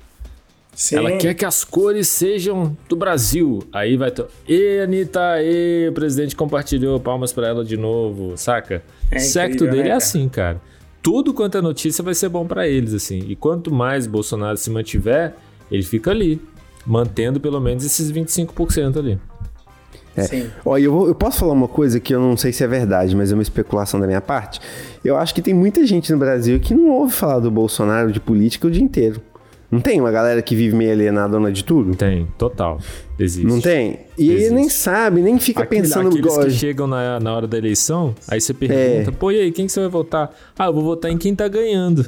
Sim. 0.75 0.95
Ela 0.97 1.11
quer 1.17 1.33
que 1.35 1.45
as 1.45 1.63
cores 1.63 2.07
sejam 2.07 2.75
do 2.89 2.95
Brasil. 2.95 3.59
Aí 3.71 3.95
vai. 3.95 4.09
To... 4.11 4.25
E 4.47 4.79
Anitta, 4.79 5.41
e 5.41 5.87
o 5.89 5.93
presidente 5.93 6.35
compartilhou 6.35 6.99
palmas 6.99 7.31
pra 7.31 7.47
ela 7.47 7.63
de 7.63 7.77
novo, 7.77 8.35
saca? 8.37 8.83
É 9.11 9.17
o 9.17 9.19
secto 9.19 9.65
dele 9.65 9.83
né, 9.83 9.89
é 9.89 9.93
assim, 9.93 10.27
cara. 10.27 10.59
Tudo 11.01 11.33
quanto 11.33 11.57
é 11.57 11.61
notícia 11.61 12.03
vai 12.03 12.15
ser 12.15 12.29
bom 12.29 12.45
pra 12.47 12.67
eles, 12.67 12.93
assim. 12.93 13.19
E 13.27 13.35
quanto 13.35 13.71
mais 13.71 14.07
Bolsonaro 14.07 14.57
se 14.57 14.69
mantiver, 14.71 15.33
ele 15.69 15.83
fica 15.83 16.09
ali, 16.11 16.41
mantendo 16.87 17.39
pelo 17.39 17.59
menos 17.59 17.85
esses 17.85 18.11
25% 18.11 18.97
ali. 18.97 19.19
Sim. 20.17 20.47
Olha, 20.63 20.83
eu, 20.83 20.91
vou- 20.91 21.07
eu 21.07 21.15
posso 21.15 21.39
falar 21.39 21.53
uma 21.53 21.67
coisa 21.67 21.99
que 21.99 22.13
eu 22.13 22.19
não 22.21 22.37
sei 22.37 22.51
se 22.53 22.63
é 22.63 22.67
verdade, 22.67 23.15
mas 23.15 23.31
é 23.31 23.33
uma 23.35 23.41
especulação 23.41 23.99
da 23.99 24.05
minha 24.05 24.21
parte. 24.21 24.59
Eu 25.03 25.17
acho 25.17 25.33
que 25.33 25.41
tem 25.41 25.53
muita 25.53 25.85
gente 25.87 26.11
no 26.11 26.19
Brasil 26.19 26.59
que 26.59 26.73
não 26.73 26.89
ouve 26.89 27.11
falar 27.13 27.39
do 27.39 27.49
Bolsonaro 27.49 28.11
de 28.11 28.19
política 28.19 28.67
o 28.67 28.71
dia 28.71 28.83
inteiro. 28.83 29.19
Não 29.73 29.81
tem 29.81 29.99
uma 29.99 30.11
galera 30.11 30.39
que 30.41 30.55
vive 30.55 30.75
meio 30.75 30.91
alienada 30.91 31.51
de 31.51 31.63
tudo? 31.63 31.95
Tem, 31.95 32.27
total. 32.37 32.79
Existe. 33.17 33.47
Não 33.47 33.59
tem? 33.59 34.01
E 34.17 34.25
ele 34.29 34.33
Existe. 34.35 34.53
nem 34.53 34.69
sabe, 34.69 35.21
nem 35.21 35.39
fica 35.39 35.63
Aquele- 35.63 35.81
pensando 35.81 36.09
aqueles 36.09 36.37
que 36.37 36.51
chegam 36.51 36.85
na, 36.85 37.19
na 37.19 37.35
hora 37.35 37.47
da 37.47 37.57
eleição, 37.57 38.13
aí 38.27 38.39
você 38.39 38.53
pergunta, 38.53 39.11
pô, 39.11 39.31
e 39.31 39.39
aí, 39.39 39.51
quem 39.51 39.65
que 39.65 39.71
você 39.71 39.79
vai 39.79 39.89
votar? 39.89 40.31
Ah, 40.57 40.65
eu 40.67 40.73
vou 40.73 40.83
votar 40.83 41.09
em 41.11 41.17
quem 41.17 41.33
tá 41.33 41.47
ganhando. 41.47 42.05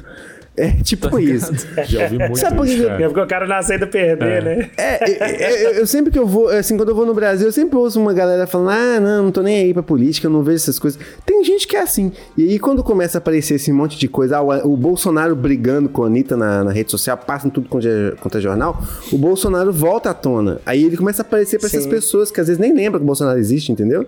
É 0.56 0.70
tipo 0.82 1.18
isso. 1.18 1.52
Já 1.84 2.04
ouvi 2.04 2.18
muito 2.18 2.38
Sabe 2.38 2.56
por 2.56 2.64
que 2.66 2.72
isso, 2.72 2.82
que- 2.82 2.88
cara. 2.88 3.04
Porque 3.08 3.20
o 3.20 3.26
cara 3.26 3.46
não 3.46 3.56
aceita 3.56 3.86
perder, 3.86 4.42
né? 4.42 4.70
É, 4.76 5.50
eu, 5.52 5.56
eu- 5.56 5.78
eu 5.80 5.86
sempre 5.86 6.10
que 6.10 6.18
eu 6.18 6.26
vou, 6.26 6.48
assim, 6.48 6.76
quando 6.76 6.88
eu 6.88 6.94
vou 6.94 7.04
no 7.04 7.12
Brasil, 7.12 7.46
eu 7.46 7.52
sempre 7.52 7.76
ouço 7.76 8.00
uma 8.00 8.12
galera 8.14 8.46
falando, 8.46 8.70
ah, 8.70 9.00
não, 9.00 9.24
não 9.24 9.30
tô 9.30 9.42
nem 9.42 9.58
aí 9.64 9.74
pra 9.74 9.82
política, 9.82 10.26
eu 10.26 10.30
não 10.30 10.42
vejo 10.42 10.56
essas 10.56 10.78
coisas. 10.78 10.98
Tem 11.26 11.44
gente 11.44 11.68
que 11.68 11.76
é 11.76 11.82
assim. 11.82 12.10
E 12.36 12.48
aí, 12.48 12.58
quando 12.58 12.82
começa 12.82 13.18
a 13.18 13.20
aparecer 13.20 13.54
esse 13.56 13.70
monte 13.70 13.98
de 13.98 14.08
coisa, 14.08 14.38
ah, 14.38 14.42
o, 14.42 14.72
o 14.72 14.76
Bolsonaro 14.76 15.36
brigando 15.36 15.88
com 15.88 16.04
a 16.04 16.06
Anitta 16.06 16.36
na, 16.36 16.64
na 16.64 16.70
rede 16.72 16.90
social, 16.90 17.16
passa 17.18 17.46
em 17.46 17.50
tudo 17.50 17.68
é, 17.86 18.38
é 18.38 18.40
jornal, 18.40 18.82
o 19.12 19.18
Bolsonaro 19.18 19.72
volta 19.72 20.10
à 20.10 20.14
tona. 20.14 20.60
Aí 20.64 20.84
ele 20.84 20.96
começa 20.96 21.20
a 21.22 21.24
aparecer 21.24 21.58
pra 21.58 21.66
essas 21.68 21.84
Sim. 21.84 21.90
pessoas 21.90 22.30
que 22.30 22.40
às 22.40 22.46
vezes 22.46 22.58
nem 22.60 22.72
lembram 22.74 22.98
que 23.00 23.04
o 23.04 23.06
Bolsonaro 23.06 23.38
existe, 23.38 23.70
entendeu? 23.72 24.06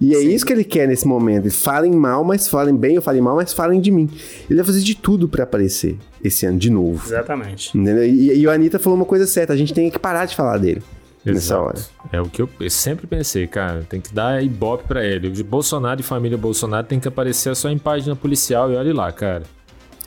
E 0.00 0.14
é 0.14 0.20
isso 0.20 0.44
que 0.44 0.52
ele 0.52 0.64
quer 0.64 0.86
nesse 0.86 1.06
momento. 1.06 1.50
Falem 1.50 1.92
mal, 1.92 2.22
mas 2.22 2.48
falem 2.48 2.76
bem, 2.76 2.96
ou 2.96 3.02
falem 3.02 3.22
mal, 3.22 3.36
mas 3.36 3.52
falem 3.52 3.80
de 3.80 3.90
mim. 3.90 4.10
Ele 4.48 4.56
vai 4.56 4.64
fazer 4.64 4.80
de 4.80 4.94
tudo 4.94 5.28
pra 5.28 5.44
aparecer 5.44 5.96
esse 6.22 6.44
ano 6.44 6.58
de 6.58 6.70
novo. 6.70 7.02
Exatamente. 7.06 7.76
Entendeu? 7.76 8.04
E, 8.04 8.38
e 8.38 8.46
o 8.46 8.50
Anitta 8.50 8.78
falou 8.78 8.98
uma 8.98 9.06
coisa 9.06 9.26
certa, 9.26 9.52
a 9.52 9.56
gente 9.56 9.72
tem 9.72 9.90
que 9.90 9.98
parar 9.98 10.26
de 10.26 10.36
falar 10.36 10.58
dele 10.58 10.82
nessa 11.24 11.38
Exato. 11.54 11.62
hora. 11.62 11.78
É 12.12 12.20
o 12.20 12.28
que 12.28 12.42
eu, 12.42 12.48
eu 12.60 12.70
sempre 12.70 13.06
pensei, 13.06 13.46
cara. 13.46 13.86
Tem 13.88 14.00
que 14.00 14.14
dar 14.14 14.42
ibope 14.44 14.84
pra 14.86 15.04
ele. 15.04 15.28
O 15.28 15.44
Bolsonaro 15.44 16.00
e 16.00 16.04
família 16.04 16.36
Bolsonaro 16.36 16.86
tem 16.86 17.00
que 17.00 17.08
aparecer 17.08 17.54
só 17.56 17.68
em 17.70 17.78
página 17.78 18.14
policial 18.14 18.70
e 18.70 18.76
olhe 18.76 18.92
lá, 18.92 19.10
cara. 19.10 19.44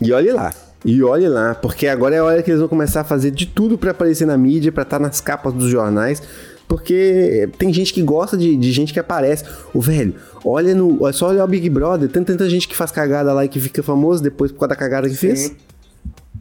E 0.01 0.13
olhe 0.13 0.31
lá. 0.31 0.53
E 0.85 1.03
olhe 1.03 1.27
lá, 1.27 1.55
porque 1.55 1.87
agora 1.87 2.15
é 2.15 2.19
a 2.19 2.23
hora 2.23 2.41
que 2.41 2.49
eles 2.49 2.61
vão 2.61 2.69
começar 2.69 3.01
a 3.01 3.03
fazer 3.03 3.31
de 3.31 3.45
tudo 3.45 3.77
pra 3.77 3.91
aparecer 3.91 4.25
na 4.25 4.37
mídia, 4.37 4.71
pra 4.71 4.83
estar 4.83 4.97
nas 4.97 5.19
capas 5.19 5.53
dos 5.53 5.69
jornais, 5.69 6.23
porque 6.70 7.49
tem 7.57 7.74
gente 7.74 7.91
que 7.91 8.01
gosta 8.03 8.38
de, 8.38 8.55
de 8.55 8.72
gente 8.72 8.93
que 8.93 8.99
aparece. 8.99 9.43
O 9.74 9.82
velho, 9.82 10.13
olha 10.45 10.76
no, 10.76 11.05
é 11.07 11.11
só 11.11 11.30
olhar 11.30 11.43
o 11.43 11.47
Big 11.47 11.67
Brother, 11.67 12.07
tem 12.07 12.24
tanta 12.24 12.47
gente 12.47 12.67
que 12.67 12.76
faz 12.76 12.91
cagada 12.91 13.34
lá 13.34 13.43
e 13.43 13.49
que 13.49 13.59
fica 13.59 13.82
famoso 13.82 14.22
depois 14.22 14.51
por 14.51 14.59
causa 14.59 14.70
da 14.70 14.76
cagada 14.76 15.09
que 15.09 15.15
fez. 15.15 15.51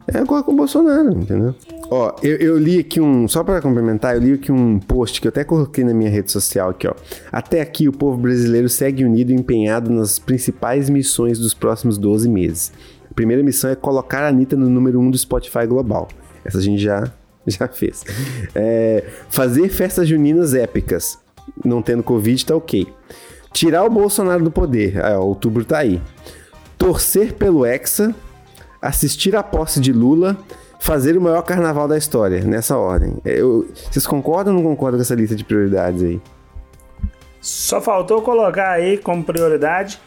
É 0.07 0.19
igual 0.19 0.43
com 0.43 0.53
o 0.53 0.55
Bolsonaro, 0.55 1.11
entendeu? 1.11 1.55
Ó, 1.89 2.15
eu, 2.21 2.37
eu 2.37 2.57
li 2.59 2.79
aqui 2.79 3.01
um. 3.01 3.27
Só 3.27 3.43
pra 3.43 3.59
complementar, 3.59 4.15
eu 4.15 4.21
li 4.21 4.33
aqui 4.33 4.51
um 4.51 4.79
post 4.79 5.19
que 5.19 5.27
eu 5.27 5.29
até 5.29 5.43
coloquei 5.43 5.83
na 5.83 5.93
minha 5.93 6.09
rede 6.09 6.31
social 6.31 6.69
aqui, 6.69 6.87
ó. 6.87 6.93
Até 7.31 7.59
aqui 7.59 7.87
o 7.87 7.91
povo 7.91 8.17
brasileiro 8.17 8.69
segue 8.69 9.03
unido 9.03 9.31
e 9.31 9.35
empenhado 9.35 9.89
nas 9.89 10.19
principais 10.19 10.89
missões 10.89 11.39
dos 11.39 11.55
próximos 11.55 11.97
12 11.97 12.29
meses. 12.29 12.71
A 13.09 13.13
primeira 13.15 13.41
missão 13.41 13.69
é 13.71 13.75
colocar 13.75 14.23
a 14.23 14.27
Anitta 14.27 14.55
no 14.55 14.69
número 14.69 14.99
1 14.99 15.09
do 15.11 15.17
Spotify 15.17 15.65
global. 15.67 16.07
Essa 16.45 16.59
a 16.59 16.61
gente 16.61 16.81
já, 16.81 17.11
já 17.47 17.67
fez. 17.67 18.03
É, 18.55 19.03
fazer 19.29 19.69
festas 19.69 20.07
juninas 20.07 20.53
épicas. 20.53 21.17
Não 21.65 21.81
tendo 21.81 22.03
Covid, 22.03 22.45
tá 22.45 22.55
ok. 22.55 22.87
Tirar 23.51 23.83
o 23.83 23.89
Bolsonaro 23.89 24.43
do 24.43 24.51
poder. 24.51 25.03
Ah, 25.03 25.19
outubro 25.19 25.65
tá 25.65 25.79
aí. 25.79 26.01
Torcer 26.77 27.33
pelo 27.33 27.65
Hexa 27.65 28.13
assistir 28.81 29.35
a 29.35 29.43
posse 29.43 29.79
de 29.81 29.91
Lula, 29.91 30.37
fazer 30.79 31.17
o 31.17 31.21
maior 31.21 31.41
carnaval 31.41 31.87
da 31.87 31.97
história, 31.97 32.41
nessa 32.41 32.77
ordem. 32.77 33.17
Eu- 33.25 33.67
vocês 33.91 34.07
concordam 34.07 34.55
ou 34.55 34.61
não 34.61 34.69
concordam 34.69 34.97
com 34.97 35.01
essa 35.01 35.15
lista 35.15 35.35
de 35.35 35.43
prioridades 35.43 36.01
aí? 36.01 36.21
Só 37.41 37.81
faltou 37.81 38.21
colocar 38.21 38.69
aí 38.71 38.97
como 38.97 39.23
prioridade 39.23 39.99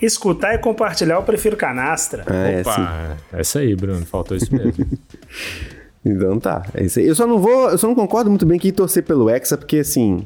escutar 0.00 0.54
e 0.54 0.58
compartilhar 0.58 1.16
eu 1.16 1.22
prefiro 1.22 1.56
canastra. 1.56 2.24
Ah, 2.26 2.34
é 2.48 2.60
Opa, 2.60 2.70
assim. 2.70 3.16
essa 3.32 3.58
aí, 3.58 3.74
Bruno. 3.74 4.04
Faltou 4.06 4.36
isso 4.36 4.54
mesmo. 4.54 4.86
Então 6.06 6.38
tá, 6.38 6.64
é 6.72 6.84
isso 6.84 7.00
aí. 7.00 7.06
Eu 7.06 7.14
só 7.16 7.26
não 7.26 7.38
vou, 7.38 7.70
eu 7.70 7.76
só 7.76 7.88
não 7.88 7.94
concordo 7.94 8.30
muito 8.30 8.46
bem 8.46 8.58
que 8.58 8.68
ir 8.68 8.72
torcer 8.72 9.02
pelo 9.02 9.28
Hexa, 9.28 9.58
porque 9.58 9.78
assim. 9.78 10.24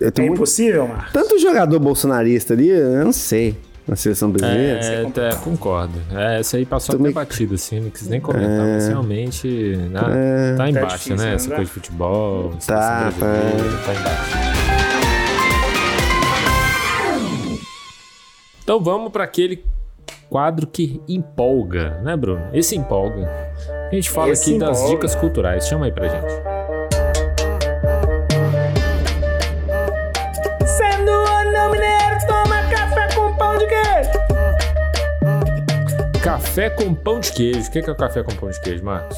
É 0.00 0.22
impossível, 0.24 0.88
Marcos? 0.88 1.12
tanto 1.12 1.38
jogador 1.38 1.78
bolsonarista 1.78 2.54
ali, 2.54 2.68
eu 2.68 3.04
não 3.04 3.12
sei. 3.12 3.56
Na 3.86 3.96
seleção 3.96 4.30
brasileira. 4.30 4.80
é, 4.82 5.02
é, 5.02 5.34
concordo. 5.34 6.00
É, 6.10 6.40
essa 6.40 6.56
aí 6.56 6.64
passou 6.64 6.96
Tô 6.96 7.02
até 7.04 7.12
batida, 7.12 7.54
assim. 7.54 7.80
Não 7.80 7.90
quis 7.90 8.08
nem 8.08 8.18
comentar, 8.18 8.66
mas 8.66 8.88
realmente 8.88 9.76
né, 9.90 10.54
tá 10.56 10.70
embaixo, 10.70 10.96
difícil, 10.96 11.16
né? 11.16 11.34
Essa 11.34 11.48
coisa 11.48 11.64
de 11.64 11.70
futebol, 11.70 12.54
Tá, 12.66 13.12
brasileira, 13.18 13.78
tá 13.84 13.94
embaixo. 13.94 14.54
Então 18.62 18.80
vamos 18.80 19.12
para 19.12 19.24
aquele 19.24 19.62
quadro 20.30 20.66
que 20.66 21.02
empolga, 21.06 22.00
né, 22.02 22.16
Bruno? 22.16 22.40
Esse 22.54 22.74
empolga. 22.74 23.30
A 23.90 23.94
gente 23.94 24.10
fala 24.10 24.30
Esse 24.32 24.50
aqui 24.50 24.58
das 24.58 24.86
dicas 24.88 25.14
culturais. 25.14 25.66
Chama 25.66 25.86
aí 25.86 25.92
pra 25.92 26.08
gente. 26.08 26.32
Sendo 30.66 31.10
anão 31.10 31.70
mineiro, 31.70 32.18
toma 32.26 32.62
café 32.70 33.14
com 33.14 33.36
pão 33.36 33.56
de 33.58 33.66
queijo. 33.66 34.10
Café 36.22 36.70
com 36.70 36.94
pão 36.94 37.20
de 37.20 37.32
queijo. 37.32 37.68
O 37.68 37.70
que 37.70 37.78
é, 37.78 37.82
que 37.82 37.90
é 37.90 37.92
o 37.92 37.96
café 37.96 38.22
com 38.22 38.34
pão 38.34 38.50
de 38.50 38.60
queijo, 38.60 38.84
Marcos? 38.84 39.16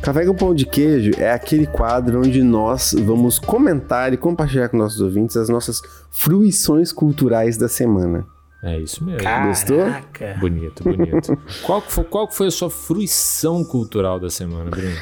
Café 0.00 0.24
com 0.26 0.34
pão 0.34 0.54
de 0.54 0.66
queijo 0.66 1.12
é 1.18 1.30
aquele 1.30 1.66
quadro 1.66 2.20
onde 2.20 2.42
nós 2.42 2.94
vamos 3.04 3.38
comentar 3.38 4.12
e 4.12 4.16
compartilhar 4.16 4.68
com 4.68 4.76
nossos 4.76 5.00
ouvintes 5.00 5.36
as 5.36 5.48
nossas 5.48 5.80
fruições 6.10 6.92
culturais 6.92 7.56
da 7.56 7.68
semana. 7.68 8.26
É 8.64 8.78
isso 8.78 9.04
mesmo. 9.04 9.20
Gostou? 9.46 9.78
Caraca. 9.78 10.36
Bonito, 10.40 10.82
bonito. 10.82 11.38
qual, 11.66 11.82
que 11.82 11.92
foi, 11.92 12.04
qual 12.04 12.26
que 12.26 12.34
foi 12.34 12.46
a 12.46 12.50
sua 12.50 12.70
fruição 12.70 13.62
cultural 13.62 14.18
da 14.18 14.30
semana, 14.30 14.70
Bruno? 14.70 14.96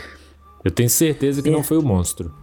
Eu 0.65 0.71
tenho 0.73 0.91
certeza 0.91 1.41
que 1.41 1.49
não 1.49 1.63
foi 1.63 1.79
o 1.79 1.83
monstro. 1.83 2.35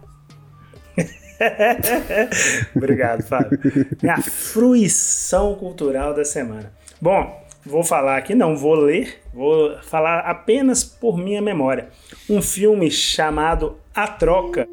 Obrigado, 2.74 3.22
Fábio. 3.22 3.58
Minha 4.02 4.16
fruição 4.22 5.54
cultural 5.56 6.14
da 6.14 6.24
semana. 6.24 6.72
Bom, 6.98 7.44
vou 7.66 7.84
falar 7.84 8.16
aqui, 8.16 8.34
não 8.34 8.56
vou 8.56 8.74
ler, 8.74 9.20
vou 9.32 9.76
falar 9.82 10.20
apenas 10.20 10.82
por 10.82 11.18
minha 11.18 11.42
memória. 11.42 11.88
Um 12.30 12.40
filme 12.40 12.90
chamado 12.90 13.76
A 13.94 14.06
Troca. 14.06 14.66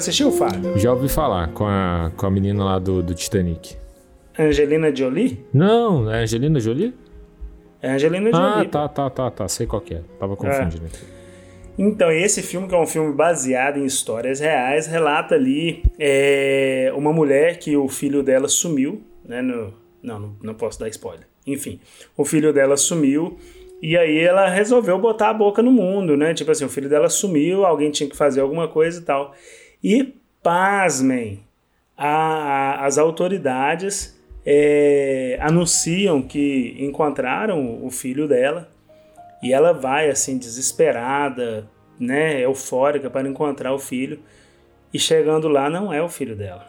Assistiu, 0.00 0.30
Fábio? 0.32 0.76
Já 0.78 0.92
ouvi 0.92 1.08
falar 1.08 1.48
com 1.52 1.64
a, 1.66 2.10
com 2.16 2.26
a 2.26 2.30
menina 2.30 2.64
lá 2.64 2.78
do, 2.78 3.02
do 3.02 3.14
Titanic. 3.14 3.76
Angelina 4.38 4.94
Jolie? 4.94 5.44
Não, 5.52 6.10
é 6.12 6.22
Angelina 6.22 6.58
Jolie? 6.60 6.94
É 7.82 7.90
Angelina 7.92 8.30
Ah, 8.32 8.52
Jolie. 8.56 8.68
tá, 8.68 8.88
tá, 8.88 9.08
tá, 9.10 9.30
tá. 9.30 9.48
Sei 9.48 9.66
qual 9.66 9.80
que 9.82 9.94
é. 9.94 10.02
Tava 10.18 10.36
confundindo 10.36 10.86
aqui. 10.86 10.98
Então, 11.78 12.10
esse 12.10 12.42
filme, 12.42 12.68
que 12.68 12.74
é 12.74 12.78
um 12.78 12.86
filme 12.86 13.14
baseado 13.14 13.78
em 13.78 13.84
histórias 13.84 14.38
reais, 14.40 14.86
relata 14.86 15.34
ali 15.34 15.82
é, 15.98 16.92
uma 16.94 17.12
mulher 17.12 17.58
que 17.58 17.76
o 17.76 17.88
filho 17.88 18.22
dela 18.22 18.48
sumiu, 18.48 19.02
né? 19.24 19.40
no- 19.40 19.72
não, 20.02 20.34
não 20.42 20.54
posso 20.54 20.78
dar 20.80 20.88
spoiler. 20.88 21.26
Enfim, 21.46 21.80
o 22.16 22.24
filho 22.24 22.52
dela 22.52 22.76
sumiu 22.76 23.38
e 23.82 23.96
aí 23.96 24.18
ela 24.18 24.48
resolveu 24.48 24.98
botar 24.98 25.30
a 25.30 25.34
boca 25.34 25.62
no 25.62 25.70
mundo, 25.70 26.16
né? 26.16 26.34
Tipo 26.34 26.50
assim, 26.50 26.64
o 26.64 26.68
filho 26.68 26.88
dela 26.88 27.08
sumiu, 27.08 27.64
alguém 27.64 27.90
tinha 27.90 28.08
que 28.08 28.16
fazer 28.16 28.40
alguma 28.42 28.68
coisa 28.68 29.00
e 29.00 29.02
tal. 29.04 29.34
E, 29.82 30.14
pasmem, 30.42 31.40
a- 31.96 32.84
as 32.84 32.98
autoridades 32.98 34.18
é, 34.44 35.36
anunciam 35.40 36.22
que 36.22 36.74
encontraram 36.78 37.84
o 37.84 37.90
filho 37.90 38.26
dela 38.26 38.68
e 39.42 39.52
ela 39.52 39.72
vai 39.72 40.08
assim 40.08 40.38
desesperada, 40.38 41.68
né, 41.98 42.40
eufórica 42.40 43.10
para 43.10 43.28
encontrar 43.28 43.74
o 43.74 43.78
filho. 43.78 44.20
E 44.92 44.98
chegando 44.98 45.46
lá 45.46 45.68
não 45.68 45.92
é 45.92 46.02
o 46.02 46.08
filho 46.08 46.34
dela. 46.34 46.66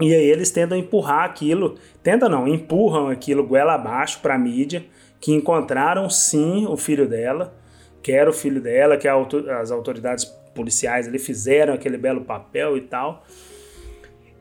E 0.00 0.12
aí 0.12 0.24
eles 0.24 0.50
tentam 0.50 0.76
empurrar 0.76 1.24
aquilo, 1.24 1.76
tentam 2.02 2.28
não, 2.28 2.48
empurram 2.48 3.08
aquilo 3.08 3.46
goela 3.46 3.74
abaixo 3.74 4.18
para 4.20 4.34
a 4.34 4.38
mídia, 4.38 4.84
que 5.20 5.32
encontraram 5.32 6.10
sim 6.10 6.66
o 6.66 6.76
filho 6.76 7.08
dela, 7.08 7.54
que 8.02 8.10
era 8.10 8.28
o 8.28 8.32
filho 8.32 8.60
dela, 8.60 8.96
que 8.96 9.06
as 9.06 9.70
autoridades 9.70 10.24
policiais 10.54 11.08
ali 11.08 11.18
fizeram 11.18 11.74
aquele 11.74 11.96
belo 11.96 12.22
papel 12.22 12.76
e 12.76 12.82
tal. 12.82 13.24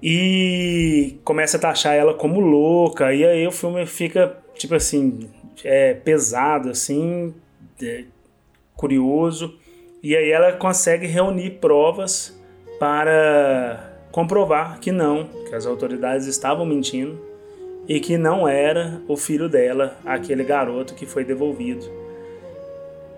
E 0.02 1.20
começa 1.24 1.58
a 1.58 1.60
taxar 1.60 1.94
ela 1.94 2.14
como 2.14 2.40
louca, 2.40 3.14
e 3.14 3.24
aí 3.24 3.46
o 3.46 3.52
filme 3.52 3.86
fica, 3.86 4.36
tipo 4.56 4.74
assim, 4.74 5.30
é, 5.64 5.94
pesado, 5.94 6.70
assim, 6.70 7.34
é, 7.82 8.06
curioso. 8.76 9.60
E 10.02 10.16
aí 10.16 10.32
ela 10.32 10.54
consegue 10.54 11.06
reunir 11.06 11.60
provas 11.60 12.36
para 12.80 13.92
comprovar 14.12 14.80
que 14.80 14.92
não, 14.92 15.26
que 15.48 15.54
as 15.54 15.68
autoridades 15.68 16.26
estavam 16.26 16.66
mentindo 16.66 17.22
e 17.88 18.00
que 18.00 18.18
não 18.18 18.48
era 18.48 19.02
o 19.08 19.16
filho 19.16 19.48
dela, 19.48 19.98
aquele 20.04 20.44
garoto 20.44 20.96
que 20.96 21.06
foi 21.06 21.24
devolvido. 21.24 21.86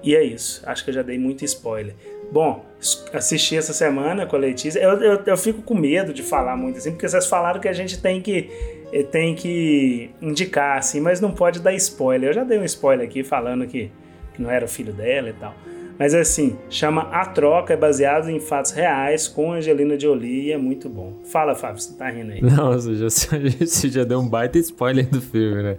E 0.03 0.15
é 0.15 0.21
isso. 0.21 0.61
Acho 0.65 0.83
que 0.83 0.89
eu 0.89 0.93
já 0.93 1.01
dei 1.01 1.17
muito 1.17 1.45
spoiler. 1.45 1.95
Bom, 2.33 2.65
assisti 3.13 3.55
essa 3.55 3.73
semana 3.73 4.25
com 4.25 4.35
a 4.35 4.39
Letícia. 4.39 4.79
Eu, 4.79 4.93
eu, 4.93 5.21
eu, 5.23 5.37
fico 5.37 5.61
com 5.61 5.75
medo 5.75 6.11
de 6.11 6.23
falar 6.23 6.57
muito 6.57 6.79
assim, 6.79 6.89
porque 6.89 7.07
vocês 7.07 7.27
falaram 7.27 7.59
que 7.59 7.67
a 7.67 7.73
gente 7.73 8.01
tem 8.01 8.19
que, 8.23 8.49
eh, 8.91 9.03
tem 9.03 9.35
que 9.35 10.09
indicar, 10.19 10.79
assim, 10.79 10.99
mas 10.99 11.21
não 11.21 11.31
pode 11.31 11.59
dar 11.59 11.75
spoiler. 11.75 12.31
Eu 12.31 12.33
já 12.33 12.43
dei 12.43 12.57
um 12.57 12.63
spoiler 12.63 13.07
aqui 13.07 13.23
falando 13.23 13.67
que, 13.67 13.91
que 14.33 14.41
não 14.41 14.49
era 14.49 14.65
o 14.65 14.67
filho 14.67 14.91
dela 14.91 15.29
e 15.29 15.33
tal. 15.33 15.53
Mas 15.97 16.13
assim, 16.15 16.57
chama 16.69 17.03
A 17.11 17.25
Troca, 17.25 17.73
é 17.73 17.77
baseado 17.77 18.29
em 18.29 18.39
fatos 18.39 18.71
reais 18.71 19.27
com 19.27 19.53
Angelina 19.53 19.99
Jolie 19.99 20.47
e 20.47 20.51
é 20.51 20.57
muito 20.57 20.89
bom. 20.89 21.19
Fala, 21.23 21.53
Fábio, 21.53 21.79
você 21.81 21.93
tá 21.93 22.09
rindo 22.09 22.31
aí. 22.31 22.41
Não, 22.43 22.73
você 22.73 22.95
já, 22.95 23.09
você 23.09 23.89
já 23.89 24.03
deu 24.03 24.19
um 24.19 24.27
baita 24.27 24.57
spoiler 24.57 25.07
do 25.07 25.21
filme, 25.21 25.61
né? 25.61 25.77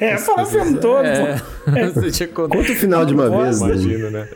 É, 0.00 0.18
fala 0.18 0.42
o 0.42 0.46
filme 0.46 0.78
todo, 0.78 1.06
é, 1.06 1.36
Você 1.94 2.10
tinha 2.10 2.28
contado. 2.28 2.58
Conta 2.58 2.72
o 2.72 2.74
final 2.74 3.06
de 3.06 3.14
uma 3.14 3.30
vez, 3.30 3.60
né? 3.60 3.68
Imagina, 3.68 4.10
né? 4.10 4.28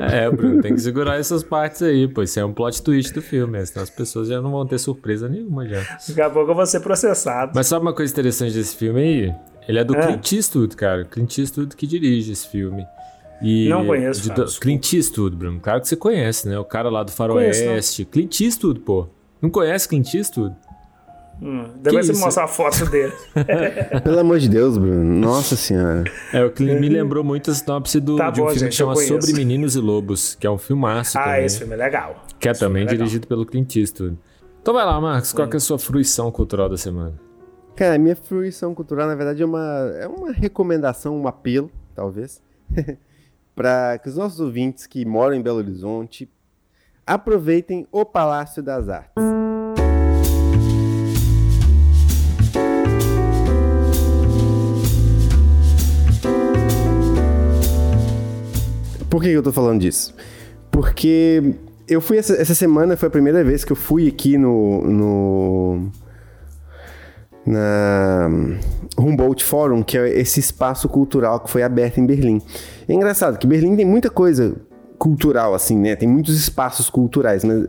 É, 0.00 0.30
Bruno, 0.30 0.60
tem 0.60 0.74
que 0.74 0.80
segurar 0.80 1.18
essas 1.18 1.42
partes 1.42 1.82
aí, 1.82 2.08
pois 2.08 2.30
isso 2.30 2.40
é 2.40 2.44
um 2.44 2.52
plot 2.52 2.82
twist 2.82 3.12
do 3.14 3.22
filme, 3.22 3.64
senão 3.64 3.82
as 3.82 3.90
pessoas 3.90 4.28
já 4.28 4.40
não 4.40 4.50
vão 4.50 4.66
ter 4.66 4.78
surpresa 4.78 5.28
nenhuma 5.28 5.66
já. 5.68 5.80
Daqui 6.08 6.20
a 6.20 6.30
pouco 6.30 6.50
eu 6.50 6.54
vou 6.54 6.66
ser 6.66 6.80
processado. 6.80 7.52
Mas 7.54 7.66
sabe 7.66 7.84
uma 7.84 7.94
coisa 7.94 8.12
interessante 8.12 8.54
desse 8.54 8.76
filme 8.76 9.00
aí? 9.00 9.34
Ele 9.68 9.78
é 9.78 9.84
do 9.84 9.96
é. 9.96 10.06
Clint 10.06 10.32
Eastwood, 10.32 10.76
cara. 10.76 11.04
Clint 11.04 11.38
Eastwood 11.38 11.76
que 11.76 11.86
dirige 11.86 12.32
esse 12.32 12.48
filme. 12.48 12.86
E 13.42 13.68
não 13.68 13.86
conheço. 13.86 14.22
De, 14.22 14.28
Fábio, 14.28 14.46
Clint 14.60 14.92
Eastwood, 14.92 15.36
Bruno. 15.36 15.60
Claro 15.60 15.80
que 15.80 15.88
você 15.88 15.96
conhece, 15.96 16.48
né? 16.48 16.58
O 16.58 16.64
cara 16.64 16.88
lá 16.88 17.02
do 17.02 17.10
Faroeste. 17.10 18.04
Clint 18.04 18.40
Eastwood, 18.40 18.80
pô. 18.80 19.08
Não 19.40 19.50
conhece 19.50 19.88
Clint 19.88 20.14
Eastwood? 20.14 20.54
Hum, 21.42 21.64
depois 21.76 22.06
você 22.06 22.24
mostrar 22.24 22.44
a 22.44 22.48
foto 22.48 22.86
dele. 22.86 23.12
Pelo 24.02 24.18
amor 24.20 24.38
de 24.38 24.48
Deus, 24.48 24.78
Bruno. 24.78 25.02
Nossa 25.02 25.56
senhora. 25.56 26.04
É, 26.32 26.44
o 26.44 26.50
que 26.50 26.62
me 26.62 26.88
lembrou 26.88 27.24
muito 27.24 27.50
a 27.50 27.54
sinopse 27.54 28.00
do, 28.00 28.16
tá 28.16 28.30
de 28.30 28.40
um 28.40 28.44
bom, 28.44 28.50
filme 28.50 28.60
gente, 28.60 28.70
que 28.70 28.76
chama 28.76 28.96
Sobre 28.96 29.32
Meninos 29.32 29.76
e 29.76 29.80
Lobos, 29.80 30.34
que 30.34 30.46
é 30.46 30.50
um 30.50 30.58
filmaço 30.58 31.18
Ah, 31.18 31.24
também, 31.24 31.44
esse 31.44 31.58
filme 31.58 31.74
é 31.74 31.76
legal. 31.76 32.24
Que 32.38 32.48
é 32.48 32.52
também 32.52 32.84
é 32.84 32.86
dirigido 32.86 33.26
pelo 33.26 33.44
Clint 33.44 33.76
Eastwood. 33.76 34.16
Então 34.62 34.72
vai 34.72 34.84
lá, 34.84 35.00
Marcos, 35.00 35.32
qual 35.32 35.48
é 35.50 35.56
a 35.56 35.60
sua 35.60 35.78
fruição 35.78 36.30
cultural 36.30 36.68
da 36.68 36.76
semana? 36.76 37.14
Cara, 37.76 37.98
minha 37.98 38.16
fruição 38.16 38.74
cultural, 38.74 39.06
na 39.08 39.14
verdade, 39.14 39.42
é 39.42 39.46
uma, 39.46 39.92
é 39.98 40.06
uma 40.06 40.32
recomendação, 40.32 41.20
um 41.20 41.26
apelo, 41.26 41.70
talvez. 41.94 42.40
para 43.54 43.98
que 43.98 44.08
os 44.08 44.16
nossos 44.16 44.40
ouvintes 44.40 44.86
que 44.86 45.04
moram 45.04 45.34
em 45.34 45.42
Belo 45.42 45.58
Horizonte 45.58 46.28
aproveitem 47.06 47.86
o 47.92 48.04
Palácio 48.04 48.62
das 48.62 48.88
Artes. 48.88 49.33
Por 59.14 59.22
que 59.22 59.28
eu 59.28 59.44
tô 59.44 59.52
falando 59.52 59.80
disso? 59.80 60.12
Porque 60.72 61.54
eu 61.86 62.00
fui 62.00 62.18
essa, 62.18 62.34
essa 62.34 62.52
semana, 62.52 62.96
foi 62.96 63.06
a 63.06 63.10
primeira 63.10 63.44
vez 63.44 63.64
que 63.64 63.70
eu 63.70 63.76
fui 63.76 64.08
aqui 64.08 64.36
no, 64.36 64.82
no 64.82 65.88
na 67.46 68.28
Humboldt 68.98 69.44
Forum, 69.44 69.84
que 69.84 69.96
é 69.96 70.18
esse 70.18 70.40
espaço 70.40 70.88
cultural 70.88 71.38
que 71.38 71.48
foi 71.48 71.62
aberto 71.62 71.98
em 71.98 72.06
Berlim. 72.06 72.42
É 72.88 72.92
engraçado 72.92 73.38
que 73.38 73.46
Berlim 73.46 73.76
tem 73.76 73.84
muita 73.84 74.10
coisa 74.10 74.56
cultural, 74.98 75.54
assim, 75.54 75.78
né? 75.78 75.94
Tem 75.94 76.08
muitos 76.08 76.36
espaços 76.36 76.90
culturais, 76.90 77.44
mas 77.44 77.68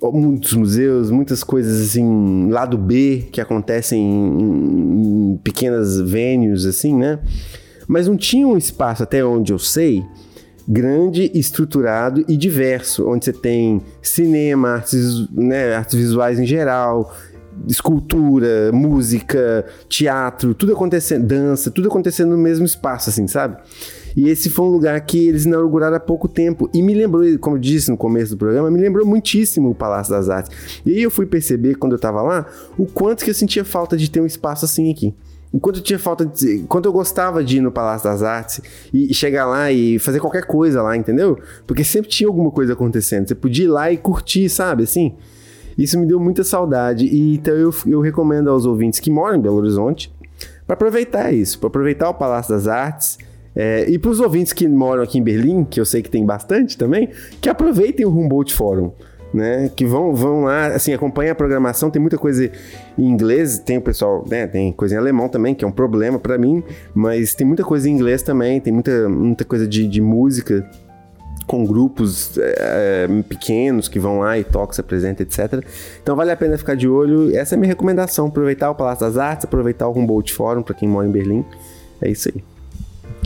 muitos 0.00 0.52
museus, 0.52 1.10
muitas 1.10 1.42
coisas 1.42 1.80
assim, 1.88 2.48
lado 2.48 2.78
B 2.78 3.26
que 3.32 3.40
acontecem 3.40 4.00
em, 4.00 5.32
em 5.32 5.36
pequenas 5.38 6.00
venues, 6.00 6.64
assim, 6.64 6.94
né? 6.94 7.18
Mas 7.88 8.06
não 8.06 8.16
tinha 8.16 8.46
um 8.46 8.56
espaço, 8.56 9.02
até 9.02 9.24
onde 9.24 9.52
eu 9.52 9.58
sei, 9.58 10.04
grande, 10.70 11.28
estruturado 11.34 12.24
e 12.28 12.36
diverso, 12.36 13.08
onde 13.08 13.24
você 13.24 13.32
tem 13.32 13.82
cinema, 14.00 14.74
artes, 14.74 15.28
né, 15.32 15.74
artes 15.74 15.96
visuais 15.96 16.38
em 16.38 16.46
geral, 16.46 17.12
escultura, 17.66 18.70
música, 18.72 19.66
teatro, 19.88 20.54
tudo 20.54 20.72
acontecendo, 20.72 21.26
dança, 21.26 21.72
tudo 21.72 21.88
acontecendo 21.88 22.30
no 22.30 22.38
mesmo 22.38 22.64
espaço, 22.64 23.10
assim, 23.10 23.26
sabe? 23.26 23.56
E 24.16 24.28
esse 24.28 24.48
foi 24.48 24.64
um 24.64 24.70
lugar 24.70 25.00
que 25.00 25.28
eles 25.28 25.44
inauguraram 25.44 25.96
há 25.96 26.00
pouco 26.00 26.28
tempo. 26.28 26.70
E 26.72 26.82
me 26.82 26.94
lembrou, 26.94 27.24
como 27.38 27.56
eu 27.56 27.60
disse 27.60 27.90
no 27.90 27.96
começo 27.96 28.32
do 28.32 28.38
programa, 28.38 28.70
me 28.70 28.80
lembrou 28.80 29.06
muitíssimo 29.06 29.70
o 29.70 29.74
Palácio 29.74 30.12
das 30.12 30.28
Artes. 30.28 30.50
E 30.84 30.90
aí 30.90 31.02
eu 31.02 31.10
fui 31.10 31.26
perceber, 31.26 31.76
quando 31.76 31.92
eu 31.92 31.98
tava 31.98 32.22
lá, 32.22 32.46
o 32.76 32.86
quanto 32.86 33.24
que 33.24 33.30
eu 33.30 33.34
sentia 33.34 33.64
falta 33.64 33.96
de 33.96 34.10
ter 34.10 34.20
um 34.20 34.26
espaço 34.26 34.64
assim 34.64 34.90
aqui. 34.90 35.14
Enquanto 35.52 35.76
eu 35.76 35.82
tinha 35.82 35.98
falta 35.98 36.24
de. 36.24 36.58
Enquanto 36.58 36.86
eu 36.86 36.92
gostava 36.92 37.42
de 37.42 37.56
ir 37.56 37.60
no 37.60 37.72
Palácio 37.72 38.08
das 38.08 38.22
Artes 38.22 38.60
e 38.94 39.12
chegar 39.12 39.46
lá 39.46 39.70
e 39.72 39.98
fazer 39.98 40.20
qualquer 40.20 40.46
coisa 40.46 40.80
lá, 40.80 40.96
entendeu? 40.96 41.38
Porque 41.66 41.82
sempre 41.82 42.08
tinha 42.08 42.28
alguma 42.28 42.50
coisa 42.50 42.72
acontecendo. 42.72 43.26
Você 43.26 43.34
podia 43.34 43.64
ir 43.64 43.68
lá 43.68 43.90
e 43.90 43.96
curtir, 43.96 44.48
sabe? 44.48 44.84
Assim. 44.84 45.14
Isso 45.76 45.98
me 45.98 46.06
deu 46.06 46.20
muita 46.20 46.44
saudade. 46.44 47.06
E 47.06 47.34
então 47.34 47.54
eu, 47.54 47.74
eu 47.86 48.00
recomendo 48.00 48.48
aos 48.50 48.64
ouvintes 48.64 49.00
que 49.00 49.10
moram 49.10 49.38
em 49.38 49.40
Belo 49.40 49.56
Horizonte 49.56 50.12
para 50.66 50.74
aproveitar 50.74 51.32
isso, 51.32 51.58
para 51.58 51.68
aproveitar 51.68 52.10
o 52.10 52.14
Palácio 52.14 52.54
das 52.54 52.68
Artes. 52.68 53.18
É, 53.56 53.90
e 53.90 53.98
para 53.98 54.10
os 54.10 54.20
ouvintes 54.20 54.52
que 54.52 54.68
moram 54.68 55.02
aqui 55.02 55.18
em 55.18 55.22
Berlim, 55.22 55.64
que 55.64 55.80
eu 55.80 55.84
sei 55.84 56.02
que 56.02 56.10
tem 56.10 56.24
bastante 56.24 56.78
também, 56.78 57.08
que 57.40 57.48
aproveitem 57.48 58.06
o 58.06 58.10
Humboldt 58.10 58.54
Forum. 58.54 58.92
Né, 59.32 59.70
que 59.76 59.86
vão, 59.86 60.12
vão 60.12 60.42
lá, 60.42 60.66
assim, 60.66 60.92
acompanhem 60.92 61.30
a 61.30 61.36
programação, 61.36 61.88
tem 61.88 62.02
muita 62.02 62.18
coisa 62.18 62.50
em 62.98 63.04
inglês, 63.04 63.60
tem 63.60 63.78
o 63.78 63.80
pessoal, 63.80 64.24
né, 64.28 64.48
tem 64.48 64.72
coisa 64.72 64.96
em 64.96 64.98
alemão 64.98 65.28
também, 65.28 65.54
que 65.54 65.64
é 65.64 65.68
um 65.68 65.70
problema 65.70 66.18
para 66.18 66.36
mim, 66.36 66.64
mas 66.92 67.32
tem 67.32 67.46
muita 67.46 67.62
coisa 67.62 67.88
em 67.88 67.92
inglês 67.92 68.24
também, 68.24 68.60
tem 68.60 68.72
muita, 68.72 69.08
muita 69.08 69.44
coisa 69.44 69.68
de, 69.68 69.86
de 69.86 70.00
música 70.00 70.68
com 71.50 71.66
grupos 71.66 72.38
é, 72.38 73.08
pequenos 73.28 73.88
que 73.88 73.98
vão 73.98 74.20
lá 74.20 74.38
e 74.38 74.44
tocam, 74.44 74.72
se 74.72 74.80
apresentam, 74.80 75.26
etc. 75.26 75.64
Então 76.00 76.14
vale 76.14 76.30
a 76.30 76.36
pena 76.36 76.56
ficar 76.56 76.76
de 76.76 76.88
olho. 76.88 77.36
Essa 77.36 77.54
é 77.54 77.56
a 77.56 77.58
minha 77.58 77.68
recomendação: 77.68 78.28
aproveitar 78.28 78.70
o 78.70 78.74
Palácio 78.76 79.04
das 79.04 79.16
Artes, 79.16 79.46
aproveitar 79.46 79.88
o 79.88 79.98
Humboldt 79.98 80.32
Forum 80.32 80.62
para 80.62 80.76
quem 80.76 80.88
mora 80.88 81.08
em 81.08 81.10
Berlim. 81.10 81.44
É 82.00 82.08
isso 82.08 82.30
aí. 82.32 82.44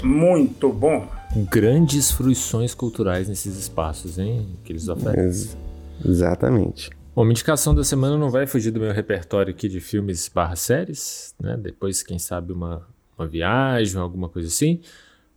Muito 0.02 0.72
bom. 0.72 1.06
Grandes 1.50 2.10
fruições 2.10 2.72
culturais 2.72 3.28
nesses 3.28 3.58
espaços, 3.58 4.18
hein? 4.18 4.46
Que 4.64 4.72
eles 4.72 4.88
oferecem. 4.88 5.24
Ex 5.26 5.56
exatamente. 6.04 6.90
Bom, 7.14 7.22
uma 7.22 7.30
indicação 7.30 7.74
da 7.74 7.84
semana 7.84 8.18
não 8.18 8.30
vai 8.30 8.46
fugir 8.46 8.70
do 8.70 8.80
meu 8.80 8.92
repertório 8.92 9.52
aqui 9.52 9.68
de 9.68 9.80
filmes 9.80 10.28
barra 10.28 10.56
séries, 10.56 11.34
né? 11.40 11.56
Depois, 11.56 12.02
quem 12.02 12.18
sabe, 12.18 12.52
uma, 12.52 12.86
uma 13.16 13.26
viagem, 13.26 14.00
alguma 14.00 14.28
coisa 14.28 14.48
assim. 14.48 14.80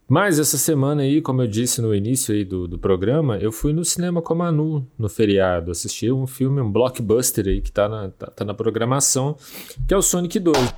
Mas 0.09 0.39
essa 0.39 0.57
semana 0.57 1.01
aí, 1.01 1.21
como 1.21 1.41
eu 1.41 1.47
disse 1.47 1.81
no 1.81 1.93
início 1.93 2.33
aí 2.33 2.45
do, 2.45 2.65
do 2.65 2.79
programa, 2.79 3.37
eu 3.37 3.51
fui 3.51 3.73
no 3.73 3.83
cinema 3.83 4.21
com 4.21 4.33
a 4.33 4.37
Manu 4.37 4.87
no 4.97 5.09
feriado. 5.09 5.69
Assisti 5.69 6.09
um 6.09 6.25
filme, 6.25 6.61
um 6.61 6.71
blockbuster 6.71 7.45
aí 7.45 7.61
que 7.61 7.71
tá 7.71 7.89
na, 7.89 8.09
tá, 8.09 8.27
tá 8.27 8.45
na 8.45 8.53
programação, 8.53 9.35
que 9.85 9.93
é 9.93 9.97
o 9.97 10.01
Sonic 10.01 10.39
2. 10.39 10.76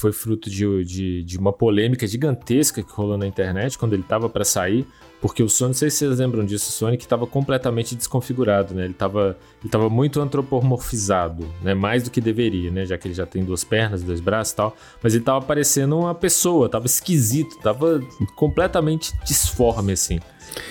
Foi 0.00 0.12
fruto 0.12 0.48
de, 0.48 0.84
de, 0.84 1.22
de 1.22 1.38
uma 1.38 1.52
polêmica 1.52 2.06
gigantesca 2.06 2.82
que 2.82 2.92
rolou 2.92 3.18
na 3.18 3.26
internet 3.26 3.78
quando 3.78 3.92
ele 3.92 4.02
tava 4.02 4.28
para 4.28 4.44
sair 4.44 4.86
porque 5.20 5.42
o 5.42 5.48
Sonic, 5.48 5.68
não 5.68 5.78
sei 5.78 5.90
se 5.90 5.98
vocês 5.98 6.18
lembram 6.18 6.44
disso, 6.44 6.70
o 6.70 6.72
Sonic 6.72 7.04
estava 7.04 7.26
completamente 7.26 7.94
desconfigurado, 7.94 8.74
né? 8.74 8.84
Ele 8.84 8.92
estava 8.92 9.36
ele 9.62 9.70
tava 9.70 9.90
muito 9.90 10.18
antropomorfizado, 10.20 11.46
né? 11.62 11.74
Mais 11.74 12.02
do 12.02 12.10
que 12.10 12.20
deveria, 12.22 12.70
né? 12.70 12.86
Já 12.86 12.96
que 12.96 13.06
ele 13.06 13.14
já 13.14 13.26
tem 13.26 13.44
duas 13.44 13.62
pernas, 13.62 14.02
dois 14.02 14.18
braços 14.18 14.54
e 14.54 14.56
tal. 14.56 14.76
Mas 15.02 15.12
ele 15.12 15.22
estava 15.22 15.44
parecendo 15.44 15.98
uma 15.98 16.14
pessoa, 16.14 16.66
estava 16.66 16.86
esquisito, 16.86 17.56
estava 17.56 18.02
completamente 18.34 19.12
disforme, 19.24 19.92
assim. 19.92 20.20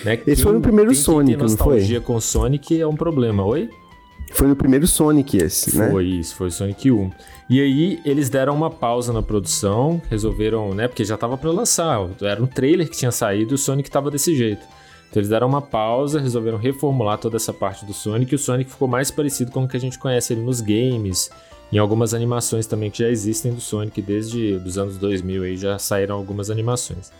Né? 0.04 0.14
Esse 0.14 0.24
quem, 0.24 0.36
foi 0.36 0.52
no 0.52 0.60
primeiro 0.60 0.92
Sonic, 0.94 1.36
não 1.36 1.48
foi? 1.48 1.56
nostalgia 1.56 2.00
com 2.00 2.16
o 2.16 2.20
Sonic 2.20 2.78
é 2.78 2.86
um 2.86 2.96
problema, 2.96 3.44
oi? 3.44 3.70
Foi 4.32 4.46
no 4.46 4.56
primeiro 4.56 4.86
Sonic 4.86 5.36
esse, 5.36 5.72
foi 5.72 5.80
né? 5.80 5.90
Foi 5.90 6.04
isso, 6.06 6.34
foi 6.34 6.46
o 6.48 6.50
Sonic 6.50 6.90
1. 6.90 7.10
E 7.48 7.60
aí 7.60 8.00
eles 8.04 8.30
deram 8.30 8.54
uma 8.54 8.70
pausa 8.70 9.12
na 9.12 9.22
produção, 9.22 10.00
resolveram, 10.08 10.72
né, 10.72 10.86
porque 10.86 11.04
já 11.04 11.16
tava 11.16 11.36
para 11.36 11.50
lançar, 11.50 12.08
era 12.22 12.42
um 12.42 12.46
trailer 12.46 12.88
que 12.88 12.96
tinha 12.96 13.10
saído 13.10 13.52
e 13.52 13.56
o 13.56 13.58
Sonic 13.58 13.90
tava 13.90 14.10
desse 14.10 14.34
jeito. 14.36 14.64
Então 15.10 15.20
eles 15.20 15.28
deram 15.28 15.48
uma 15.48 15.60
pausa, 15.60 16.20
resolveram 16.20 16.56
reformular 16.56 17.18
toda 17.18 17.36
essa 17.36 17.52
parte 17.52 17.84
do 17.84 17.92
Sonic, 17.92 18.32
e 18.32 18.36
o 18.36 18.38
Sonic 18.38 18.70
ficou 18.70 18.86
mais 18.86 19.10
parecido 19.10 19.50
com 19.50 19.64
o 19.64 19.68
que 19.68 19.76
a 19.76 19.80
gente 19.80 19.98
conhece 19.98 20.32
ele 20.32 20.42
nos 20.42 20.60
games, 20.60 21.28
em 21.72 21.78
algumas 21.78 22.14
animações 22.14 22.66
também 22.66 22.90
que 22.90 23.00
já 23.00 23.08
existem 23.08 23.52
do 23.52 23.60
Sonic 23.60 24.00
desde 24.00 24.54
os 24.64 24.78
anos 24.78 24.96
2000 24.96 25.42
aí 25.42 25.56
já 25.56 25.78
saíram 25.78 26.14
algumas 26.14 26.50
animações. 26.50 27.10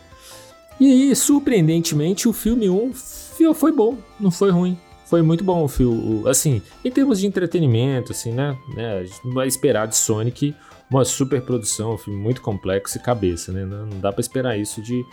E 0.79 0.87
aí, 0.87 1.17
surpreendentemente, 1.17 2.29
o 2.29 2.33
filme 2.33 2.71
1 2.71 2.93
foi 3.55 3.73
bom, 3.73 3.99
não 4.19 4.31
foi 4.31 4.51
ruim. 4.51 4.79
Foi 5.11 5.23
muito 5.23 5.43
bom 5.43 5.65
o 5.65 5.69
filme, 5.69 6.23
assim, 6.29 6.63
em 6.85 6.91
termos 6.91 7.19
de 7.19 7.27
entretenimento, 7.27 8.13
assim, 8.13 8.31
né? 8.31 8.57
né 8.73 8.99
a 8.99 9.05
gente 9.05 9.19
não 9.25 9.33
vai 9.33 9.49
esperar 9.49 9.89
de 9.89 9.97
Sonic 9.97 10.55
uma 10.89 11.05
super 11.05 11.43
produção, 11.43 11.95
um 11.95 11.99
filme 11.99 12.17
muito 12.17 12.41
complexo 12.41 12.97
e 12.97 13.01
cabeça, 13.01 13.51
né? 13.51 13.65
Não, 13.65 13.89
dá 13.99 14.13
para 14.13 14.21
esperar 14.21 14.57
isso 14.57 14.81
de, 14.81 15.05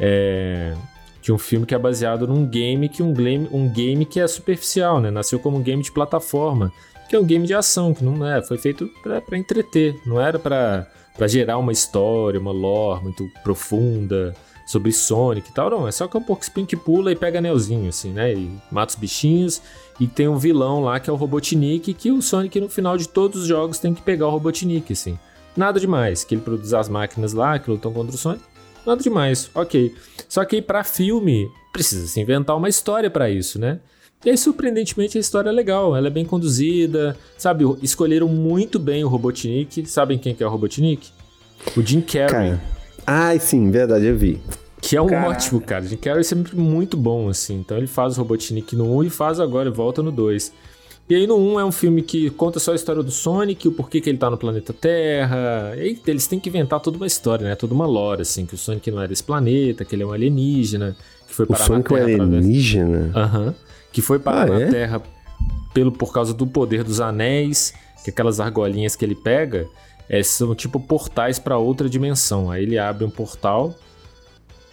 é, 0.00 0.74
de 1.22 1.32
um 1.32 1.38
filme 1.38 1.64
que 1.64 1.72
é 1.72 1.78
baseado 1.78 2.26
num 2.26 2.44
game 2.44 2.88
que 2.88 3.00
um 3.00 3.12
game, 3.12 3.48
um 3.52 3.68
game 3.68 4.04
que 4.04 4.18
é 4.18 4.26
superficial, 4.26 5.00
né? 5.00 5.08
Nasceu 5.08 5.38
como 5.38 5.56
um 5.58 5.62
game 5.62 5.84
de 5.84 5.92
plataforma 5.92 6.72
que 7.08 7.14
é 7.14 7.20
um 7.20 7.24
game 7.24 7.46
de 7.46 7.54
ação, 7.54 7.94
que 7.94 8.02
não 8.02 8.26
é, 8.26 8.42
foi 8.42 8.58
feito 8.58 8.90
para 9.02 9.38
entreter, 9.38 10.00
não 10.04 10.20
era 10.20 10.36
para 10.36 10.88
gerar 11.28 11.58
uma 11.58 11.70
história, 11.70 12.40
uma 12.40 12.50
lore 12.50 13.04
muito 13.04 13.30
profunda 13.44 14.34
sobre 14.66 14.92
Sonic 14.92 15.50
e 15.50 15.52
tal, 15.52 15.70
não, 15.70 15.88
é 15.88 15.92
só 15.92 16.08
que 16.08 16.16
é 16.16 16.20
um 16.20 16.22
Porcupine 16.22 16.66
que 16.66 16.76
pula 16.76 17.12
e 17.12 17.16
pega 17.16 17.38
anelzinho, 17.38 17.88
assim, 17.88 18.12
né, 18.12 18.32
e 18.32 18.50
mata 18.70 18.92
os 18.92 18.98
bichinhos, 18.98 19.60
e 20.00 20.06
tem 20.06 20.28
um 20.28 20.38
vilão 20.38 20.80
lá 20.80 20.98
que 20.98 21.08
é 21.08 21.12
o 21.12 21.16
Robotnik, 21.16 21.92
que 21.94 22.10
o 22.10 22.22
Sonic 22.22 22.60
no 22.60 22.68
final 22.68 22.96
de 22.96 23.08
todos 23.08 23.42
os 23.42 23.48
jogos 23.48 23.78
tem 23.78 23.94
que 23.94 24.02
pegar 24.02 24.26
o 24.26 24.30
Robotnik, 24.30 24.92
assim. 24.92 25.18
Nada 25.56 25.78
demais, 25.78 26.24
que 26.24 26.34
ele 26.34 26.42
produz 26.42 26.74
as 26.74 26.88
máquinas 26.88 27.32
lá 27.32 27.58
que 27.58 27.70
lutam 27.70 27.92
contra 27.92 28.14
o 28.14 28.18
Sonic, 28.18 28.42
nada 28.86 29.02
demais, 29.02 29.50
ok. 29.54 29.94
Só 30.28 30.44
que 30.44 30.60
para 30.60 30.82
filme, 30.82 31.48
precisa 31.72 32.06
se 32.06 32.20
inventar 32.20 32.56
uma 32.56 32.68
história 32.68 33.10
para 33.10 33.28
isso, 33.28 33.58
né? 33.58 33.80
E 34.24 34.30
aí, 34.30 34.38
surpreendentemente, 34.38 35.18
a 35.18 35.20
história 35.20 35.50
é 35.50 35.52
legal, 35.52 35.94
ela 35.94 36.06
é 36.06 36.10
bem 36.10 36.24
conduzida, 36.24 37.14
sabe? 37.36 37.64
Escolheram 37.82 38.26
muito 38.26 38.78
bem 38.78 39.04
o 39.04 39.08
Robotnik. 39.08 39.84
Sabem 39.86 40.16
quem 40.16 40.34
que 40.34 40.42
é 40.42 40.46
o 40.46 40.50
Robotnik? 40.50 41.10
O 41.76 41.82
Jim 41.82 42.00
Carrey. 42.00 42.28
Cara. 42.52 42.83
Ai, 43.06 43.38
sim, 43.38 43.70
verdade, 43.70 44.06
eu 44.06 44.16
vi. 44.16 44.40
Que 44.80 44.96
é 44.96 45.02
um 45.02 45.06
Caraca. 45.06 45.30
ótimo, 45.30 45.60
cara. 45.60 45.84
Jim 45.84 45.96
Carrey 45.96 46.20
é 46.20 46.24
sempre 46.24 46.54
muito 46.56 46.96
bom, 46.96 47.28
assim. 47.28 47.56
Então 47.56 47.76
ele 47.76 47.86
faz 47.86 48.16
o 48.16 48.20
Robotnik 48.20 48.76
no 48.76 48.98
1 48.98 49.04
e 49.04 49.10
faz 49.10 49.40
agora, 49.40 49.70
volta 49.70 50.02
no 50.02 50.12
2. 50.12 50.52
E 51.08 51.14
aí 51.14 51.26
no 51.26 51.36
1 51.36 51.60
é 51.60 51.64
um 51.64 51.72
filme 51.72 52.02
que 52.02 52.30
conta 52.30 52.58
só 52.58 52.72
a 52.72 52.74
história 52.74 53.02
do 53.02 53.10
Sonic, 53.10 53.68
o 53.68 53.72
porquê 53.72 54.00
que 54.00 54.10
ele 54.10 54.18
tá 54.18 54.28
no 54.28 54.36
planeta 54.36 54.72
Terra. 54.72 55.72
E 55.76 55.98
eles 56.06 56.26
têm 56.26 56.38
que 56.38 56.48
inventar 56.48 56.80
toda 56.80 56.96
uma 56.96 57.06
história, 57.06 57.46
né? 57.48 57.54
Toda 57.54 57.74
uma 57.74 57.86
lore, 57.86 58.22
assim, 58.22 58.44
que 58.44 58.54
o 58.54 58.58
Sonic 58.58 58.90
não 58.90 59.02
é 59.02 59.08
desse 59.08 59.22
planeta, 59.22 59.84
que 59.84 59.94
ele 59.94 60.02
é 60.02 60.06
um 60.06 60.12
alienígena, 60.12 60.96
que 61.26 61.34
foi 61.34 61.46
parar 61.46 61.64
o 61.64 61.66
Sonic 61.66 61.92
na 61.92 61.98
Terra. 61.98 62.08
O 62.08 62.18
Sonic 62.18 62.20
é 62.20 62.24
um 62.24 62.38
alienígena? 62.38 63.12
Aham. 63.14 63.46
Uhum 63.46 63.54
que 63.94 64.02
foi 64.02 64.18
parar 64.18 64.50
ah, 64.50 64.58
na 64.58 64.60
é? 64.60 64.66
Terra 64.66 65.00
pelo, 65.72 65.92
por 65.92 66.12
causa 66.12 66.34
do 66.34 66.46
poder 66.46 66.82
dos 66.82 67.00
anéis, 67.00 67.72
que 68.02 68.10
aquelas 68.10 68.40
argolinhas 68.40 68.96
que 68.96 69.04
ele 69.04 69.14
pega 69.14 69.68
é, 70.08 70.22
são 70.22 70.54
tipo 70.54 70.78
portais 70.78 71.38
para 71.38 71.58
outra 71.58 71.88
dimensão. 71.88 72.50
Aí 72.50 72.62
ele 72.62 72.78
abre 72.78 73.04
um 73.04 73.10
portal, 73.10 73.74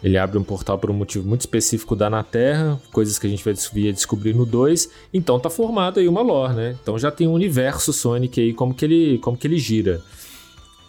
ele 0.02 0.18
abre 0.18 0.38
um 0.38 0.42
portal 0.42 0.78
por 0.78 0.90
um 0.90 0.94
motivo 0.94 1.28
muito 1.28 1.42
específico 1.42 1.94
da 1.94 2.10
na 2.10 2.22
Terra, 2.22 2.80
coisas 2.92 3.18
que 3.18 3.26
a 3.26 3.30
gente 3.30 3.44
vai 3.44 3.54
descobrir 3.92 4.34
no 4.34 4.44
2. 4.44 4.88
Então 5.12 5.38
tá 5.38 5.48
formado 5.48 6.00
aí 6.00 6.08
uma 6.08 6.22
lore, 6.22 6.54
né? 6.54 6.76
Então 6.82 6.98
já 6.98 7.10
tem 7.10 7.28
um 7.28 7.32
universo 7.32 7.92
Sonic 7.92 8.40
aí, 8.40 8.52
como 8.52 8.74
que 8.74 8.84
ele, 8.84 9.18
como 9.18 9.36
que 9.36 9.46
ele 9.46 9.58
gira. 9.58 10.02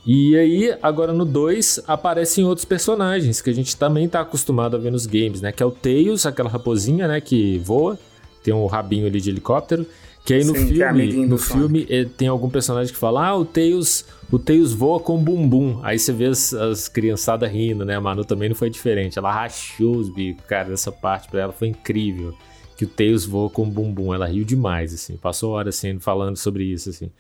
E 0.05 0.35
aí, 0.35 0.77
agora 0.81 1.13
no 1.13 1.23
2, 1.23 1.83
aparecem 1.87 2.43
outros 2.43 2.65
personagens 2.65 3.41
que 3.41 3.49
a 3.49 3.53
gente 3.53 3.77
também 3.77 4.09
tá 4.09 4.19
acostumado 4.19 4.75
a 4.75 4.79
ver 4.79 4.91
nos 4.91 5.05
games, 5.05 5.39
né? 5.39 5.49
Que 5.51 5.63
é 5.63 5.65
o 5.65 5.71
Tails, 5.71 6.25
aquela 6.25 6.49
raposinha, 6.49 7.07
né, 7.07 7.21
que 7.21 7.57
voa 7.59 7.97
tem 8.43 8.53
um 8.53 8.65
rabinho 8.65 9.07
ali 9.07 9.19
de 9.21 9.29
helicóptero. 9.29 9.87
Que 10.25 10.35
aí 10.35 10.43
no 10.45 10.55
Sim, 10.55 10.67
filme, 10.67 11.23
é 11.23 11.25
no 11.25 11.37
filme 11.37 11.85
eh, 11.89 12.05
tem 12.05 12.29
algum 12.29 12.49
personagem 12.49 12.93
que 12.93 12.99
fala: 12.99 13.27
"Ah, 13.27 13.35
o 13.35 13.43
Tails, 13.43 14.05
o 14.31 14.39
Tails 14.39 14.71
voa 14.71 14.99
com 14.99 15.21
bumbum". 15.21 15.79
Aí 15.83 15.99
você 15.99 16.13
vê 16.13 16.27
as, 16.27 16.53
as 16.53 16.87
criançadas 16.87 17.51
rindo, 17.51 17.83
né? 17.83 17.95
A 17.95 18.01
Manu 18.01 18.23
também 18.23 18.47
não 18.47 18.55
foi 18.55 18.69
diferente. 18.69 19.19
Ela 19.19 19.31
rachou 19.33 19.97
os 19.97 20.09
bicos, 20.09 20.45
cara, 20.45 20.71
essa 20.71 20.91
parte 20.91 21.27
para 21.29 21.41
ela 21.41 21.53
foi 21.53 21.67
incrível. 21.67 22.33
Que 22.77 22.85
o 22.85 22.87
Tails 22.87 23.25
voa 23.25 23.49
com 23.49 23.69
bumbum, 23.69 24.13
ela 24.13 24.25
riu 24.25 24.45
demais 24.45 24.93
assim. 24.93 25.17
Passou 25.17 25.51
horas 25.51 25.75
assim 25.77 25.99
falando 25.99 26.37
sobre 26.37 26.63
isso 26.63 26.89
assim. 26.89 27.11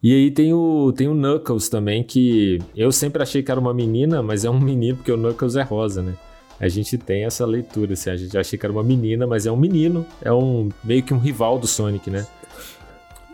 E 0.00 0.14
aí 0.14 0.30
tem 0.30 0.52
o 0.54 0.92
tem 0.96 1.08
o 1.08 1.14
Knuckles 1.14 1.68
também 1.68 2.04
que 2.04 2.60
eu 2.76 2.92
sempre 2.92 3.20
achei 3.20 3.42
que 3.42 3.50
era 3.50 3.58
uma 3.58 3.74
menina, 3.74 4.22
mas 4.22 4.44
é 4.44 4.50
um 4.50 4.60
menino 4.60 4.96
porque 4.96 5.10
o 5.10 5.16
Knuckles 5.16 5.56
é 5.56 5.62
rosa, 5.62 6.02
né? 6.02 6.14
A 6.60 6.68
gente 6.68 6.98
tem 6.98 7.24
essa 7.24 7.46
leitura, 7.46 7.92
assim, 7.92 8.10
a 8.10 8.16
gente 8.16 8.36
achei 8.36 8.58
que 8.58 8.66
era 8.66 8.72
uma 8.72 8.82
menina, 8.82 9.26
mas 9.26 9.46
é 9.46 9.52
um 9.52 9.56
menino, 9.56 10.04
é 10.22 10.32
um 10.32 10.68
meio 10.82 11.02
que 11.02 11.14
um 11.14 11.18
rival 11.18 11.58
do 11.58 11.66
Sonic, 11.66 12.10
né? 12.10 12.26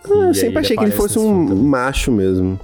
Ah, 0.04 0.28
eu 0.28 0.34
sempre 0.34 0.58
achei 0.58 0.76
que 0.76 0.84
ele 0.84 0.92
fosse 0.92 1.18
um 1.18 1.56
macho 1.56 2.12
mesmo. 2.12 2.60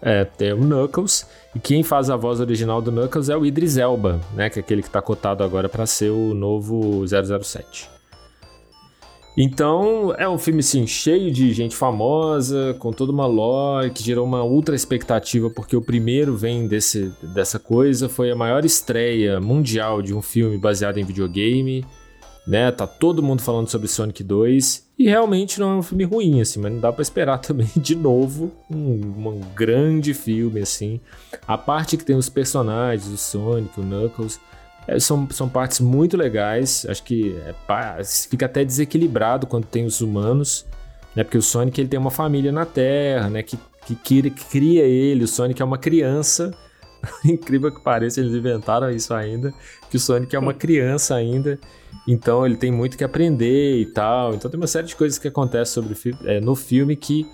É, 0.00 0.24
tem 0.24 0.52
o 0.52 0.56
Knuckles, 0.56 1.26
e 1.54 1.58
quem 1.58 1.82
faz 1.82 2.08
a 2.08 2.16
voz 2.16 2.40
original 2.40 2.80
do 2.80 2.90
Knuckles 2.90 3.28
é 3.28 3.36
o 3.36 3.44
Idris 3.44 3.76
Elba, 3.76 4.20
né, 4.34 4.48
que 4.48 4.58
é 4.58 4.62
aquele 4.62 4.82
que 4.82 4.88
tá 4.88 5.02
cotado 5.02 5.42
agora 5.42 5.68
para 5.68 5.84
ser 5.84 6.10
o 6.10 6.32
novo 6.32 7.04
007. 7.06 7.99
Então, 9.36 10.12
é 10.18 10.28
um 10.28 10.36
filme, 10.36 10.60
assim, 10.60 10.86
cheio 10.86 11.30
de 11.30 11.52
gente 11.52 11.76
famosa, 11.76 12.74
com 12.78 12.92
toda 12.92 13.12
uma 13.12 13.26
lore, 13.26 13.90
que 13.90 14.02
gerou 14.02 14.26
uma 14.26 14.44
ultra 14.44 14.74
expectativa, 14.74 15.48
porque 15.48 15.76
o 15.76 15.82
primeiro 15.82 16.36
vem 16.36 16.66
desse, 16.66 17.12
dessa 17.22 17.58
coisa, 17.58 18.08
foi 18.08 18.30
a 18.30 18.36
maior 18.36 18.64
estreia 18.64 19.40
mundial 19.40 20.02
de 20.02 20.12
um 20.12 20.20
filme 20.20 20.58
baseado 20.58 20.98
em 20.98 21.04
videogame, 21.04 21.86
né? 22.46 22.72
Tá 22.72 22.86
todo 22.86 23.22
mundo 23.22 23.40
falando 23.40 23.68
sobre 23.68 23.86
Sonic 23.86 24.24
2, 24.24 24.90
e 24.98 25.04
realmente 25.04 25.60
não 25.60 25.70
é 25.70 25.74
um 25.76 25.82
filme 25.82 26.04
ruim, 26.04 26.40
assim, 26.40 26.60
mas 26.60 26.72
não 26.72 26.80
dá 26.80 26.92
para 26.92 27.02
esperar 27.02 27.38
também, 27.40 27.70
de 27.76 27.94
novo, 27.94 28.52
um, 28.68 29.28
um 29.28 29.40
grande 29.54 30.12
filme, 30.12 30.60
assim. 30.60 31.00
A 31.46 31.56
parte 31.56 31.96
que 31.96 32.04
tem 32.04 32.16
os 32.16 32.28
personagens, 32.28 33.10
o 33.10 33.16
Sonic, 33.16 33.78
o 33.80 33.84
Knuckles 33.84 34.40
são, 34.98 35.28
são 35.30 35.48
partes 35.48 35.80
muito 35.80 36.16
legais. 36.16 36.86
Acho 36.88 37.02
que 37.02 37.36
é, 37.44 38.04
fica 38.04 38.46
até 38.46 38.64
desequilibrado 38.64 39.46
quando 39.46 39.66
tem 39.66 39.84
os 39.84 40.00
humanos, 40.00 40.66
né? 41.14 41.24
Porque 41.24 41.38
o 41.38 41.42
Sonic 41.42 41.80
ele 41.80 41.88
tem 41.88 41.98
uma 41.98 42.10
família 42.10 42.52
na 42.52 42.64
Terra, 42.64 43.28
né? 43.28 43.42
Que, 43.42 43.58
que, 43.86 44.30
que 44.30 44.44
cria 44.46 44.84
ele. 44.84 45.24
O 45.24 45.28
Sonic 45.28 45.60
é 45.60 45.64
uma 45.64 45.78
criança. 45.78 46.52
Incrível 47.24 47.72
que 47.72 47.80
pareça, 47.80 48.20
eles 48.20 48.34
inventaram 48.34 48.90
isso 48.90 49.14
ainda. 49.14 49.52
Que 49.90 49.96
o 49.96 50.00
Sonic 50.00 50.34
é 50.34 50.38
uma 50.38 50.54
criança 50.54 51.14
ainda. 51.14 51.58
Então 52.06 52.44
ele 52.44 52.56
tem 52.56 52.70
muito 52.70 52.96
que 52.96 53.04
aprender 53.04 53.78
e 53.78 53.86
tal. 53.86 54.34
Então 54.34 54.50
tem 54.50 54.58
uma 54.58 54.66
série 54.66 54.86
de 54.86 54.96
coisas 54.96 55.18
que 55.18 55.28
acontecem 55.28 55.74
sobre, 55.74 55.96
é, 56.24 56.40
no 56.40 56.54
filme 56.54 56.96
que 56.96 57.26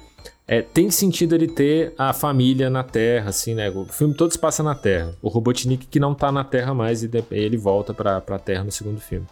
é, 0.48 0.62
tem 0.62 0.90
sentido 0.90 1.34
ele 1.34 1.48
ter 1.48 1.92
a 1.98 2.12
família 2.12 2.70
na 2.70 2.84
Terra, 2.84 3.30
assim, 3.30 3.54
né? 3.54 3.68
O 3.70 3.84
filme 3.86 4.14
todo 4.14 4.30
se 4.30 4.38
passa 4.38 4.62
na 4.62 4.76
Terra. 4.76 5.12
O 5.20 5.28
Robotnik 5.28 5.86
que 5.86 5.98
não 5.98 6.14
tá 6.14 6.30
na 6.30 6.44
Terra 6.44 6.72
mais 6.72 7.02
e 7.02 7.10
ele 7.32 7.56
volta 7.56 7.92
pra, 7.92 8.20
pra 8.20 8.38
Terra 8.38 8.62
no 8.62 8.70
segundo 8.70 9.00
filme. 9.00 9.26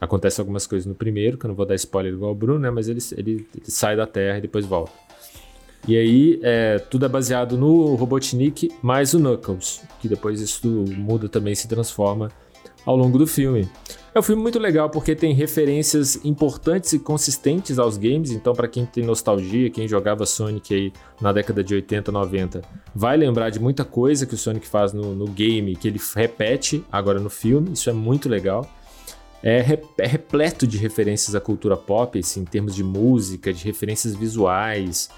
Acontece 0.00 0.40
algumas 0.40 0.66
coisas 0.66 0.84
no 0.84 0.94
primeiro, 0.94 1.38
que 1.38 1.46
eu 1.46 1.48
não 1.48 1.54
vou 1.54 1.64
dar 1.64 1.76
spoiler 1.76 2.12
igual 2.12 2.32
o 2.32 2.34
Bruno, 2.34 2.58
né? 2.58 2.70
Mas 2.70 2.88
ele, 2.88 2.98
ele, 3.16 3.48
ele 3.54 3.70
sai 3.70 3.96
da 3.96 4.06
Terra 4.06 4.38
e 4.38 4.40
depois 4.40 4.66
volta. 4.66 4.92
E 5.86 5.96
aí, 5.96 6.40
é, 6.42 6.80
tudo 6.80 7.06
é 7.06 7.08
baseado 7.08 7.56
no 7.56 7.94
Robotnik 7.94 8.72
mais 8.82 9.14
o 9.14 9.20
Knuckles, 9.20 9.82
que 10.00 10.08
depois 10.08 10.40
isso 10.40 10.68
muda 10.68 11.28
também, 11.28 11.54
se 11.54 11.68
transforma 11.68 12.28
ao 12.86 12.96
longo 12.96 13.18
do 13.18 13.26
filme. 13.26 13.68
É 14.14 14.18
um 14.18 14.22
filme 14.22 14.40
muito 14.40 14.58
legal 14.58 14.88
porque 14.88 15.14
tem 15.14 15.34
referências 15.34 16.24
importantes 16.24 16.94
e 16.94 16.98
consistentes 16.98 17.78
aos 17.78 17.98
games, 17.98 18.30
então 18.30 18.54
para 18.54 18.66
quem 18.66 18.86
tem 18.86 19.04
nostalgia, 19.04 19.68
quem 19.68 19.86
jogava 19.86 20.24
Sonic 20.24 20.72
aí 20.72 20.92
na 21.20 21.32
década 21.32 21.62
de 21.62 21.74
80, 21.74 22.10
90, 22.10 22.62
vai 22.94 23.14
lembrar 23.14 23.50
de 23.50 23.60
muita 23.60 23.84
coisa 23.84 24.24
que 24.24 24.32
o 24.32 24.38
Sonic 24.38 24.66
faz 24.66 24.94
no, 24.94 25.14
no 25.14 25.26
game, 25.26 25.76
que 25.76 25.86
ele 25.86 26.00
repete 26.14 26.82
agora 26.90 27.20
no 27.20 27.28
filme, 27.28 27.72
isso 27.74 27.90
é 27.90 27.92
muito 27.92 28.26
legal. 28.26 28.66
É, 29.42 29.78
é 29.98 30.06
repleto 30.06 30.66
de 30.66 30.78
referências 30.78 31.34
à 31.34 31.40
cultura 31.40 31.76
pop, 31.76 32.18
assim, 32.18 32.40
em 32.40 32.44
termos 32.44 32.74
de 32.74 32.82
música, 32.82 33.52
de 33.52 33.62
referências 33.64 34.14
visuais, 34.14 35.10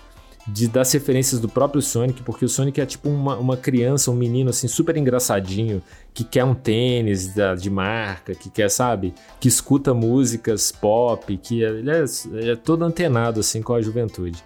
de, 0.52 0.66
das 0.66 0.90
referências 0.92 1.40
do 1.40 1.48
próprio 1.48 1.82
Sonic, 1.82 2.22
porque 2.22 2.44
o 2.44 2.48
Sonic 2.48 2.80
é 2.80 2.86
tipo 2.86 3.08
uma, 3.08 3.36
uma 3.36 3.56
criança, 3.56 4.10
um 4.10 4.14
menino 4.14 4.50
assim 4.50 4.66
super 4.66 4.96
engraçadinho, 4.96 5.82
que 6.14 6.24
quer 6.24 6.44
um 6.44 6.54
tênis 6.54 7.34
da, 7.34 7.54
de 7.54 7.68
marca, 7.68 8.34
que 8.34 8.48
quer, 8.48 8.70
sabe, 8.70 9.14
que 9.38 9.48
escuta 9.48 9.92
músicas 9.92 10.72
pop, 10.72 11.36
que 11.36 11.64
é, 11.64 11.68
ele 11.68 11.90
é, 11.90 12.04
é 12.50 12.56
todo 12.56 12.84
antenado 12.84 13.40
assim 13.40 13.60
com 13.60 13.74
a 13.74 13.82
juventude. 13.82 14.42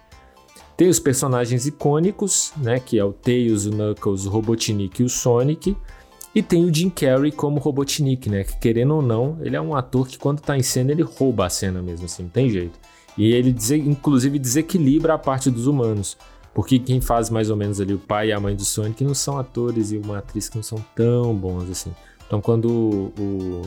Tem 0.75 0.89
os 0.89 0.99
personagens 0.99 1.65
icônicos, 1.65 2.51
né, 2.57 2.79
que 2.79 2.97
é 2.97 3.05
o 3.05 3.13
Tails, 3.13 3.65
o 3.65 3.71
Knuckles, 3.71 4.25
o 4.25 4.29
Robotnik 4.29 5.01
e 5.01 5.05
o 5.05 5.09
Sonic. 5.09 5.77
E 6.35 6.41
tem 6.41 6.65
o 6.65 6.73
Jim 6.73 6.89
Carrey 6.89 7.31
como 7.31 7.59
Robotnik, 7.59 8.27
né, 8.27 8.43
que 8.43 8.57
querendo 8.57 8.95
ou 8.95 9.01
não, 9.01 9.37
ele 9.41 9.55
é 9.55 9.61
um 9.61 9.75
ator 9.75 10.07
que 10.07 10.17
quando 10.17 10.41
tá 10.41 10.57
em 10.57 10.63
cena 10.63 10.91
ele 10.91 11.03
rouba 11.03 11.45
a 11.45 11.49
cena 11.49 11.79
mesmo, 11.81 12.05
assim, 12.05 12.23
não 12.23 12.29
tem 12.29 12.49
jeito. 12.49 12.79
E 13.17 13.31
ele, 13.31 13.55
inclusive, 13.85 14.39
desequilibra 14.39 15.13
a 15.13 15.17
parte 15.17 15.49
dos 15.49 15.67
humanos. 15.67 16.17
Porque 16.53 16.77
quem 16.77 17.01
faz 17.01 17.29
mais 17.29 17.49
ou 17.49 17.57
menos 17.57 17.81
ali 17.81 17.93
o 17.93 17.99
pai 17.99 18.29
e 18.29 18.31
a 18.31 18.39
mãe 18.39 18.55
do 18.55 18.63
Sonic 18.63 19.03
não 19.03 19.15
são 19.15 19.39
atores 19.39 19.91
e 19.91 19.97
uma 19.97 20.19
atriz 20.19 20.47
que 20.47 20.55
não 20.55 20.63
são 20.63 20.83
tão 20.95 21.33
bons 21.33 21.69
assim. 21.69 21.91
Então 22.27 22.39
quando 22.39 22.65
o, 22.69 23.13
o, 23.19 23.61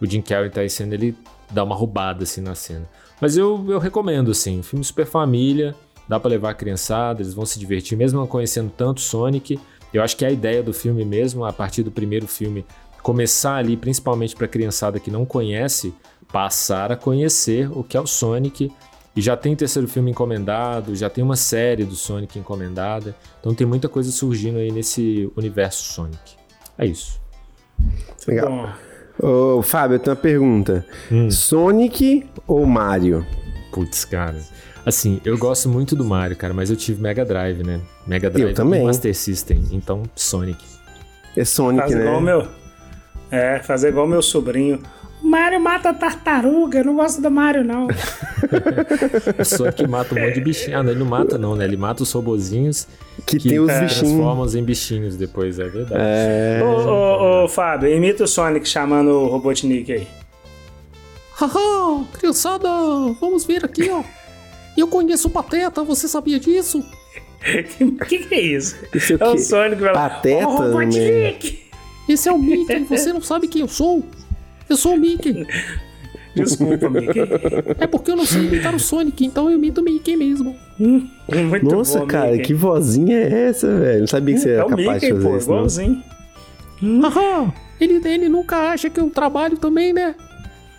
o 0.00 0.06
Jim 0.06 0.22
Carrey 0.22 0.48
tá 0.48 0.60
aí 0.60 0.70
sendo 0.70 0.92
ele 0.92 1.16
dá 1.50 1.64
uma 1.64 1.74
roubada 1.74 2.22
assim 2.22 2.40
na 2.40 2.54
cena. 2.54 2.88
Mas 3.20 3.36
eu, 3.36 3.64
eu 3.68 3.78
recomendo, 3.78 4.30
assim, 4.30 4.62
filme 4.62 4.84
super 4.84 5.06
família, 5.06 5.74
dá 6.08 6.18
para 6.18 6.30
levar 6.30 6.50
a 6.50 6.54
criançada, 6.54 7.22
eles 7.22 7.34
vão 7.34 7.46
se 7.46 7.58
divertir, 7.58 7.96
mesmo 7.96 8.18
não 8.18 8.26
conhecendo 8.26 8.70
tanto 8.76 9.00
Sonic. 9.00 9.60
Eu 9.92 10.02
acho 10.02 10.16
que 10.16 10.24
a 10.24 10.30
ideia 10.30 10.62
do 10.62 10.72
filme 10.72 11.04
mesmo, 11.04 11.44
a 11.44 11.52
partir 11.52 11.82
do 11.82 11.90
primeiro 11.90 12.26
filme, 12.26 12.64
começar 13.02 13.56
ali, 13.56 13.76
principalmente 13.76 14.34
para 14.34 14.48
criançada 14.48 14.98
que 14.98 15.10
não 15.10 15.24
conhece, 15.24 15.94
passar 16.32 16.90
a 16.90 16.96
conhecer 16.96 17.70
o 17.70 17.84
que 17.84 17.96
é 17.96 18.00
o 18.00 18.06
Sonic. 18.06 18.72
E 19.14 19.20
já 19.20 19.36
tem 19.36 19.54
terceiro 19.54 19.86
filme 19.86 20.10
encomendado, 20.10 20.96
já 20.96 21.10
tem 21.10 21.22
uma 21.22 21.36
série 21.36 21.84
do 21.84 21.94
Sonic 21.94 22.38
encomendada. 22.38 23.14
Então 23.40 23.54
tem 23.54 23.66
muita 23.66 23.88
coisa 23.88 24.10
surgindo 24.10 24.58
aí 24.58 24.72
nesse 24.72 25.30
universo 25.36 25.92
Sonic. 25.92 26.36
É 26.78 26.86
isso. 26.86 27.20
Legal. 28.26 28.48
Bom, 28.48 28.68
Ô, 29.58 29.62
Fábio, 29.62 29.96
eu 29.96 29.98
tenho 29.98 30.16
uma 30.16 30.22
pergunta. 30.22 30.86
Hum. 31.10 31.30
Sonic 31.30 32.26
ou 32.46 32.64
Mario? 32.66 33.26
Putz, 33.70 34.04
cara. 34.04 34.38
Assim, 34.84 35.20
eu 35.24 35.38
gosto 35.38 35.68
muito 35.68 35.94
do 35.94 36.04
Mario, 36.04 36.36
cara, 36.36 36.52
mas 36.52 36.70
eu 36.70 36.76
tive 36.76 37.00
Mega 37.00 37.24
Drive, 37.24 37.62
né? 37.62 37.80
Mega 38.06 38.28
Drive 38.28 38.54
também. 38.54 38.82
e 38.82 38.86
Master 38.86 39.14
System, 39.14 39.62
então 39.70 40.02
Sonic. 40.16 40.64
É 41.36 41.44
Sonic, 41.44 41.82
faz 41.82 41.94
né? 41.94 42.00
igual 42.00 42.18
o 42.18 42.20
meu. 42.20 42.48
É, 43.30 43.60
fazer 43.60 43.90
igual 43.90 44.06
o 44.06 44.08
meu 44.08 44.22
sobrinho. 44.22 44.82
Mario 45.22 45.60
mata 45.60 45.94
tartaruga, 45.94 46.78
eu 46.80 46.84
não 46.84 46.96
gosto 46.96 47.22
do 47.22 47.30
Mario, 47.30 47.62
não. 47.64 47.86
O 49.38 49.44
Sonic 49.44 49.86
mata 49.86 50.14
um 50.14 50.20
monte 50.20 50.34
de 50.34 50.40
bichinho. 50.40 50.78
Ah, 50.78 50.82
não, 50.82 50.90
ele 50.90 50.98
não 50.98 51.06
mata 51.06 51.38
não, 51.38 51.54
né? 51.56 51.64
Ele 51.64 51.76
mata 51.76 52.02
os 52.02 52.10
robozinhos 52.12 52.86
Que 53.24 53.38
tem 53.38 53.58
os 53.60 53.70
se 53.72 53.80
bichinhos. 53.80 53.98
transformam 54.12 54.46
em 54.54 54.64
bichinhos 54.64 55.16
depois, 55.16 55.58
é 55.58 55.68
verdade. 55.68 55.94
É. 55.96 56.60
ô, 56.62 56.66
ô, 56.66 57.44
ô, 57.44 57.48
Fábio, 57.48 57.88
imita 57.94 58.24
o 58.24 58.26
Sonic 58.28 58.68
chamando 58.68 59.10
o 59.10 59.26
Robotnik 59.28 59.92
aí. 59.92 60.06
Haha, 61.34 62.04
criançada, 62.18 62.68
vamos 63.20 63.44
ver 63.44 63.64
aqui, 63.64 63.88
ó. 63.90 64.02
Eu 64.76 64.86
conheço 64.88 65.28
o 65.28 65.30
Pateta, 65.30 65.82
você 65.82 66.06
sabia 66.08 66.38
disso? 66.38 66.84
O 67.80 67.92
que, 68.04 68.18
que 68.20 68.34
é 68.34 68.40
isso? 68.40 68.76
Isso 68.94 69.12
é 69.14 69.16
o 69.16 69.22
É 69.24 69.28
o? 69.34 69.38
Sonic 69.38 69.76
que 69.76 69.82
vai 69.82 69.94
lá, 69.94 70.10
Pateta, 70.10 70.48
"Ô, 70.48 70.56
Robotnik! 70.56 71.62
Esse 72.08 72.28
é 72.28 72.32
o 72.32 72.38
Mickey, 72.38 72.80
você 72.84 73.12
não 73.12 73.20
sabe 73.22 73.46
quem 73.48 73.62
eu 73.62 73.68
sou? 73.68 74.04
Eu 74.68 74.76
sou 74.76 74.94
o 74.94 74.98
Mickey. 74.98 75.46
Desculpa, 76.34 76.88
Mickey. 76.88 77.20
É 77.78 77.86
porque 77.86 78.10
eu 78.10 78.16
não 78.16 78.24
sei 78.24 78.46
imitar 78.46 78.74
o 78.74 78.78
Sonic, 78.80 79.24
então 79.26 79.50
eu 79.50 79.56
imito 79.56 79.82
o 79.82 79.84
Mickey 79.84 80.16
mesmo. 80.16 80.56
Muito 80.78 81.64
Nossa, 81.74 82.00
bom, 82.00 82.06
cara, 82.06 82.30
Mickey. 82.32 82.44
que 82.46 82.54
vozinha 82.54 83.16
é 83.18 83.48
essa, 83.48 83.68
velho? 83.76 84.00
Não 84.00 84.06
sabia 84.06 84.34
que 84.34 84.40
você 84.40 84.50
É 84.50 84.52
era 84.54 84.64
capaz 84.64 84.86
Mickey, 85.02 85.06
de 85.06 85.12
fazer 85.12 85.28
pô, 85.28 85.36
isso, 85.36 85.48
não. 85.50 85.56
igualzinho. 85.56 86.02
Haha, 87.02 87.52
ele, 87.80 88.00
ele 88.08 88.28
nunca 88.28 88.56
acha 88.72 88.88
que 88.90 88.98
eu 88.98 89.08
trabalho 89.10 89.56
também, 89.58 89.92
né? 89.92 90.14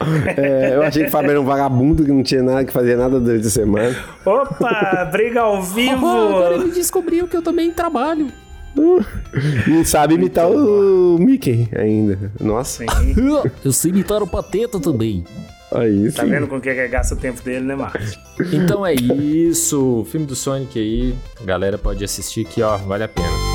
É, 0.36 0.76
eu 0.76 0.82
achei 0.82 1.04
que 1.04 1.08
o 1.08 1.12
Fábio 1.12 1.30
era 1.32 1.40
um 1.40 1.46
vagabundo 1.46 2.04
que 2.04 2.12
não 2.12 2.24
tinha 2.24 2.44
nada 2.44 2.66
que 2.66 2.74
fazer 2.74 2.98
nada 2.98 3.20
durante 3.22 3.48
a 3.48 3.50
semana. 3.50 3.96
Opa, 4.26 5.08
briga 5.12 5.42
ao 5.42 5.62
vivo! 5.64 6.06
Haha, 6.06 6.28
agora 6.30 6.56
ele 6.56 6.72
descobriu 6.72 7.26
que 7.28 7.38
eu 7.38 7.42
também 7.42 7.72
trabalho. 7.72 8.28
Não 8.76 9.86
sabe 9.86 10.16
imitar 10.16 10.50
o 10.50 11.18
Mickey 11.20 11.68
ainda. 11.76 12.32
Nossa, 12.40 12.84
Sim, 12.84 13.16
Eu 13.64 13.72
sei 13.72 13.92
imitar 13.92 14.22
o 14.22 14.28
Pateta 14.28 14.80
também. 14.80 15.24
aí 15.72 16.10
sim. 16.12 16.18
tá 16.18 16.24
vendo 16.26 16.48
com 16.48 16.58
o 16.58 16.62
que 16.62 16.74
que 16.74 16.88
gasta 16.88 17.16
o 17.16 17.18
tempo 17.18 17.42
dele, 17.42 17.66
né, 17.66 17.76
Marcos? 17.76 18.20
Então 18.52 18.86
é 18.86 18.94
isso. 18.94 20.02
O 20.02 20.06
filme 20.06 20.26
do 20.26 20.36
Sonic 20.36 20.78
aí, 20.80 21.16
a 21.42 21.46
galera 21.46 21.78
pode 21.78 22.04
assistir 22.04 22.46
que, 22.46 22.62
ó, 22.62 22.78
vale 22.78 23.04
a 23.04 23.08
pena. 23.08 23.53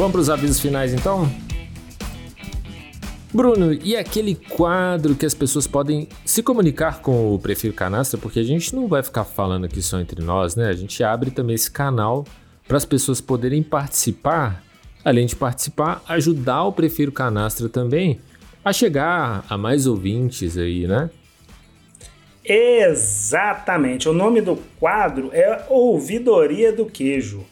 Vamos 0.00 0.12
para 0.12 0.20
os 0.22 0.30
avisos 0.30 0.58
finais 0.58 0.94
então? 0.94 1.30
Bruno, 3.34 3.74
e 3.74 3.94
aquele 3.94 4.34
quadro 4.34 5.14
que 5.14 5.26
as 5.26 5.34
pessoas 5.34 5.66
podem 5.66 6.08
se 6.24 6.42
comunicar 6.42 7.02
com 7.02 7.34
o 7.34 7.38
Prefiro 7.38 7.74
Canastra? 7.74 8.18
Porque 8.18 8.40
a 8.40 8.42
gente 8.42 8.74
não 8.74 8.88
vai 8.88 9.02
ficar 9.02 9.24
falando 9.24 9.66
aqui 9.66 9.82
só 9.82 10.00
entre 10.00 10.22
nós, 10.22 10.56
né? 10.56 10.70
A 10.70 10.72
gente 10.72 11.04
abre 11.04 11.30
também 11.30 11.54
esse 11.54 11.70
canal 11.70 12.24
para 12.66 12.78
as 12.78 12.86
pessoas 12.86 13.20
poderem 13.20 13.62
participar. 13.62 14.64
Além 15.04 15.26
de 15.26 15.36
participar, 15.36 16.02
ajudar 16.08 16.64
o 16.64 16.72
Prefiro 16.72 17.12
Canastra 17.12 17.68
também 17.68 18.22
a 18.64 18.72
chegar 18.72 19.44
a 19.50 19.58
mais 19.58 19.86
ouvintes 19.86 20.56
aí, 20.56 20.86
né? 20.86 21.10
Exatamente. 22.42 24.08
O 24.08 24.14
nome 24.14 24.40
do 24.40 24.56
quadro 24.78 25.28
é 25.34 25.66
Ouvidoria 25.68 26.72
do 26.72 26.86
Queijo. 26.86 27.44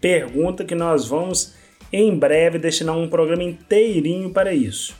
pergunta 0.00 0.64
que 0.64 0.74
nós 0.74 1.06
vamos 1.06 1.54
em 1.92 2.16
breve 2.16 2.58
destinar 2.58 2.96
um 2.96 3.08
programa 3.08 3.42
inteirinho 3.42 4.30
para 4.30 4.54
isso. 4.54 4.94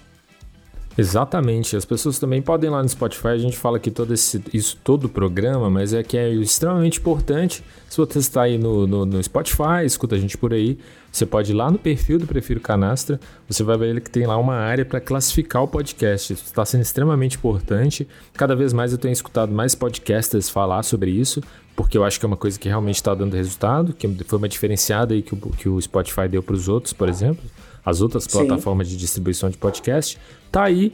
Exatamente. 1.01 1.75
As 1.77 1.87
pessoas 1.87 2.19
também 2.19 2.43
podem 2.43 2.69
ir 2.69 2.73
lá 2.73 2.83
no 2.83 2.89
Spotify. 2.89 3.29
A 3.29 3.39
gente 3.39 3.57
fala 3.57 3.79
aqui 3.79 3.91
todo 3.91 4.13
esse, 4.13 4.43
isso 4.53 4.77
todo 4.85 5.05
o 5.05 5.09
programa, 5.09 5.71
mas 5.71 5.95
é 5.95 6.03
que 6.03 6.19
é 6.19 6.29
extremamente 6.29 6.99
importante. 6.99 7.65
Se 7.89 7.97
você 7.97 8.19
está 8.19 8.43
aí 8.43 8.59
no, 8.59 8.87
no, 8.87 9.07
no 9.07 9.23
Spotify, 9.23 9.83
escuta 9.83 10.15
a 10.15 10.19
gente 10.19 10.37
por 10.37 10.53
aí, 10.53 10.79
você 11.11 11.25
pode 11.25 11.53
ir 11.53 11.55
lá 11.55 11.71
no 11.71 11.79
perfil 11.79 12.19
do 12.19 12.27
Prefiro 12.27 12.61
Canastra. 12.61 13.19
Você 13.49 13.63
vai 13.63 13.79
ver 13.79 13.99
que 14.03 14.11
tem 14.11 14.27
lá 14.27 14.37
uma 14.37 14.57
área 14.57 14.85
para 14.85 15.01
classificar 15.01 15.63
o 15.63 15.69
podcast. 15.69 16.35
Isso 16.35 16.45
está 16.45 16.67
sendo 16.67 16.83
extremamente 16.83 17.39
importante. 17.39 18.07
Cada 18.35 18.55
vez 18.55 18.75
mais 18.75 18.93
eu 18.93 18.99
tenho 18.99 19.13
escutado 19.13 19.51
mais 19.51 19.75
podcasters 19.75 20.51
falar 20.51 20.83
sobre 20.83 21.11
isso, 21.11 21.43
porque 21.75 21.97
eu 21.97 22.05
acho 22.05 22.21
que 22.21 22.27
é 22.27 22.29
uma 22.29 22.37
coisa 22.37 22.61
que 22.61 22.69
realmente 22.69 22.97
está 22.97 23.15
dando 23.15 23.35
resultado, 23.35 23.95
que 23.95 24.07
foi 24.25 24.37
uma 24.39 24.49
diferenciada 24.51 25.15
aí 25.15 25.23
que 25.23 25.33
o, 25.33 25.39
que 25.39 25.67
o 25.67 25.81
Spotify 25.81 26.29
deu 26.29 26.43
para 26.43 26.55
os 26.55 26.69
outros, 26.69 26.93
por 26.93 27.09
exemplo. 27.09 27.43
As 27.85 28.01
outras 28.01 28.25
Sim. 28.25 28.31
plataformas 28.47 28.89
de 28.89 28.97
distribuição 28.97 29.49
de 29.51 29.57
podcast. 29.57 30.19
Tá 30.53 30.65
aí. 30.65 30.93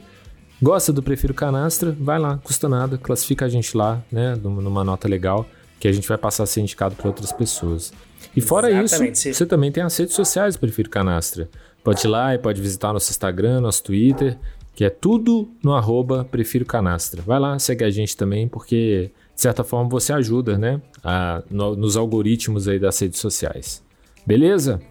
Gosta 0.61 0.91
do 0.91 1.03
Prefiro 1.03 1.33
Canastra? 1.33 1.95
Vai 1.99 2.17
lá, 2.17 2.37
custa 2.43 2.67
nada, 2.67 2.97
classifica 2.97 3.45
a 3.45 3.49
gente 3.49 3.77
lá, 3.77 4.01
né, 4.11 4.35
numa 4.41 4.83
nota 4.83 5.07
legal, 5.07 5.45
que 5.79 5.87
a 5.87 5.91
gente 5.91 6.07
vai 6.07 6.17
passar 6.17 6.43
a 6.43 6.45
ser 6.47 6.61
indicado 6.61 6.95
para 6.95 7.07
outras 7.07 7.31
pessoas. 7.31 7.93
E 8.35 8.41
fora 8.41 8.71
Exatamente, 8.71 9.13
isso, 9.13 9.21
sim. 9.23 9.33
você 9.33 9.45
também 9.45 9.71
tem 9.71 9.83
as 9.83 9.95
redes 9.95 10.15
sociais 10.15 10.55
do 10.55 10.59
Prefiro 10.59 10.89
Canastra. 10.89 11.47
Pode 11.83 12.05
ir 12.05 12.09
lá 12.09 12.33
e 12.33 12.39
pode 12.39 12.59
visitar 12.59 12.91
nosso 12.91 13.11
Instagram, 13.11 13.61
nosso 13.61 13.83
Twitter, 13.83 14.35
que 14.73 14.83
é 14.83 14.89
tudo 14.89 15.47
no 15.63 15.75
arroba 15.75 16.25
Prefiro 16.25 16.65
Canastra. 16.65 17.21
Vai 17.21 17.39
lá, 17.39 17.59
segue 17.59 17.83
a 17.83 17.89
gente 17.91 18.17
também, 18.17 18.47
porque 18.47 19.11
de 19.35 19.41
certa 19.41 19.63
forma 19.63 19.87
você 19.87 20.11
ajuda, 20.11 20.57
né, 20.57 20.81
a- 21.03 21.43
no- 21.51 21.75
nos 21.75 21.95
algoritmos 21.95 22.67
aí 22.67 22.79
das 22.79 22.97
redes 22.99 23.19
sociais. 23.19 23.83
Beleza? 24.25 24.81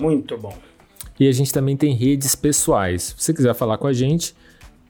Muito 0.00 0.38
bom. 0.38 0.56
E 1.18 1.28
a 1.28 1.32
gente 1.32 1.52
também 1.52 1.76
tem 1.76 1.94
redes 1.94 2.34
pessoais. 2.34 3.14
Se 3.16 3.24
você 3.24 3.34
quiser 3.34 3.54
falar 3.54 3.78
com 3.78 3.86
a 3.86 3.92
gente, 3.92 4.34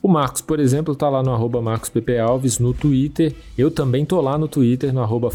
o 0.03 0.09
Marcos, 0.09 0.41
por 0.41 0.61
exemplo, 0.61 0.95
tá 0.95 1.09
lá 1.09 1.23
no 1.23 1.33
arroba 1.33 1.61
MarcosPPAlves 1.61 2.59
no 2.59 2.73
Twitter. 2.73 3.35
Eu 3.57 3.71
também 3.71 4.05
tô 4.05 4.21
lá 4.21 4.37
no 4.39 4.47
Twitter, 4.47 4.93
no 4.93 5.01
arroba. 5.03 5.31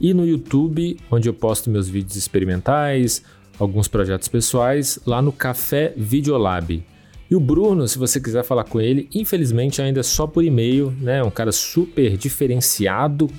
E 0.00 0.12
no 0.12 0.26
YouTube, 0.26 0.98
onde 1.10 1.28
eu 1.28 1.34
posto 1.34 1.70
meus 1.70 1.88
vídeos 1.88 2.16
experimentais, 2.16 3.22
alguns 3.58 3.88
projetos 3.88 4.28
pessoais, 4.28 4.98
lá 5.06 5.22
no 5.22 5.32
Café 5.32 5.94
Videolab. 5.96 6.84
E 7.30 7.34
o 7.34 7.40
Bruno, 7.40 7.88
se 7.88 7.98
você 7.98 8.20
quiser 8.20 8.44
falar 8.44 8.64
com 8.64 8.80
ele, 8.80 9.08
infelizmente 9.14 9.80
ainda 9.80 10.02
só 10.02 10.26
por 10.26 10.44
e-mail, 10.44 10.94
né? 11.00 11.22
Um 11.22 11.30
cara 11.30 11.52
super 11.52 12.16
diferenciado. 12.16 13.30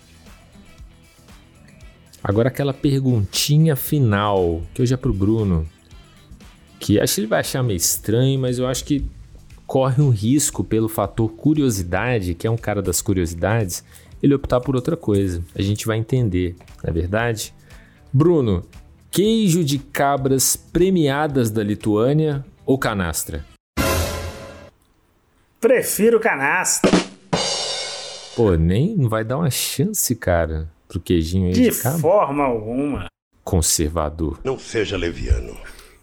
Agora 2.23 2.49
aquela 2.49 2.75
perguntinha 2.75 3.75
final, 3.75 4.63
que 4.75 4.83
hoje 4.83 4.93
é 4.93 4.97
pro 4.97 5.13
Bruno, 5.13 5.67
que 6.79 7.01
acho 7.01 7.15
que 7.15 7.21
ele 7.23 7.29
vai 7.29 7.41
achar 7.41 7.63
meio 7.63 7.79
estranho, 7.79 8.39
mas 8.39 8.59
eu 8.59 8.67
acho 8.67 8.85
que 8.85 9.05
corre 9.67 10.03
um 10.03 10.11
risco 10.11 10.63
pelo 10.63 10.89
fator 10.89 11.31
curiosidade, 11.31 12.35
que 12.35 12.47
é 12.47 12.51
um 12.51 12.59
cara 12.59 12.83
das 12.83 13.01
curiosidades, 13.01 13.83
ele 14.23 14.35
optar 14.35 14.61
por 14.61 14.77
outra 14.77 14.97
coisa. 14.97 15.43
A 15.55 15.63
gente 15.63 15.87
vai 15.87 15.97
entender, 15.97 16.57
não 16.83 16.91
é 16.91 16.93
verdade? 16.93 17.55
Bruno, 18.13 18.65
queijo 19.11 19.65
de 19.65 19.79
cabras 19.79 20.57
premiadas 20.57 21.51
da 21.51 21.63
Lituânia 21.63 22.45
ou 22.67 22.77
canastra? 22.77 23.47
Prefiro 25.61 26.19
canastra. 26.19 26.91
Pô, 28.35 28.55
nem 28.55 28.97
não 28.97 29.11
vai 29.11 29.23
dar 29.23 29.37
uma 29.37 29.51
chance, 29.51 30.17
cara, 30.17 30.71
pro 30.89 30.99
queijinho 30.99 31.49
aí 31.49 31.53
De 31.53 31.65
de 31.65 31.71
forma 31.71 32.45
alguma. 32.45 33.09
Conservador. 33.45 34.39
Não 34.43 34.59
seja 34.59 34.97
leviano. 34.97 35.55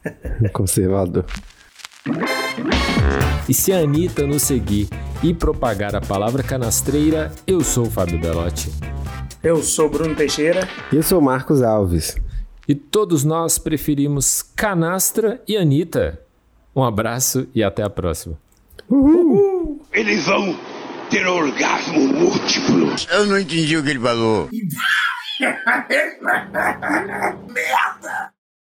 Conservador. 0.53 1.25
E 3.49 3.53
se 3.53 3.73
a 3.73 3.79
Anitta 3.79 4.27
nos 4.27 4.43
seguir 4.43 4.89
e 5.23 5.33
propagar 5.33 5.95
a 5.95 6.01
palavra 6.01 6.43
canastreira, 6.43 7.31
eu 7.47 7.61
sou 7.61 7.87
o 7.87 7.89
Fábio 7.89 8.19
Belotti. 8.21 8.69
Eu 9.41 9.63
sou 9.63 9.89
Bruno 9.89 10.15
Teixeira. 10.15 10.67
Eu 10.93 11.01
sou 11.01 11.19
Marcos 11.19 11.63
Alves. 11.63 12.15
E 12.67 12.75
todos 12.75 13.23
nós 13.23 13.57
preferimos 13.57 14.43
canastra 14.55 15.41
e 15.47 15.57
Anitta. 15.57 16.21
Um 16.75 16.83
abraço 16.83 17.47
e 17.55 17.63
até 17.63 17.81
a 17.81 17.89
próxima. 17.89 18.37
Uhul. 18.89 19.31
Uhul. 19.31 19.85
Eles 19.91 20.25
vão 20.25 20.57
ter 21.09 21.25
orgasmo 21.27 21.99
múltiplo. 21.99 22.95
Eu 23.09 23.25
não 23.25 23.39
entendi 23.39 23.77
o 23.77 23.83
que 23.83 23.89
ele 23.89 23.99
falou. 23.99 24.49
Merda! 27.47 28.36